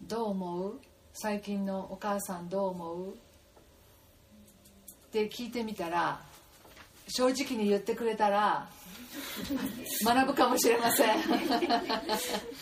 [0.02, 0.74] どう思う？
[1.14, 3.08] 最近のお母さんどう思う？
[3.12, 3.14] っ
[5.10, 6.20] て聞いてみたら
[7.08, 8.68] 正直に言ってくれたら
[10.04, 11.18] 学ぶかもしれません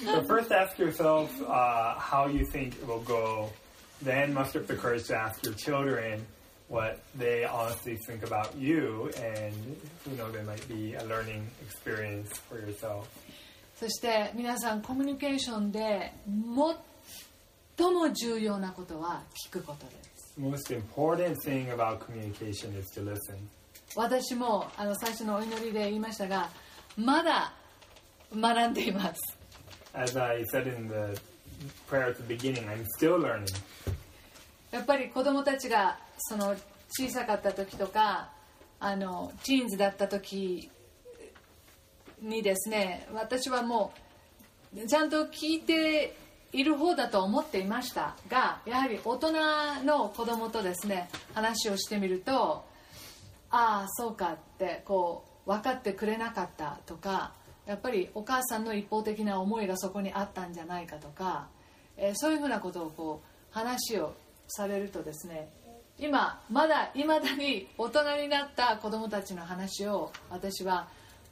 [0.04, 3.50] So first, ask yourself uh, how you think it will go.
[4.02, 6.24] Then muster up the courage to ask your children
[6.68, 9.54] what they honestly think about you, and
[10.04, 13.06] who know there might be a learning experience for yourself.
[13.76, 16.12] そして皆さんコミュニケーションで
[17.76, 23.36] 最も重要なことは聞くことです most important thing about communication is to listen.
[23.96, 26.48] 私もあの最初のお祈りで言いましたが
[26.96, 27.52] まだ
[28.34, 29.20] 学んでいます
[29.94, 31.20] As I said in the
[31.88, 33.46] prayer at the beginning, I'm still learning.
[34.72, 36.56] やっぱり子供たちがその
[36.88, 38.30] 小さかった時とか
[38.80, 40.68] あのティーンズだった時
[42.20, 43.92] にですね私はも
[44.76, 46.16] うちゃんと聞いて
[46.52, 49.32] いる方だと思っていましたがやはり大人
[49.84, 52.64] の子供とですね話をしてみると
[53.56, 57.34] ああそうかってこう分かってくれなかったとか
[57.66, 61.46] やっぱりお母さんの一方的な思いがそこにあったんじゃないかとか、
[61.96, 64.14] えーそういうふうなことをこう話を
[64.48, 65.48] されるとですね
[65.98, 70.88] 今まだいまだに大人になった子供たちの話を私は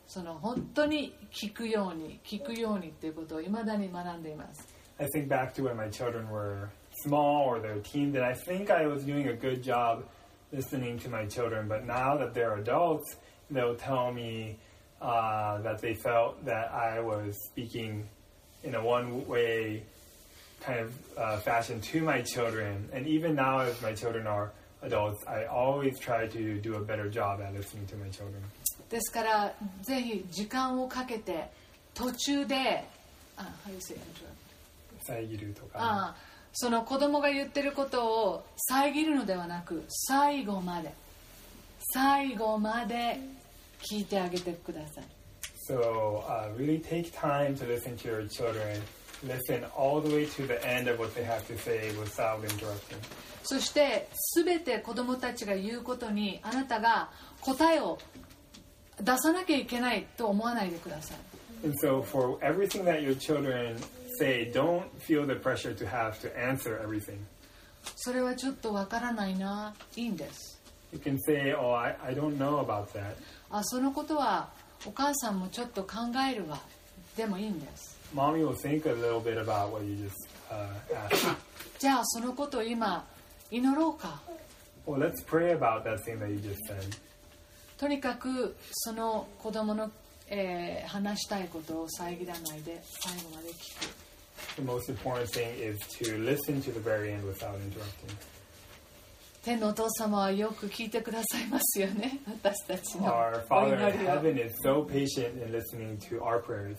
[0.06, 4.68] その本当に聞くように聞くようにっていうことをいまだに学んでいます。
[5.00, 6.68] I think back to when my children were
[7.04, 10.04] small or they're teens, and I think I was doing a good job
[10.51, 11.67] listening to my children.
[11.67, 13.15] But now that they're adults,
[13.49, 14.57] they'll tell me
[15.01, 18.07] uh, that they felt that I was speaking
[18.63, 19.83] in a one way
[20.59, 22.89] kind of uh, fashion to my children.
[22.91, 24.51] And even now, as my children are
[24.81, 28.41] adults, I always try to do a better job at listening to my children.
[28.89, 31.49] ですからぜひ時間をかけて
[31.93, 32.85] 途中で
[33.35, 35.05] あ how you say interrupt?
[35.05, 35.79] 遮るとか。
[35.79, 36.15] ああ
[36.52, 40.92] その子供が言ってることを遮るのではなく最後まで
[41.92, 43.18] 最後まで
[43.80, 45.04] 聞いてあげてください
[45.68, 48.82] So uh, really take time to listen to your children.
[49.24, 52.98] Listen all the way to the end of what they have to say without interrupting.
[53.44, 57.10] そして全て子供たちが言うことにあなたが
[57.40, 57.98] 答えを
[59.00, 61.18] 出さなきゃいけないと思わないでください
[61.64, 63.76] And so for everything that your children
[64.18, 67.18] say, don't feel the pressure to have to answer everything.
[67.96, 70.60] それはちょっとわからないないいんです
[70.92, 73.14] You can say, oh, I, I don't know about that.
[73.50, 74.50] あそのことは
[74.86, 75.96] お母さんもちょっと考
[76.30, 76.60] えるわ
[77.16, 80.68] でもいいんです Mommy will think a little bit about what you just uh,
[81.08, 81.36] asked.
[81.78, 83.04] じゃあそのことを今
[83.50, 84.20] 祈ろうか
[84.86, 86.98] well, let's pray about that thing that you just said.
[87.78, 89.90] とにかくその子供の、
[90.34, 93.94] えー話したいことを遮らないで最後まで聞く
[94.56, 98.16] The most important thing is to listen to the very end without interrupting.
[99.44, 106.40] 天のお父様はよく聞いてくださいますよね私たちの Our お Father 祈 in りを heaven is so patient in listening to our
[106.40, 106.76] prayers.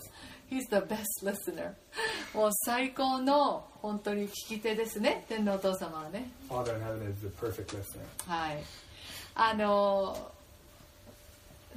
[0.50, 1.74] He's the best listener
[2.34, 8.00] もう最高の本当に聞き手ですね天のお父様はね Father in heaven is the perfect listener.
[8.26, 8.62] はい
[9.36, 10.32] あの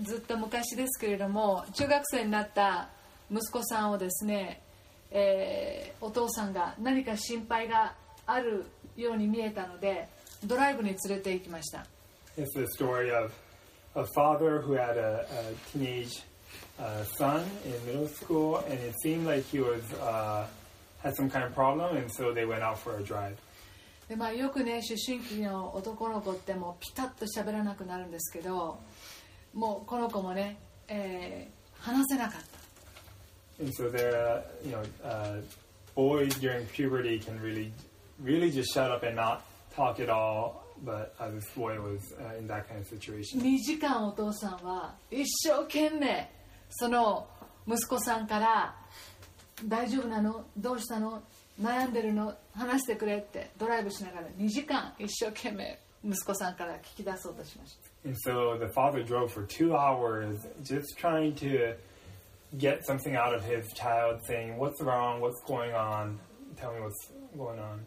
[0.02, 2.90] ずっと昔ですけれども中学生になった
[3.32, 4.61] 息子さんをですね、
[5.11, 7.94] えー、お父さんが何か心配が
[8.26, 8.65] ある
[8.95, 10.07] ように見えたので
[10.44, 11.86] ドライブに連れて行きました。
[24.07, 28.80] でまあ、よくね、出身期の男の子ってもピタッと喋らなくなるんですけど。
[29.53, 30.57] もうこの子もね、
[30.88, 35.41] えー話せなかった And so there, uh, you know, uh,
[35.95, 37.72] boys during puberty can really,
[38.22, 39.41] really just shut up and not
[39.76, 40.64] talk at all.
[40.84, 43.40] But uh, this boy was uh, in that kind of situation.
[43.41, 46.30] 2時間お父さんは一生懸命
[46.69, 47.28] その
[47.68, 48.76] 息子さんから
[49.65, 51.24] 「大丈夫なのどうしたの
[51.60, 61.74] 悩んでるの話してくれ」ってドライブしながら2時間一生懸命息子さんから聞き出そうとしました And so the father drove for two hours, just trying to
[62.59, 65.20] get something out of his child, saying, "What's wrong?
[65.20, 66.19] What's going on?
[66.57, 67.87] Tell me what's going on."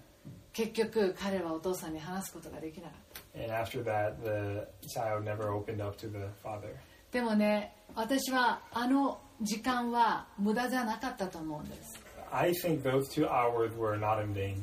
[0.54, 3.00] 結局彼はお父さんに話すことができなかっ
[3.34, 6.74] た And after that, the child never opened up to the father.
[7.12, 12.00] でもね私はあの時間は無駄じゃなかったと思うんです
[12.32, 14.58] I think those two hours were not in vain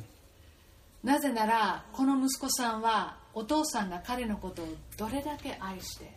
[1.02, 6.11] なぜならこの息子さんは お父さんが彼のことをどれだけ愛して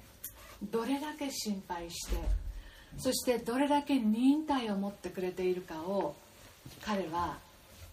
[0.73, 2.17] どれだけ心配して
[2.97, 6.17] そしてどれだけ忍耐を持ってくれているかを
[6.83, 7.37] 彼は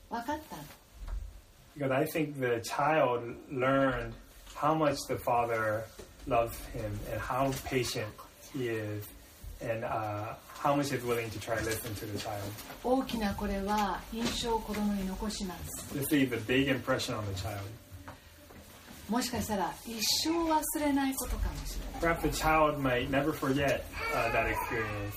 [0.10, 0.64] 分かったの
[1.76, 4.14] because I think the child learned
[4.56, 5.84] how much the father
[6.26, 8.08] loves him and how patient
[8.54, 9.06] he is,
[9.62, 12.42] and uh, how much he's willing to try to listen to the child.
[12.82, 17.60] 大きなこれは印象を子供に残します This leaves a big impression on the child.
[19.10, 22.18] もしかしたら一生忘れないことかもしれない。
[22.18, 23.82] Perhaps child might never forget
[24.14, 25.14] uh, that experience.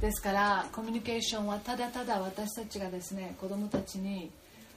[0.00, 4.30] ですからコミュニケーションはただただ私たちがですね子供たちに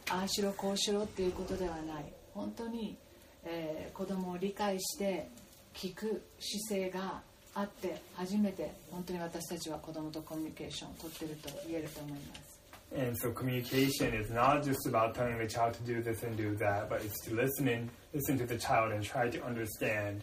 [0.10, 2.06] ああしろこうしろっていうことではない。
[2.34, 2.98] 本当に、
[3.46, 5.30] えー子供を理解して
[5.74, 7.22] 聞く姿勢が
[7.54, 12.59] あって初めて本当に私たちは子供とコミュニケーションを取っていると言えると思います
[12.97, 16.55] And so communication is not just about telling the child to do this and do
[16.57, 20.23] that, but it's to listen in, listen to the child and try to understand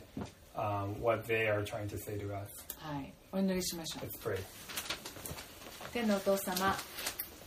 [0.56, 2.50] um, what they are trying to say to us.
[2.80, 4.40] はいお祈りしましょう Let's pray.
[5.92, 6.76] 天のお父様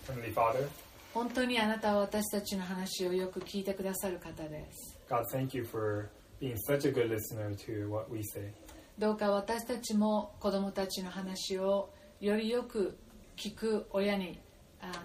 [0.07, 0.69] Heavenly Father,
[1.15, 8.53] 本当にあなたは私たちの話をよく聞いてくださる方です God, thank you for being such a good listener to what we say.
[8.99, 11.91] どうか私たちも子供たちの話を
[12.21, 12.99] よりよく
[13.37, 14.48] 聞く親にあ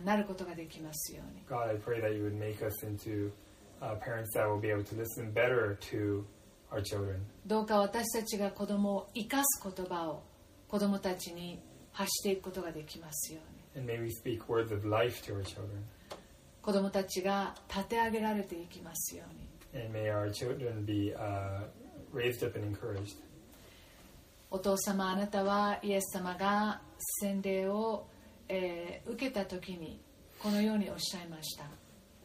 [0.05, 3.31] なることができますように God, I pray that you would make us into
[3.81, 6.25] uh, parents that will be able to listen better to
[6.71, 7.21] our children.
[7.47, 10.23] どうか私たちが子供を生かす言葉を
[10.69, 13.41] 子供たちに発していくことができますよ
[13.75, 15.83] うに And may we speak words of life to our children.
[16.63, 21.65] 子供たちが立て上げられていきますように And may our children be uh,
[22.13, 23.17] raised up and encouraged.
[24.51, 26.81] お父様あなたはイエス様が
[27.21, 28.07] 洗礼を、
[28.49, 30.01] えー受けた時に
[30.43, 31.65] このようにおっしゃいました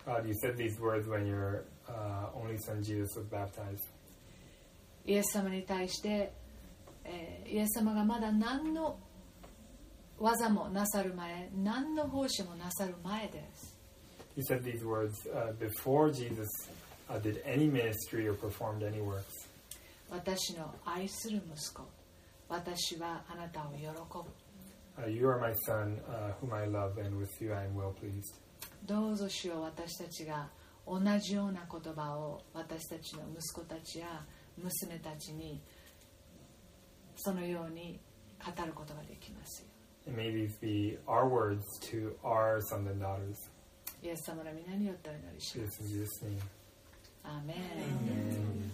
[0.06, 3.84] God, you said these words when your uh, only son Jesus was baptized.
[5.06, 6.32] イエス様に対して、
[7.04, 8.98] えーイエス様がまだ何の
[10.20, 13.76] 技もなさる前何の奉仕もなさる前です
[14.36, 16.48] You said these words uh, before Jesus
[17.10, 19.48] uh, did any ministry or performed any works.
[20.10, 21.84] 私の愛する息子
[22.48, 23.94] 私はあなたを喜ぶ
[24.99, 27.93] Uh, you are my son, uh, whom I love, and with you I am well
[27.95, 28.35] pleased.
[28.87, 30.49] どうぞ主よ私たちが
[30.87, 34.25] 同じような言葉を私たちの息子たちや
[34.63, 35.61] 娘たちに
[37.17, 37.99] そのように
[38.45, 39.69] 語ることができますよ
[40.07, 43.37] And may these be our words to our sons and daughters.
[44.03, 46.39] イエス様の皆によってお祈りし In ます Jesus' name.
[47.25, 48.71] アーメン Amen.